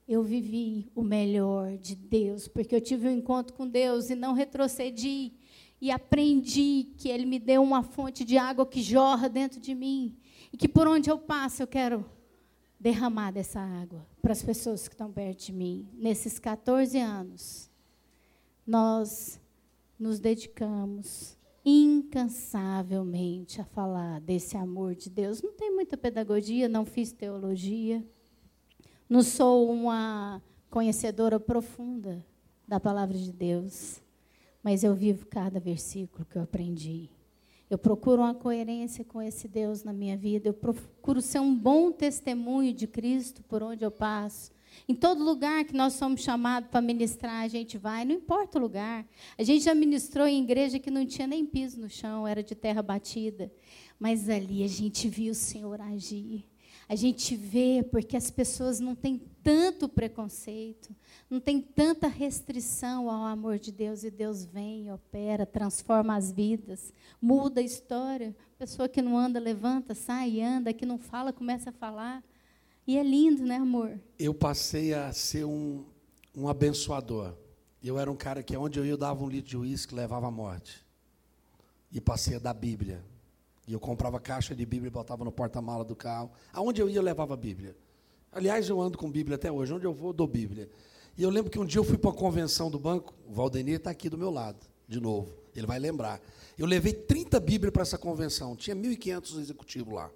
eu 0.09 0.23
vivi 0.23 0.91
o 0.95 1.03
melhor 1.03 1.77
de 1.77 1.95
Deus, 1.95 2.49
porque 2.49 2.75
eu 2.75 2.81
tive 2.81 3.07
um 3.07 3.13
encontro 3.13 3.55
com 3.55 3.69
Deus 3.69 4.09
e 4.09 4.15
não 4.15 4.33
retrocedi. 4.33 5.33
E 5.79 5.91
aprendi 5.91 6.89
que 6.97 7.11
Ele 7.11 7.27
me 7.27 7.39
deu 7.39 7.63
uma 7.63 7.83
fonte 7.83 8.25
de 8.25 8.39
água 8.39 8.65
que 8.65 8.81
jorra 8.81 9.29
dentro 9.29 9.61
de 9.61 9.75
mim. 9.75 10.17
E 10.51 10.57
que 10.57 10.69
por 10.69 10.89
onde 10.89 11.11
eu 11.11 11.19
passo, 11.19 11.63
eu 11.63 11.67
quero 11.67 12.05
derramar 12.81 13.31
dessa 13.31 13.61
água 13.61 14.07
para 14.23 14.33
as 14.33 14.43
pessoas 14.43 14.89
que 14.89 14.95
estão 14.95 15.13
perto 15.13 15.47
de 15.47 15.53
mim. 15.53 15.87
Nesses 15.95 16.39
14 16.39 16.99
anos, 16.99 17.72
nós 18.67 19.41
nos 19.99 20.19
dedicamos 20.19 21.37
incansavelmente 21.65 23.61
a 23.61 23.65
falar 23.65 24.21
desse 24.21 24.57
amor 24.57 24.95
de 24.95 25.09
Deus. 25.09 25.41
Não 25.41 25.53
tem 25.53 25.71
muita 25.73 25.97
pedagogia, 25.97 26.69
não 26.69 26.85
fiz 26.85 27.13
teologia. 27.13 28.05
Não 29.09 29.23
sou 29.23 29.71
uma 29.71 30.43
conhecedora 30.71 31.39
profunda 31.39 32.25
da 32.67 32.81
palavra 32.81 33.17
de 33.17 33.31
Deus, 33.33 34.01
mas 34.63 34.83
eu 34.83 34.95
vivo 34.95 35.27
cada 35.27 35.61
versículo 35.61 36.25
que 36.25 36.37
eu 36.37 36.43
aprendi. 36.43 37.11
Eu 37.69 37.79
procuro 37.79 38.23
uma 38.23 38.35
coerência 38.35 39.05
com 39.05 39.23
esse 39.23 39.49
Deus 39.49 39.83
na 39.83 39.93
minha 39.93 40.17
vida. 40.17 40.49
Eu 40.49 40.55
procuro 40.55 41.23
ser 41.23 41.41
um 41.41 41.57
bom 41.57 41.91
testemunho 41.91 42.73
de 42.73 42.87
Cristo 42.87 43.43
por 43.45 43.63
onde 43.63 43.85
eu 43.85 43.91
passo. 43.91 44.51
Em 44.89 44.95
todo 44.95 45.23
lugar 45.23 45.65
que 45.65 45.75
nós 45.75 45.95
somos 45.95 46.23
chamados 46.23 46.69
para 46.71 46.81
ministrar, 46.81 47.43
a 47.43 47.49
gente 47.49 47.79
vai, 47.79 48.05
não 48.05 48.15
importa 48.15 48.59
o 48.59 48.63
lugar. 48.63 49.07
A 49.39 49.43
gente 49.43 49.65
já 49.65 49.75
ministrou 49.75 50.27
em 50.27 50.43
igreja 50.43 50.79
que 50.79 50.91
não 50.91 51.07
tinha 51.07 51.27
nem 51.27 51.47
piso 51.47 51.81
no 51.81 51.89
chão, 51.89 52.27
era 52.27 52.43
de 52.43 52.55
terra 52.55 52.83
batida. 52.83 53.53
Mas 53.99 54.29
ali 54.29 54.65
a 54.65 54.69
gente 54.69 55.09
viu 55.09 55.33
o 55.33 55.35
Senhor 55.35 55.81
agir. 55.81 56.45
A 56.89 56.95
gente 56.95 57.37
vê 57.37 57.83
porque 57.91 58.17
as 58.17 58.31
pessoas 58.31 58.81
não 58.81 58.95
têm 58.95 59.21
tanto 59.43 59.89
preconceito, 59.89 60.95
não 61.31 61.41
têm 61.41 61.61
tanta 61.61 62.07
restrição 62.07 63.09
ao 63.09 63.25
amor 63.25 63.59
de 63.59 63.73
Deus, 63.73 64.05
e 64.05 64.11
Deus 64.11 64.45
vem, 64.45 64.93
opera, 64.93 65.47
transforma 65.47 66.17
as 66.17 66.31
vidas, 66.31 66.93
muda 67.21 67.61
a 67.61 67.65
história. 67.65 68.37
Pessoa 68.59 68.89
que 68.89 69.01
não 69.01 69.17
anda, 69.17 69.41
levanta, 69.41 69.95
sai, 69.95 70.41
anda, 70.41 70.73
que 70.73 70.85
não 70.85 70.99
fala, 70.99 71.33
começa 71.33 71.71
a 71.71 71.73
falar. 71.73 72.23
E 72.87 72.99
é 72.99 73.03
lindo, 73.03 73.43
né, 73.45 73.57
amor? 73.57 73.99
Eu 74.19 74.35
passei 74.35 74.93
a 74.93 75.13
ser 75.13 75.45
um, 75.45 75.85
um 76.37 76.49
abençoador. 76.49 77.35
Eu 77.83 77.99
era 77.99 78.11
um 78.11 78.17
cara 78.17 78.43
que, 78.43 78.57
onde 78.57 78.79
eu 78.79 78.85
ia, 78.85 78.93
eu 78.93 78.97
dava 78.97 79.23
um 79.23 79.29
litro 79.29 79.51
de 79.51 79.57
uísque, 79.57 79.95
levava 79.95 80.27
a 80.27 80.31
morte. 80.31 80.85
E 81.91 82.01
passei 82.01 82.37
a 82.37 82.39
dar 82.39 82.55
Bíblia. 82.55 83.05
E 83.67 83.73
eu 83.73 83.81
comprava 83.81 84.19
caixa 84.19 84.55
de 84.55 84.67
Bíblia 84.67 84.89
e 84.89 84.91
botava 84.91 85.25
no 85.25 85.33
porta-mala 85.33 85.85
do 85.85 85.95
carro. 85.95 86.31
Aonde 86.53 86.81
eu 86.81 86.89
ia, 86.89 86.97
eu 86.97 87.03
levava 87.03 87.35
a 87.35 87.37
Bíblia. 87.37 87.77
Aliás, 88.33 88.69
eu 88.69 88.81
ando 88.81 88.99
com 88.99 89.11
Bíblia 89.11 89.37
até 89.37 89.51
hoje. 89.51 89.73
Onde 89.73 89.85
eu 89.85 89.93
vou, 89.93 90.11
eu 90.11 90.15
dou 90.15 90.27
Bíblia. 90.27 90.69
E 91.17 91.23
eu 91.23 91.31
lembro 91.31 91.51
que 91.51 91.59
um 91.59 91.67
dia 91.67 91.79
eu 91.79 91.85
fui 91.85 91.99
para 91.99 92.11
uma 92.11 92.17
convenção 92.17 92.71
do 92.71 92.79
banco, 92.79 93.15
o 93.29 93.33
Valdenir 93.33 93.77
está 93.77 93.91
aqui 93.91 94.09
do 94.09 94.17
meu 94.17 94.31
lado, 94.31 94.67
de 94.89 94.99
novo, 94.99 95.31
ele 95.55 95.67
vai 95.67 95.79
lembrar. 95.79 96.21
Eu 96.57 96.67
levei 96.67 96.95
30 96.95 97.39
Bíblias 97.39 97.73
para 97.73 97.83
essa 97.83 97.99
convenção, 97.99 98.57
tinha 98.57 98.75
1.500 98.75 99.39
executivos 99.39 99.95
lá. 99.95 100.11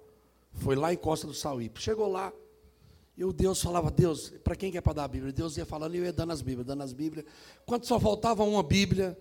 Foi 0.53 0.75
lá 0.75 0.91
em 0.91 0.97
Costa 0.97 1.27
do 1.27 1.35
Sauípe. 1.35 1.79
Chegou 1.79 2.07
lá, 2.07 2.33
e 3.17 3.25
o 3.25 3.33
Deus 3.33 3.59
falava, 3.59 3.89
Deus, 3.89 4.29
para 4.43 4.55
quem 4.55 4.71
quer 4.71 4.81
para 4.81 4.93
dar 4.93 5.03
a 5.05 5.07
Bíblia? 5.07 5.33
Deus 5.33 5.57
ia 5.57 5.65
falando 5.65 5.95
e 5.95 5.97
eu 5.97 6.05
ia 6.05 6.13
dando 6.13 6.31
as 6.31 6.41
Bíblias, 6.43 6.67
dando 6.67 6.83
as 6.83 6.93
Bíblias. 6.93 7.25
Quando 7.65 7.83
só 7.83 7.99
faltava 7.99 8.43
uma 8.43 8.61
Bíblia, 8.61 9.17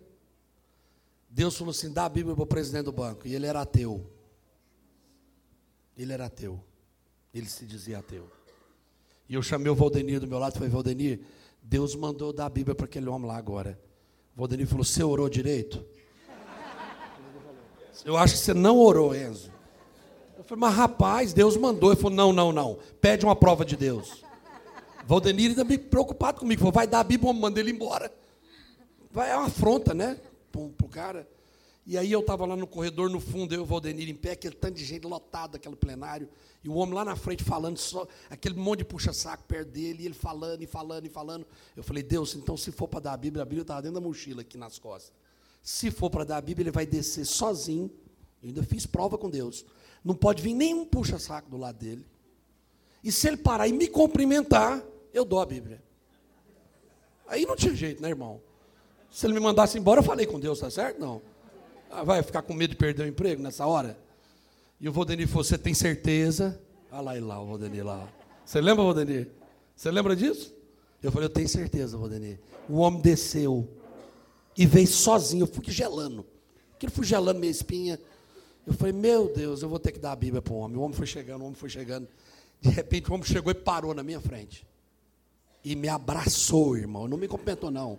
Deus 1.30 1.57
falou 1.57 1.70
assim: 1.70 1.90
dá 1.90 2.05
a 2.05 2.09
Bíblia 2.09 2.34
para 2.34 2.44
o 2.44 2.47
presidente 2.47 2.84
do 2.84 2.92
banco. 2.92 3.26
E 3.26 3.34
ele 3.34 3.47
era 3.47 3.62
ateu. 3.62 4.07
Ele 5.97 6.12
era 6.12 6.26
ateu. 6.26 6.62
Ele 7.32 7.47
se 7.47 7.64
dizia 7.64 7.99
ateu. 7.99 8.30
E 9.26 9.34
eu 9.34 9.42
chamei 9.42 9.72
o 9.72 9.74
Valdenir 9.74 10.20
do 10.20 10.26
meu 10.26 10.38
lado 10.38 10.53
e 10.53 10.59
falei: 10.59 10.68
Valdenir, 10.68 11.20
Deus 11.62 11.94
mandou 11.94 12.34
dar 12.34 12.47
a 12.47 12.51
Bíblia 12.51 12.74
para 12.74 12.84
aquele 12.84 13.09
homem 13.09 13.26
lá 13.26 13.38
agora. 13.38 13.80
O 14.34 14.40
Valdenir 14.40 14.66
falou: 14.66 14.84
Você 14.84 15.03
orou 15.03 15.30
direito? 15.30 15.82
Eu 18.05 18.14
acho 18.18 18.34
que 18.34 18.40
você 18.40 18.53
não 18.53 18.76
orou, 18.76 19.16
Enzo. 19.16 19.56
Falei, 20.47 20.61
mas 20.61 20.74
rapaz, 20.74 21.32
Deus 21.32 21.57
mandou. 21.57 21.90
Ele 21.90 22.01
falou, 22.01 22.16
não, 22.16 22.32
não, 22.32 22.53
não. 22.53 22.78
Pede 23.01 23.24
uma 23.24 23.34
prova 23.34 23.64
de 23.64 23.76
Deus. 23.76 24.24
Valdenir 25.05 25.51
ainda 25.51 25.64
me 25.64 25.76
preocupado 25.76 26.40
comigo. 26.40 26.61
Falou, 26.61 26.72
vai 26.72 26.86
dar 26.86 27.01
a 27.01 27.05
Bíblia, 27.05 27.32
manda 27.32 27.61
ele 27.61 27.70
embora. 27.70 28.12
Vai, 29.11 29.30
é 29.30 29.36
uma 29.36 29.47
afronta, 29.47 29.92
né? 29.94 30.20
Para 30.51 30.61
o 30.61 30.88
cara. 30.88 31.28
E 31.86 31.97
aí 31.97 32.11
eu 32.11 32.18
estava 32.18 32.44
lá 32.44 32.57
no 32.57 32.66
corredor, 32.66 33.09
no 33.09 33.20
fundo, 33.20 33.55
eu 33.55 33.61
e 33.61 33.62
o 33.62 33.64
Valdenir 33.64 34.09
em 34.09 34.14
pé, 34.14 34.32
aquele 34.32 34.57
tanto 34.57 34.74
de 34.74 34.84
gente 34.84 35.07
lotado, 35.07 35.55
aquele 35.55 35.76
plenário, 35.76 36.28
e 36.64 36.68
o 36.68 36.74
homem 36.74 36.94
lá 36.97 37.05
na 37.05 37.14
frente 37.14 37.44
falando, 37.44 37.78
só 37.78 38.09
aquele 38.28 38.57
monte 38.57 38.78
de 38.78 38.86
puxa-saco 38.86 39.44
perto 39.44 39.70
dele, 39.70 40.03
e 40.03 40.07
ele 40.07 40.14
falando 40.14 40.62
e 40.62 40.66
falando 40.66 41.07
e 41.07 41.09
falando. 41.09 41.47
Eu 41.76 41.84
falei, 41.84 42.03
Deus, 42.03 42.34
então 42.34 42.57
se 42.57 42.72
for 42.72 42.88
para 42.88 42.99
dar 42.99 43.12
a 43.12 43.16
Bíblia, 43.16 43.42
a 43.42 43.44
Bíblia 43.44 43.62
estava 43.62 43.82
dentro 43.82 44.01
da 44.01 44.01
mochila 44.01 44.40
aqui 44.40 44.59
nas 44.59 44.80
costas. 44.80 45.12
Se 45.62 45.92
for 45.92 46.11
para 46.11 46.24
dar 46.24 46.38
a 46.38 46.40
Bíblia, 46.40 46.64
ele 46.64 46.72
vai 46.72 46.86
descer 46.86 47.24
sozinho. 47.24 47.88
Eu 48.42 48.49
ainda 48.49 48.64
fiz 48.64 48.84
prova 48.84 49.16
com 49.16 49.30
Deus. 49.30 49.64
Não 50.07 50.15
pode 50.15 50.41
vir 50.41 50.55
nenhum 50.55 50.85
puxa-saco 50.85 51.51
do 51.51 51.57
lado 51.57 51.79
dele. 51.79 52.07
E 53.03 53.11
se 53.11 53.27
ele 53.27 53.37
parar 53.37 53.67
e 53.67 53.73
me 53.73 53.89
cumprimentar, 53.89 54.81
eu 55.13 55.25
dou 55.25 55.41
a 55.41 55.45
Bíblia. 55.45 55.83
Aí 57.27 57.45
não 57.45 57.57
tinha 57.57 57.75
jeito, 57.75 58.01
né, 58.01 58.11
irmão? 58.11 58.41
Se 59.11 59.27
ele 59.27 59.35
me 59.35 59.41
mandasse 59.41 59.77
embora, 59.77 59.99
eu 59.99 60.05
falei 60.05 60.25
com 60.25 60.39
Deus, 60.39 60.61
tá 60.61 60.71
certo? 60.71 61.01
Não. 61.01 61.21
Ah, 61.91 62.05
vai 62.05 62.23
ficar 62.23 62.43
com 62.43 62.55
medo 62.55 62.71
de 62.71 62.77
perder 62.77 63.03
o 63.03 63.09
emprego 63.09 63.43
nessa 63.43 63.67
hora? 63.67 63.99
E 64.81 64.89
o 64.89 64.93
Valdenir 64.93 65.27
falou: 65.27 65.43
Você 65.43 65.59
tem 65.59 65.75
certeza? 65.75 66.61
Olha 66.93 67.01
lá 67.01 67.17
ele 67.17 67.27
lá, 67.27 67.43
o 67.43 67.47
Valdenir 67.47 67.85
lá. 67.85 68.09
Você 68.45 68.61
lembra, 68.61 68.85
Valdenir? 68.85 69.29
Você 69.75 69.91
lembra 69.91 70.15
disso? 70.15 70.55
Eu 71.03 71.11
falei: 71.11 71.27
Eu 71.27 71.33
tenho 71.33 71.49
certeza, 71.49 71.99
Valdenir. 71.99 72.39
O 72.69 72.77
homem 72.77 73.01
desceu 73.01 73.69
e 74.57 74.67
veio 74.67 74.87
sozinho. 74.87 75.43
Eu 75.43 75.49
fui 75.49 75.65
gelando. 75.67 76.25
Aquilo 76.75 76.93
fui 76.93 77.05
gelando 77.05 77.41
minha 77.41 77.51
espinha. 77.51 77.99
Eu 78.67 78.75
falei: 78.75 78.93
Meu 78.93 79.33
Deus, 79.33 79.62
eu 79.62 79.69
vou 79.69 79.79
ter 79.79 79.93
que 79.93 79.99
dar 79.99 80.12
a 80.12 80.17
Bíblia 80.17 80.43
para 80.43 80.53
o 80.53 80.59
homem. 80.59 80.77
O 80.77 80.81
homem 80.81 80.97
foi 80.97 81.07
chegando, 81.07 81.43
o 81.43 81.45
homem 81.45 81.57
foi 81.57 81.69
chegando. 81.69 82.09
De 82.61 82.71
repente, 82.71 83.11
o 83.11 83.14
homem 83.14 83.27
chegou 83.27 83.51
e 83.51 83.55
parou 83.55 83.95
na 83.95 84.03
minha 84.03 84.21
frente. 84.21 84.67
E 85.64 85.77
me 85.77 85.89
abraçou, 85.89 86.77
irmão. 86.77 87.07
Não 87.07 87.17
me 87.17 87.29
cumprimentou, 87.29 87.71
não 87.71 87.99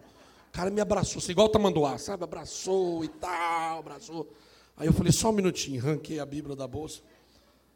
cara 0.57 0.71
me 0.71 0.81
abraçou, 0.81 1.19
assim, 1.19 1.33
igual 1.33 1.45
o 1.45 1.51
tamanduá, 1.51 1.99
sabe? 1.99 2.23
Abraçou 2.23 3.03
e 3.03 3.07
tal, 3.07 3.77
abraçou. 3.77 4.33
Aí 4.75 4.87
eu 4.87 4.93
falei, 4.93 5.11
só 5.11 5.29
um 5.29 5.33
minutinho, 5.33 5.79
ranquei 5.79 6.19
a 6.19 6.25
Bíblia 6.25 6.55
da 6.55 6.67
bolsa, 6.67 7.01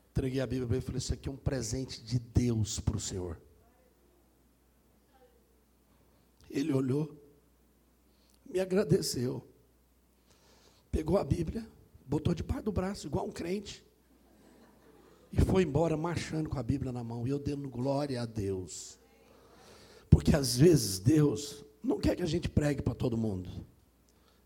entreguei 0.10 0.42
a 0.42 0.48
Bíblia 0.48 0.66
para 0.66 0.78
ele 0.78 0.84
e 0.84 0.86
falei, 0.88 0.98
isso 0.98 1.14
aqui 1.14 1.30
é 1.30 1.32
um 1.32 1.38
presente 1.38 2.02
de 2.02 2.18
Deus 2.18 2.80
para 2.80 2.98
o 2.98 3.00
Senhor. 3.00 3.40
Ele 6.50 6.74
olhou, 6.74 7.16
me 8.50 8.60
agradeceu, 8.60 9.48
pegou 10.92 11.20
a 11.20 11.24
Bíblia, 11.24 11.64
botou 12.12 12.36
debaixo 12.36 12.66
do 12.66 12.74
braço, 12.74 13.08
igual 13.08 13.26
um 13.26 13.32
crente, 13.32 13.82
e 15.32 15.40
foi 15.40 15.64
embora 15.64 15.96
marchando 15.96 16.50
com 16.50 16.60
a 16.60 16.64
Bíblia 16.64 16.92
na 16.92 17.02
mão, 17.02 17.26
e 17.26 17.30
eu 17.30 17.40
dando 17.40 17.70
glória 17.70 18.22
a 18.22 18.26
Deus. 18.26 19.00
Porque 20.10 20.36
às 20.36 20.58
vezes 20.58 21.00
Deus 21.00 21.64
não 21.82 21.98
quer 21.98 22.18
que 22.18 22.22
a 22.22 22.28
gente 22.28 22.50
pregue 22.50 22.82
para 22.82 22.94
todo 22.94 23.18
mundo, 23.18 23.66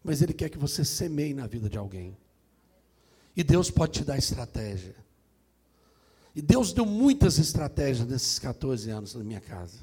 mas 0.04 0.22
Ele 0.22 0.32
quer 0.32 0.50
que 0.50 0.60
você 0.60 0.86
semeie 0.86 1.34
na 1.34 1.48
vida 1.48 1.68
de 1.68 1.76
alguém. 1.76 2.16
E 3.36 3.44
Deus 3.44 3.72
pode 3.72 3.94
te 3.94 4.06
dar 4.06 4.16
estratégia. 4.16 4.96
E 6.36 6.44
Deus 6.44 6.72
deu 6.72 6.86
muitas 6.86 7.40
estratégias 7.40 8.08
nesses 8.08 8.38
14 8.38 8.92
anos 8.92 9.16
na 9.16 9.24
minha 9.24 9.42
casa. 9.42 9.80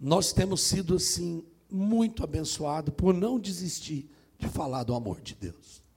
Nós 0.00 0.32
temos 0.32 0.62
sido, 0.62 0.94
assim, 0.94 1.44
muito 1.70 2.24
abençoados 2.24 2.94
por 2.94 3.12
não 3.12 3.38
desistir 3.38 4.08
de 4.38 4.48
falar 4.48 4.84
do 4.84 4.94
amor 4.94 5.20
de 5.20 5.34
Deus. 5.34 5.89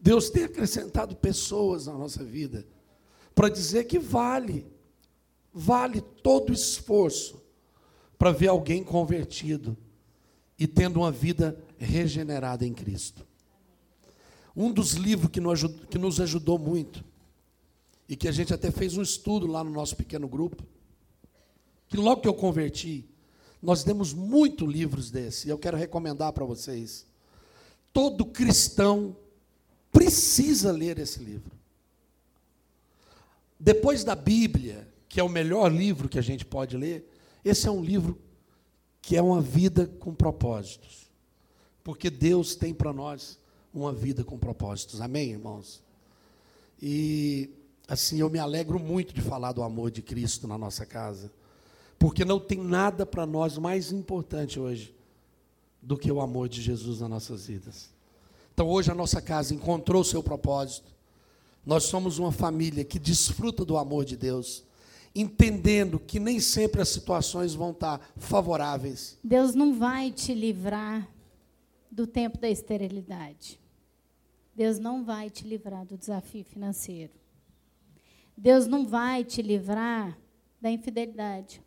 Deus 0.00 0.30
tem 0.30 0.44
acrescentado 0.44 1.14
pessoas 1.14 1.86
na 1.86 1.92
nossa 1.92 2.24
vida 2.24 2.66
para 3.34 3.48
dizer 3.48 3.84
que 3.84 3.98
vale, 3.98 4.66
vale 5.52 6.00
todo 6.00 6.52
esforço 6.52 7.42
para 8.18 8.32
ver 8.32 8.48
alguém 8.48 8.82
convertido 8.82 9.76
e 10.58 10.66
tendo 10.66 11.00
uma 11.00 11.10
vida 11.10 11.62
regenerada 11.78 12.66
em 12.66 12.72
Cristo. 12.72 13.26
Um 14.54 14.72
dos 14.72 14.92
livros 14.92 15.30
que 15.30 15.98
nos 15.98 16.20
ajudou 16.20 16.58
muito, 16.58 17.04
e 18.10 18.16
que 18.16 18.26
a 18.26 18.32
gente 18.32 18.52
até 18.52 18.72
fez 18.72 18.96
um 18.96 19.02
estudo 19.02 19.46
lá 19.46 19.62
no 19.62 19.70
nosso 19.70 19.94
pequeno 19.94 20.26
grupo, 20.26 20.64
que 21.86 21.96
logo 21.96 22.20
que 22.20 22.26
eu 22.26 22.34
converti, 22.34 23.08
nós 23.62 23.84
demos 23.84 24.12
muito 24.12 24.66
livros 24.66 25.12
desse, 25.12 25.46
e 25.46 25.50
eu 25.50 25.56
quero 25.56 25.76
recomendar 25.76 26.32
para 26.32 26.44
vocês. 26.44 27.06
Todo 27.92 28.26
cristão 28.26 29.16
precisa 29.90 30.72
ler 30.72 30.98
esse 30.98 31.20
livro. 31.20 31.52
Depois 33.58 34.04
da 34.04 34.14
Bíblia, 34.14 34.88
que 35.08 35.20
é 35.20 35.22
o 35.22 35.28
melhor 35.28 35.70
livro 35.72 36.08
que 36.08 36.18
a 36.18 36.22
gente 36.22 36.44
pode 36.44 36.76
ler, 36.76 37.10
esse 37.44 37.66
é 37.66 37.70
um 37.70 37.82
livro 37.82 38.18
que 39.02 39.16
é 39.16 39.22
uma 39.22 39.40
vida 39.40 39.86
com 39.86 40.14
propósitos. 40.14 41.10
Porque 41.82 42.08
Deus 42.10 42.54
tem 42.54 42.72
para 42.72 42.92
nós 42.92 43.38
uma 43.72 43.92
vida 43.92 44.24
com 44.24 44.38
propósitos. 44.38 45.00
Amém, 45.00 45.30
irmãos? 45.30 45.82
E 46.80 47.50
assim, 47.88 48.20
eu 48.20 48.30
me 48.30 48.38
alegro 48.38 48.78
muito 48.78 49.12
de 49.12 49.20
falar 49.20 49.52
do 49.52 49.62
amor 49.62 49.90
de 49.90 50.00
Cristo 50.00 50.46
na 50.46 50.56
nossa 50.56 50.86
casa. 50.86 51.30
Porque 51.98 52.24
não 52.24 52.40
tem 52.40 52.58
nada 52.58 53.04
para 53.04 53.26
nós 53.26 53.58
mais 53.58 53.92
importante 53.92 54.58
hoje 54.58 54.94
do 55.82 55.98
que 55.98 56.10
o 56.10 56.20
amor 56.20 56.48
de 56.48 56.62
Jesus 56.62 57.00
nas 57.00 57.10
nossas 57.10 57.46
vidas. 57.46 57.90
Então 58.60 58.68
hoje 58.68 58.90
a 58.90 58.94
nossa 58.94 59.22
casa 59.22 59.54
encontrou 59.54 60.02
o 60.02 60.04
seu 60.04 60.22
propósito. 60.22 60.94
Nós 61.64 61.84
somos 61.84 62.18
uma 62.18 62.30
família 62.30 62.84
que 62.84 62.98
desfruta 62.98 63.64
do 63.64 63.78
amor 63.78 64.04
de 64.04 64.18
Deus 64.18 64.62
entendendo 65.14 65.98
que 65.98 66.20
nem 66.20 66.38
sempre 66.38 66.82
as 66.82 66.90
situações 66.90 67.54
vão 67.54 67.70
estar 67.70 67.98
favoráveis. 68.18 69.18
Deus 69.24 69.54
não 69.54 69.78
vai 69.78 70.12
te 70.12 70.34
livrar 70.34 71.08
do 71.90 72.06
tempo 72.06 72.36
da 72.36 72.50
esterilidade. 72.50 73.58
Deus 74.54 74.78
não 74.78 75.06
vai 75.06 75.30
te 75.30 75.48
livrar 75.48 75.86
do 75.86 75.96
desafio 75.96 76.44
financeiro. 76.44 77.14
Deus 78.36 78.66
não 78.66 78.86
vai 78.86 79.24
te 79.24 79.40
livrar 79.40 80.18
da 80.60 80.70
infidelidade. 80.70 81.62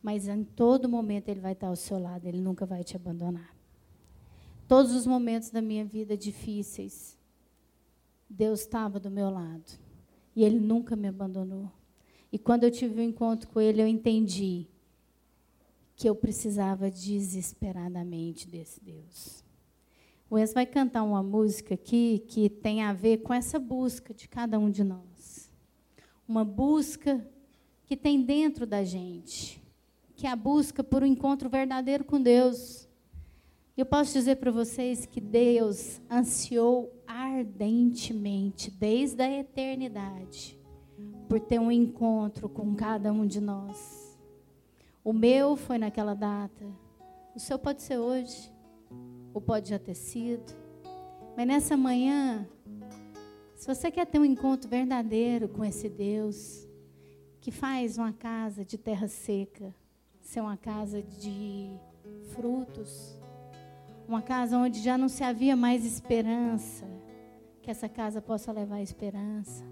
Mas 0.00 0.28
em 0.28 0.44
todo 0.44 0.88
momento 0.88 1.28
Ele 1.28 1.40
vai 1.40 1.54
estar 1.54 1.66
ao 1.66 1.76
seu 1.76 1.98
lado, 1.98 2.24
Ele 2.24 2.40
nunca 2.40 2.64
vai 2.64 2.84
te 2.84 2.94
abandonar. 2.94 3.51
Todos 4.72 4.94
os 4.94 5.06
momentos 5.06 5.50
da 5.50 5.60
minha 5.60 5.84
vida 5.84 6.16
difíceis, 6.16 7.14
Deus 8.26 8.60
estava 8.60 8.98
do 8.98 9.10
meu 9.10 9.28
lado. 9.28 9.70
E 10.34 10.42
Ele 10.42 10.58
nunca 10.58 10.96
me 10.96 11.08
abandonou. 11.08 11.70
E 12.32 12.38
quando 12.38 12.64
eu 12.64 12.70
tive 12.70 12.98
um 12.98 13.04
encontro 13.04 13.50
com 13.50 13.60
ele, 13.60 13.82
eu 13.82 13.86
entendi 13.86 14.66
que 15.94 16.08
eu 16.08 16.14
precisava 16.14 16.90
desesperadamente 16.90 18.48
desse 18.48 18.82
Deus. 18.82 19.44
O 20.30 20.36
Wes 20.36 20.54
vai 20.54 20.64
cantar 20.64 21.02
uma 21.02 21.22
música 21.22 21.74
aqui 21.74 22.24
que 22.26 22.48
tem 22.48 22.82
a 22.82 22.94
ver 22.94 23.18
com 23.18 23.34
essa 23.34 23.58
busca 23.58 24.14
de 24.14 24.26
cada 24.26 24.58
um 24.58 24.70
de 24.70 24.82
nós. 24.82 25.50
Uma 26.26 26.46
busca 26.46 27.22
que 27.84 27.94
tem 27.94 28.22
dentro 28.22 28.66
da 28.66 28.82
gente, 28.82 29.62
que 30.16 30.26
é 30.26 30.30
a 30.30 30.34
busca 30.34 30.82
por 30.82 31.02
um 31.02 31.06
encontro 31.06 31.50
verdadeiro 31.50 32.04
com 32.04 32.18
Deus. 32.18 32.88
Eu 33.82 33.86
posso 33.86 34.12
dizer 34.12 34.36
para 34.36 34.52
vocês 34.52 35.06
que 35.06 35.20
Deus 35.20 36.00
ansiou 36.08 37.02
ardentemente, 37.04 38.70
desde 38.70 39.20
a 39.20 39.40
eternidade, 39.40 40.56
por 41.28 41.40
ter 41.40 41.58
um 41.58 41.68
encontro 41.68 42.48
com 42.48 42.76
cada 42.76 43.12
um 43.12 43.26
de 43.26 43.40
nós. 43.40 44.16
O 45.02 45.12
meu 45.12 45.56
foi 45.56 45.78
naquela 45.78 46.14
data, 46.14 46.64
o 47.34 47.40
seu 47.40 47.58
pode 47.58 47.82
ser 47.82 47.98
hoje, 47.98 48.52
ou 49.34 49.40
pode 49.40 49.70
já 49.70 49.80
ter 49.80 49.96
sido. 49.96 50.54
Mas 51.36 51.44
nessa 51.44 51.76
manhã, 51.76 52.46
se 53.56 53.66
você 53.66 53.90
quer 53.90 54.06
ter 54.06 54.20
um 54.20 54.24
encontro 54.24 54.70
verdadeiro 54.70 55.48
com 55.48 55.64
esse 55.64 55.88
Deus, 55.88 56.68
que 57.40 57.50
faz 57.50 57.98
uma 57.98 58.12
casa 58.12 58.64
de 58.64 58.78
terra 58.78 59.08
seca, 59.08 59.74
ser 60.20 60.40
uma 60.40 60.56
casa 60.56 61.02
de 61.02 61.68
frutos, 62.32 63.20
uma 64.12 64.20
casa 64.20 64.58
onde 64.58 64.82
já 64.82 64.98
não 64.98 65.08
se 65.08 65.24
havia 65.24 65.56
mais 65.56 65.86
esperança, 65.86 66.84
que 67.62 67.70
essa 67.70 67.88
casa 67.88 68.20
possa 68.20 68.52
levar 68.52 68.82
esperança, 68.82 69.64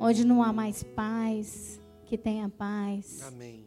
onde 0.00 0.24
não 0.24 0.42
há 0.42 0.50
mais 0.50 0.82
paz, 0.82 1.78
que 2.06 2.16
tenha 2.16 2.48
paz. 2.48 3.22
Amém. 3.24 3.66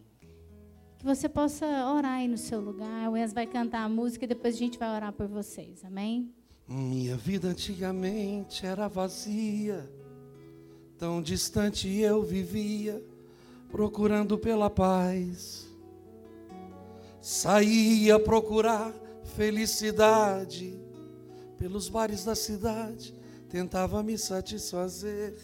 Que 0.97 1.05
você 1.05 1.29
possa 1.29 1.65
orar 1.93 2.13
aí 2.13 2.27
no 2.27 2.39
seu 2.39 2.59
lugar. 2.59 3.07
O 3.07 3.15
Enzo 3.15 3.35
vai 3.35 3.45
cantar 3.45 3.83
a 3.83 3.89
música 3.89 4.25
e 4.25 4.27
depois 4.27 4.55
a 4.55 4.57
gente 4.57 4.79
vai 4.79 4.95
orar 4.95 5.13
por 5.13 5.27
vocês. 5.27 5.85
Amém? 5.85 6.33
Minha 6.67 7.15
vida 7.15 7.47
antigamente 7.47 8.65
era 8.65 8.87
vazia, 8.87 9.87
tão 10.97 11.21
distante 11.21 11.87
eu 11.87 12.23
vivia, 12.23 12.99
procurando 13.71 14.39
pela 14.39 14.71
paz. 14.71 15.67
Saía 17.21 18.19
procurar 18.19 18.91
felicidade 19.29 20.79
pelos 21.57 21.89
bares 21.89 22.23
da 22.23 22.35
cidade, 22.35 23.15
tentava 23.49 24.01
me 24.01 24.17
satisfazer. 24.17 25.35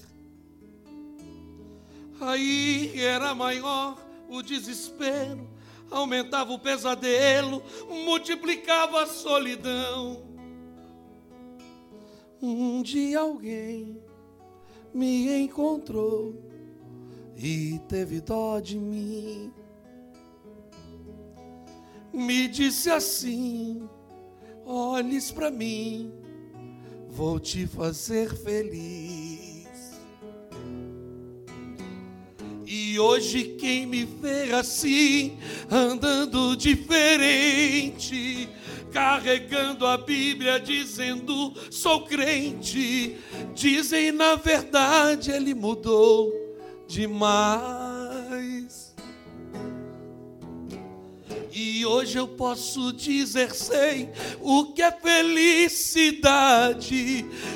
Aí 2.20 3.00
era 3.00 3.36
maior 3.36 3.98
o 4.30 4.42
desespero, 4.42 5.50
aumentava 5.92 6.54
o 6.54 6.60
pesadelo, 6.60 7.62
multiplicava 7.90 9.04
a 9.04 9.08
solidão. 9.08 10.24
Um 12.42 12.82
dia 12.82 13.20
alguém 13.20 14.02
me 14.94 15.42
encontrou 15.42 16.36
e 17.36 17.80
teve 17.90 18.22
dó 18.22 18.60
de 18.60 18.78
mim. 18.78 19.52
Me 22.16 22.48
disse 22.48 22.90
assim: 22.90 23.90
olhes 24.66 25.32
para 25.32 25.52
mim, 25.52 26.14
vou 27.10 27.40
te 27.42 27.68
fazer 27.68 28.34
feliz. 28.34 29.66
E 32.66 32.98
hoje 32.98 33.56
quem 33.60 33.86
me 33.86 34.06
vê 34.06 34.54
assim, 34.54 35.38
andando 35.70 36.56
diferente, 36.56 38.48
carregando 38.94 39.86
a 39.86 39.98
Bíblia, 39.98 40.58
dizendo 40.58 41.54
sou 41.70 42.06
crente. 42.06 43.18
Dizem 43.54 44.14
na 44.14 44.36
verdade 44.36 45.32
ele 45.32 45.54
mudou 45.54 46.34
demais. 46.88 47.85
E 51.58 51.86
hoje 51.86 52.18
eu 52.18 52.28
posso 52.28 52.92
dizer 52.92 53.56
sei 53.56 54.10
o 54.42 54.74
que 54.74 54.82
é 54.82 54.92
felicidade. 54.92 55.96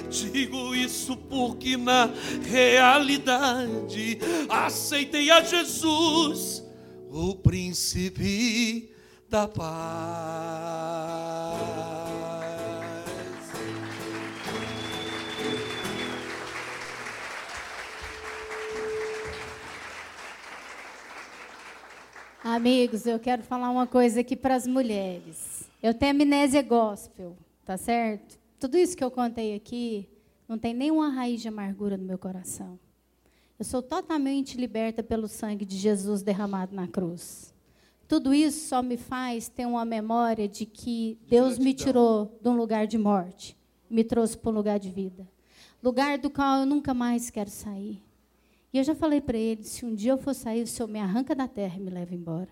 Digo 0.10 0.74
isso 0.74 1.18
porque 1.18 1.76
na 1.76 2.10
realidade 2.50 4.18
aceitei 4.47 5.30
a 5.30 5.43
Jesus, 5.43 6.64
o 7.10 7.36
príncipe 7.36 8.89
da 9.30 9.50
paz. 9.50 10.80
Amigos, 22.44 23.06
eu 23.06 23.20
quero 23.20 23.44
falar 23.44 23.70
uma 23.70 23.86
coisa 23.86 24.22
aqui 24.22 24.34
para 24.34 24.56
as 24.56 24.66
mulheres. 24.66 25.70
Eu 25.84 25.94
tenho 25.94 26.12
amnésia 26.12 26.62
gospel, 26.62 27.36
tá 27.66 27.76
certo? 27.76 28.40
Tudo 28.58 28.78
isso 28.78 28.96
que 28.96 29.04
eu 29.04 29.12
contei 29.12 29.54
aqui 29.54 30.08
não 30.48 30.58
tem 30.58 30.74
nenhuma 30.74 31.10
raiz 31.10 31.42
de 31.42 31.50
amargura 31.50 31.98
no 31.98 32.06
meu 32.06 32.18
coração. 32.18 32.80
Eu 33.60 33.66
sou 33.66 33.82
totalmente 33.82 34.56
liberta 34.56 35.04
pelo 35.04 35.28
sangue 35.28 35.66
de 35.66 35.76
Jesus 35.76 36.22
derramado 36.22 36.74
na 36.74 36.88
cruz. 36.88 37.54
Tudo 38.08 38.34
isso 38.34 38.70
só 38.70 38.82
me 38.82 38.96
faz 38.96 39.50
ter 39.50 39.66
uma 39.66 39.84
memória 39.84 40.48
de 40.48 40.66
que 40.66 41.20
Deus 41.28 41.60
me 41.60 41.74
tirou 41.74 42.40
de 42.42 42.48
um 42.48 42.56
lugar 42.56 42.88
de 42.88 42.98
morte, 42.98 43.56
me 43.90 44.04
trouxe 44.04 44.38
para 44.38 44.50
um 44.50 44.56
lugar 44.56 44.80
de 44.80 44.90
vida. 44.90 45.28
Lugar 45.84 46.18
do 46.18 46.30
qual 46.30 46.62
eu 46.62 46.66
nunca 46.66 46.94
mais 46.94 47.30
quero 47.30 47.50
sair. 47.50 48.02
E 48.72 48.78
eu 48.78 48.84
já 48.84 48.95
falei 48.95 49.22
para 49.22 49.38
ele: 49.38 49.63
se 49.63 49.86
um 49.86 49.93
dia 49.93 50.11
eu 50.11 50.17
for 50.17 50.34
sair, 50.34 50.63
o 50.63 50.67
Senhor 50.67 50.88
me 50.88 50.99
arranca 50.99 51.36
da 51.36 51.47
terra 51.47 51.78
e 51.78 51.82
me 51.82 51.89
leva 51.89 52.13
embora. 52.13 52.49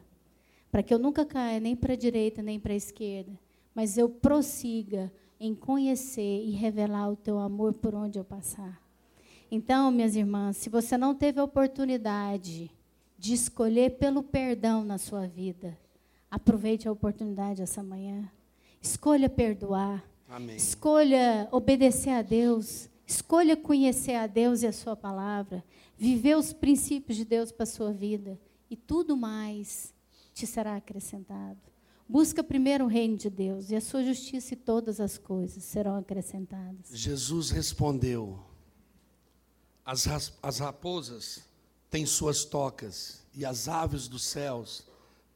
Para 0.71 0.83
que 0.83 0.93
eu 0.93 0.99
nunca 0.99 1.25
caia 1.25 1.59
nem 1.59 1.75
para 1.75 1.93
a 1.93 1.97
direita 1.97 2.41
nem 2.41 2.59
para 2.59 2.73
a 2.73 2.75
esquerda, 2.75 3.31
mas 3.73 3.97
eu 3.97 4.09
prossiga 4.09 5.11
em 5.39 5.55
conhecer 5.55 6.43
e 6.43 6.51
revelar 6.51 7.09
o 7.09 7.15
teu 7.15 7.39
amor 7.39 7.73
por 7.73 7.95
onde 7.95 8.19
eu 8.19 8.23
passar. 8.23 8.81
Então, 9.49 9.91
minhas 9.91 10.15
irmãs, 10.15 10.57
se 10.57 10.69
você 10.69 10.97
não 10.97 11.15
teve 11.15 11.39
a 11.39 11.43
oportunidade 11.43 12.69
de 13.17 13.33
escolher 13.33 13.97
pelo 13.97 14.21
perdão 14.21 14.83
na 14.83 14.97
sua 14.97 15.27
vida. 15.27 15.77
Aproveite 16.29 16.87
a 16.87 16.91
oportunidade 16.91 17.61
essa 17.61 17.81
manhã. 17.81 18.29
Escolha 18.81 19.29
perdoar. 19.29 20.03
Amém. 20.29 20.55
Escolha 20.55 21.47
obedecer 21.51 22.11
a 22.11 22.21
Deus. 22.21 22.89
Escolha 23.07 23.57
conhecer 23.57 24.15
a 24.15 24.27
Deus 24.27 24.61
e 24.61 24.67
a 24.67 24.73
sua 24.73 24.95
palavra. 24.95 25.63
Viver 25.97 26.37
os 26.37 26.53
princípios 26.53 27.17
de 27.17 27.25
Deus 27.25 27.51
para 27.51 27.63
a 27.63 27.67
sua 27.67 27.91
vida. 27.91 28.39
E 28.69 28.75
tudo 28.75 29.17
mais 29.17 29.93
te 30.33 30.45
será 30.45 30.75
acrescentado. 30.75 31.59
Busca 32.07 32.43
primeiro 32.43 32.85
o 32.85 32.87
reino 32.87 33.17
de 33.17 33.29
Deus 33.29 33.69
e 33.69 33.75
a 33.75 33.81
sua 33.81 34.03
justiça 34.03 34.53
e 34.53 34.57
todas 34.57 34.99
as 34.99 35.17
coisas 35.17 35.63
serão 35.63 35.97
acrescentadas. 35.97 36.89
Jesus 36.91 37.49
respondeu: 37.49 38.39
As, 39.83 40.31
as 40.41 40.59
raposas 40.59 41.43
têm 41.89 42.05
suas 42.05 42.45
tocas, 42.45 43.23
e 43.33 43.45
as 43.45 43.67
aves 43.67 44.07
dos 44.07 44.23
céus 44.23 44.85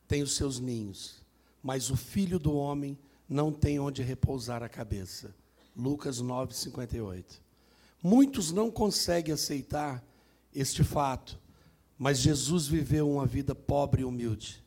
têm 0.07 0.22
os 0.22 0.36
seus 0.36 0.59
ninhos, 0.59 1.22
mas 1.62 1.89
o 1.89 1.97
filho 1.97 2.39
do 2.39 2.53
homem 2.53 2.97
não 3.28 3.51
tem 3.51 3.80
onde 3.80 4.01
repousar 4.01 4.64
a 4.64 4.70
cabeça. 4.70 5.34
Lucas 5.76 6.20
9, 6.20 6.53
58. 6.53 7.41
Muitos 8.03 8.51
não 8.51 8.70
conseguem 8.72 9.34
aceitar 9.34 10.03
este 10.54 10.84
fato, 10.84 11.39
mas 11.97 12.20
Jesus 12.20 12.68
viveu 12.68 13.10
uma 13.10 13.26
vida 13.26 13.54
pobre 13.54 14.02
e 14.02 14.06
humilde. 14.06 14.64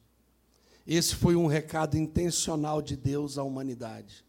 Esse 0.87 1.15
foi 1.15 1.35
um 1.35 1.47
recado 1.47 1.97
intencional 1.97 2.83
de 2.83 2.97
Deus 2.97 3.39
à 3.39 3.43
humanidade. 3.43 4.25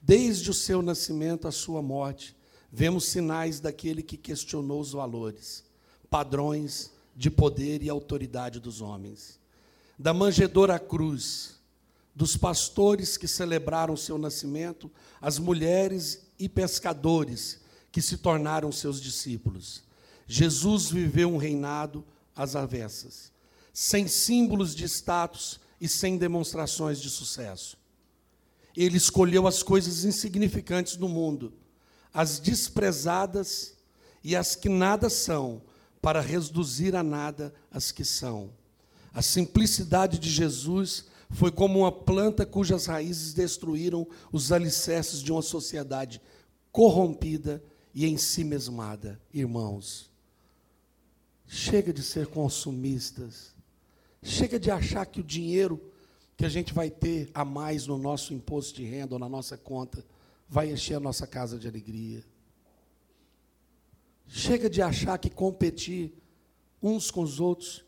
Desde 0.00 0.50
o 0.50 0.54
seu 0.54 0.82
nascimento 0.82 1.48
à 1.48 1.52
sua 1.52 1.80
morte, 1.80 2.36
vemos 2.70 3.04
sinais 3.04 3.60
daquele 3.60 4.02
que 4.02 4.16
questionou 4.16 4.80
os 4.80 4.92
valores 4.92 5.64
padrões 6.12 6.92
de 7.16 7.30
poder 7.30 7.82
e 7.82 7.88
autoridade 7.88 8.60
dos 8.60 8.82
homens. 8.82 9.40
Da 9.98 10.12
manjedora 10.12 10.74
à 10.74 10.78
cruz, 10.78 11.58
dos 12.14 12.36
pastores 12.36 13.16
que 13.16 13.26
celebraram 13.26 13.96
seu 13.96 14.18
nascimento, 14.18 14.90
as 15.22 15.38
mulheres 15.38 16.26
e 16.38 16.50
pescadores 16.50 17.60
que 17.90 18.02
se 18.02 18.18
tornaram 18.18 18.70
seus 18.70 19.00
discípulos. 19.00 19.82
Jesus 20.26 20.90
viveu 20.90 21.32
um 21.32 21.36
reinado 21.36 22.04
às 22.34 22.56
avessas, 22.56 23.32
sem 23.72 24.08
símbolos 24.08 24.74
de 24.74 24.84
status 24.84 25.60
e 25.80 25.88
sem 25.88 26.16
demonstrações 26.16 27.00
de 27.00 27.10
sucesso. 27.10 27.76
Ele 28.76 28.96
escolheu 28.96 29.46
as 29.46 29.62
coisas 29.62 30.04
insignificantes 30.04 30.96
do 30.96 31.08
mundo, 31.08 31.52
as 32.12 32.38
desprezadas 32.38 33.74
e 34.24 34.36
as 34.36 34.54
que 34.54 34.68
nada 34.68 35.10
são, 35.10 35.62
para 36.00 36.20
reduzir 36.20 36.96
a 36.96 37.02
nada 37.02 37.54
as 37.70 37.92
que 37.92 38.04
são. 38.04 38.50
A 39.14 39.22
simplicidade 39.22 40.18
de 40.18 40.30
Jesus 40.30 41.04
foi 41.30 41.50
como 41.50 41.80
uma 41.80 41.92
planta 41.92 42.44
cujas 42.44 42.86
raízes 42.86 43.32
destruíram 43.32 44.06
os 44.30 44.52
alicerces 44.52 45.22
de 45.22 45.32
uma 45.32 45.42
sociedade 45.42 46.20
corrompida 46.70 47.62
e 47.94 48.06
em 48.06 48.16
si 48.16 48.42
mesmada. 48.44 49.20
Irmãos, 49.32 50.10
chega 51.46 51.92
de 51.92 52.02
ser 52.02 52.26
consumistas, 52.26 53.54
chega 54.22 54.58
de 54.58 54.70
achar 54.70 55.04
que 55.06 55.20
o 55.20 55.24
dinheiro 55.24 55.80
que 56.36 56.44
a 56.44 56.48
gente 56.48 56.72
vai 56.72 56.90
ter 56.90 57.30
a 57.34 57.44
mais 57.44 57.86
no 57.86 57.98
nosso 57.98 58.32
imposto 58.32 58.74
de 58.74 58.84
renda 58.84 59.14
ou 59.14 59.18
na 59.18 59.28
nossa 59.28 59.56
conta 59.56 60.04
vai 60.48 60.70
encher 60.70 60.94
a 60.94 61.00
nossa 61.00 61.26
casa 61.26 61.58
de 61.58 61.68
alegria. 61.68 62.24
Chega 64.26 64.68
de 64.68 64.80
achar 64.80 65.18
que 65.18 65.30
competir 65.30 66.12
uns 66.82 67.10
com 67.10 67.22
os 67.22 67.38
outros 67.38 67.84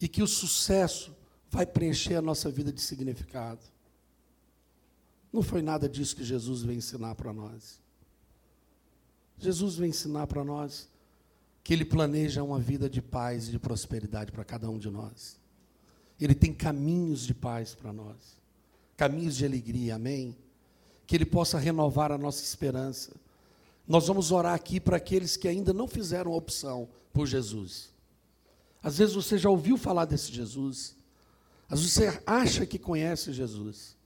e 0.00 0.08
que 0.08 0.22
o 0.22 0.26
sucesso 0.26 1.16
vai 1.50 1.64
preencher 1.64 2.16
a 2.16 2.22
nossa 2.22 2.50
vida 2.50 2.72
de 2.72 2.80
significado. 2.80 3.60
Não 5.32 5.42
foi 5.42 5.62
nada 5.62 5.88
disso 5.88 6.14
que 6.14 6.24
Jesus 6.24 6.62
veio 6.62 6.78
ensinar 6.78 7.14
para 7.14 7.32
nós. 7.32 7.80
Jesus 9.38 9.76
veio 9.76 9.90
ensinar 9.90 10.26
para 10.26 10.44
nós 10.44 10.88
que 11.64 11.72
Ele 11.72 11.84
planeja 11.84 12.42
uma 12.42 12.60
vida 12.60 12.90
de 12.90 13.00
paz 13.00 13.48
e 13.48 13.50
de 13.50 13.58
prosperidade 13.58 14.30
para 14.30 14.44
cada 14.44 14.68
um 14.68 14.78
de 14.78 14.90
nós. 14.90 15.40
Ele 16.20 16.34
tem 16.34 16.52
caminhos 16.52 17.26
de 17.26 17.32
paz 17.32 17.74
para 17.74 17.90
nós, 17.90 18.36
caminhos 18.98 19.34
de 19.34 19.46
alegria, 19.46 19.94
amém? 19.94 20.36
Que 21.06 21.16
Ele 21.16 21.24
possa 21.24 21.58
renovar 21.58 22.12
a 22.12 22.18
nossa 22.18 22.44
esperança. 22.44 23.12
Nós 23.88 24.06
vamos 24.06 24.30
orar 24.30 24.52
aqui 24.52 24.78
para 24.78 24.98
aqueles 24.98 25.38
que 25.38 25.48
ainda 25.48 25.72
não 25.72 25.88
fizeram 25.88 26.32
a 26.32 26.36
opção 26.36 26.86
por 27.14 27.26
Jesus. 27.26 27.90
Às 28.82 28.98
vezes 28.98 29.14
você 29.14 29.38
já 29.38 29.48
ouviu 29.48 29.78
falar 29.78 30.04
desse 30.04 30.30
Jesus, 30.30 30.94
às 31.66 31.80
vezes 31.80 31.94
você 31.94 32.22
acha 32.26 32.66
que 32.66 32.78
conhece 32.78 33.32
Jesus, 33.32 33.96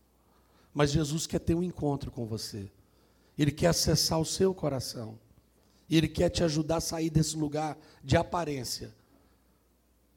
mas 0.72 0.92
Jesus 0.92 1.26
quer 1.26 1.40
ter 1.40 1.56
um 1.56 1.62
encontro 1.64 2.12
com 2.12 2.24
você, 2.24 2.70
Ele 3.36 3.50
quer 3.50 3.66
acessar 3.66 4.20
o 4.20 4.24
seu 4.24 4.54
coração, 4.54 5.18
e 5.88 5.96
Ele 5.96 6.08
quer 6.08 6.28
te 6.28 6.44
ajudar 6.44 6.76
a 6.76 6.80
sair 6.80 7.10
desse 7.10 7.36
lugar 7.36 7.76
de 8.02 8.16
aparência 8.16 8.94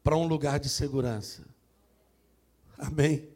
para 0.03 0.17
um 0.17 0.27
lugar 0.27 0.59
de 0.59 0.69
segurança. 0.69 1.43
Amém? 2.77 3.27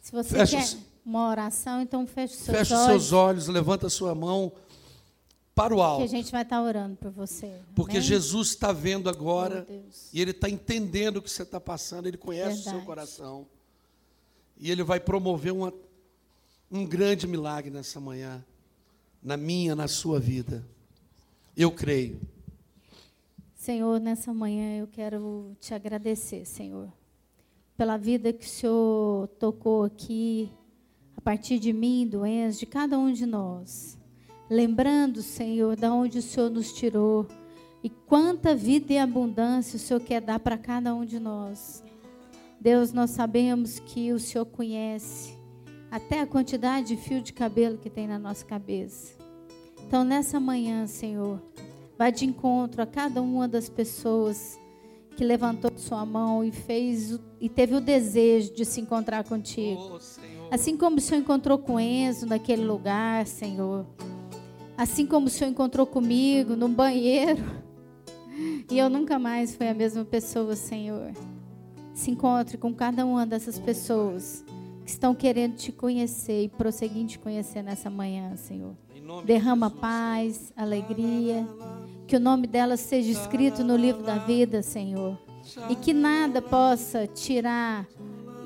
Se 0.00 0.12
você 0.12 0.30
feche 0.30 0.56
quer 0.56 0.78
uma 1.04 1.28
oração, 1.28 1.82
então 1.82 2.06
feche 2.06 2.34
seus 2.34 2.58
feche 2.58 2.72
olhos. 2.72 2.86
Feche 2.86 2.98
seus 2.98 3.12
olhos, 3.12 3.48
levanta 3.48 3.86
a 3.88 3.90
sua 3.90 4.14
mão 4.14 4.52
para 5.54 5.74
o 5.74 5.82
alto. 5.82 5.98
Que 5.98 6.14
a 6.14 6.18
gente 6.18 6.32
vai 6.32 6.42
estar 6.42 6.62
orando 6.62 6.96
por 6.96 7.10
você. 7.10 7.60
Porque 7.74 7.98
Amém? 7.98 8.08
Jesus 8.08 8.48
está 8.48 8.72
vendo 8.72 9.08
agora 9.08 9.66
e 10.12 10.20
Ele 10.20 10.30
está 10.30 10.48
entendendo 10.48 11.18
o 11.18 11.22
que 11.22 11.30
você 11.30 11.42
está 11.42 11.60
passando, 11.60 12.06
Ele 12.06 12.16
conhece 12.16 12.56
Verdade. 12.56 12.68
o 12.68 12.78
seu 12.78 12.86
coração. 12.86 13.46
E 14.56 14.70
Ele 14.70 14.82
vai 14.82 15.00
promover 15.00 15.52
uma, 15.52 15.72
um 16.70 16.86
grande 16.86 17.26
milagre 17.26 17.70
nessa 17.70 18.00
manhã, 18.00 18.44
na 19.22 19.36
minha, 19.36 19.74
na 19.74 19.88
sua 19.88 20.18
vida. 20.18 20.64
Eu 21.56 21.70
creio. 21.70 22.20
Senhor, 23.54 24.00
nessa 24.00 24.34
manhã 24.34 24.76
eu 24.80 24.88
quero 24.88 25.56
te 25.60 25.72
agradecer, 25.72 26.44
Senhor, 26.44 26.92
pela 27.76 27.96
vida 27.96 28.32
que 28.32 28.44
o 28.44 28.48
Senhor 28.48 29.28
tocou 29.38 29.84
aqui, 29.84 30.50
a 31.16 31.20
partir 31.20 31.60
de 31.60 31.72
mim, 31.72 32.08
do 32.08 32.26
Enzo, 32.26 32.58
de 32.58 32.66
cada 32.66 32.98
um 32.98 33.12
de 33.12 33.24
nós. 33.24 33.96
Lembrando, 34.50 35.22
Senhor, 35.22 35.76
da 35.76 35.94
onde 35.94 36.18
o 36.18 36.22
Senhor 36.22 36.50
nos 36.50 36.72
tirou 36.72 37.26
e 37.84 37.88
quanta 37.88 38.52
vida 38.52 38.92
e 38.92 38.98
abundância 38.98 39.76
o 39.76 39.80
Senhor 39.80 40.00
quer 40.00 40.20
dar 40.20 40.40
para 40.40 40.58
cada 40.58 40.92
um 40.92 41.04
de 41.04 41.20
nós. 41.20 41.84
Deus, 42.60 42.92
nós 42.92 43.10
sabemos 43.10 43.78
que 43.78 44.12
o 44.12 44.18
Senhor 44.18 44.44
conhece 44.46 45.38
até 45.88 46.20
a 46.20 46.26
quantidade 46.26 46.88
de 46.88 46.96
fio 46.96 47.22
de 47.22 47.32
cabelo 47.32 47.78
que 47.78 47.88
tem 47.88 48.08
na 48.08 48.18
nossa 48.18 48.44
cabeça. 48.44 49.23
Então, 49.86 50.02
nessa 50.02 50.40
manhã, 50.40 50.86
Senhor, 50.86 51.40
vai 51.96 52.10
de 52.10 52.24
encontro 52.24 52.82
a 52.82 52.86
cada 52.86 53.22
uma 53.22 53.46
das 53.46 53.68
pessoas 53.68 54.58
que 55.16 55.24
levantou 55.24 55.70
sua 55.76 56.04
mão 56.04 56.42
e 56.44 56.50
fez 56.50 57.18
e 57.40 57.48
teve 57.48 57.74
o 57.74 57.80
desejo 57.80 58.52
de 58.52 58.64
se 58.64 58.80
encontrar 58.80 59.24
contigo. 59.24 59.92
Oh, 59.92 60.54
assim 60.54 60.76
como 60.76 60.96
o 60.96 61.00
Senhor 61.00 61.20
encontrou 61.20 61.58
com 61.58 61.78
Enzo 61.78 62.26
naquele 62.26 62.64
lugar, 62.64 63.26
Senhor. 63.26 63.86
Assim 64.76 65.06
como 65.06 65.26
o 65.26 65.30
Senhor 65.30 65.50
encontrou 65.50 65.86
comigo 65.86 66.56
no 66.56 66.68
banheiro. 66.68 67.42
E 68.68 68.78
eu 68.78 68.90
nunca 68.90 69.16
mais 69.16 69.54
fui 69.54 69.68
a 69.68 69.74
mesma 69.74 70.04
pessoa, 70.04 70.56
Senhor. 70.56 71.12
Se 71.92 72.10
encontre 72.10 72.58
com 72.58 72.74
cada 72.74 73.06
uma 73.06 73.24
dessas 73.24 73.60
pessoas 73.60 74.44
que 74.84 74.90
estão 74.90 75.14
querendo 75.14 75.54
te 75.54 75.70
conhecer 75.70 76.42
e 76.42 76.48
prosseguir 76.48 77.06
te 77.06 77.16
conhecer 77.16 77.62
nessa 77.62 77.88
manhã, 77.88 78.34
Senhor. 78.36 78.74
Derrama 79.24 79.70
paz, 79.70 80.52
alegria. 80.56 81.46
Que 82.06 82.16
o 82.16 82.20
nome 82.20 82.46
delas 82.46 82.80
seja 82.80 83.10
escrito 83.10 83.64
no 83.64 83.76
livro 83.76 84.02
da 84.02 84.16
vida, 84.16 84.62
Senhor. 84.62 85.18
E 85.68 85.76
que 85.76 85.92
nada 85.92 86.40
possa 86.40 87.06
tirar 87.06 87.86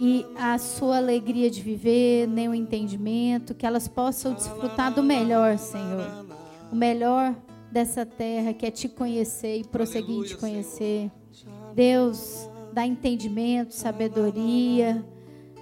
e 0.00 0.24
a 0.36 0.56
sua 0.59 0.98
alegria 0.98 1.50
de 1.50 1.61
viver, 1.61 2.28
nem 2.28 2.48
o 2.48 2.54
entendimento, 2.54 3.54
que 3.54 3.66
elas 3.66 3.88
possam 3.88 4.32
desfrutar 4.32 4.94
do 4.94 5.02
melhor, 5.02 5.59
Senhor. 5.59 6.24
O 6.70 6.76
melhor 6.76 7.34
dessa 7.70 8.06
terra, 8.06 8.52
que 8.52 8.64
é 8.64 8.70
te 8.70 8.88
conhecer 8.88 9.59
e 9.59 9.64
prosseguir 9.64 10.20
em 10.20 10.22
te 10.22 10.36
conhecer. 10.36 11.11
Deus, 11.74 12.48
dá 12.72 12.86
entendimento, 12.86 13.74
sabedoria, 13.74 15.04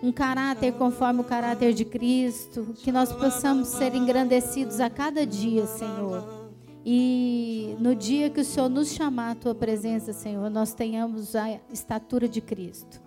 um 0.07 0.12
caráter 0.12 0.72
conforme 0.74 1.20
o 1.20 1.24
caráter 1.24 1.74
de 1.74 1.84
Cristo, 1.84 2.74
que 2.76 2.92
nós 2.92 3.12
possamos 3.12 3.68
ser 3.68 3.92
engrandecidos 3.92 4.78
a 4.78 4.88
cada 4.88 5.26
dia, 5.26 5.66
Senhor. 5.66 6.46
E 6.84 7.74
no 7.80 7.92
dia 7.96 8.30
que 8.30 8.40
o 8.40 8.44
Senhor 8.44 8.68
nos 8.68 8.92
chamar 8.92 9.32
à 9.32 9.34
tua 9.34 9.54
presença, 9.54 10.12
Senhor, 10.12 10.48
nós 10.48 10.72
tenhamos 10.72 11.34
a 11.34 11.59
estatura 11.72 12.28
de 12.28 12.40
Cristo. 12.40 13.02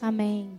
Amém. 0.00 0.58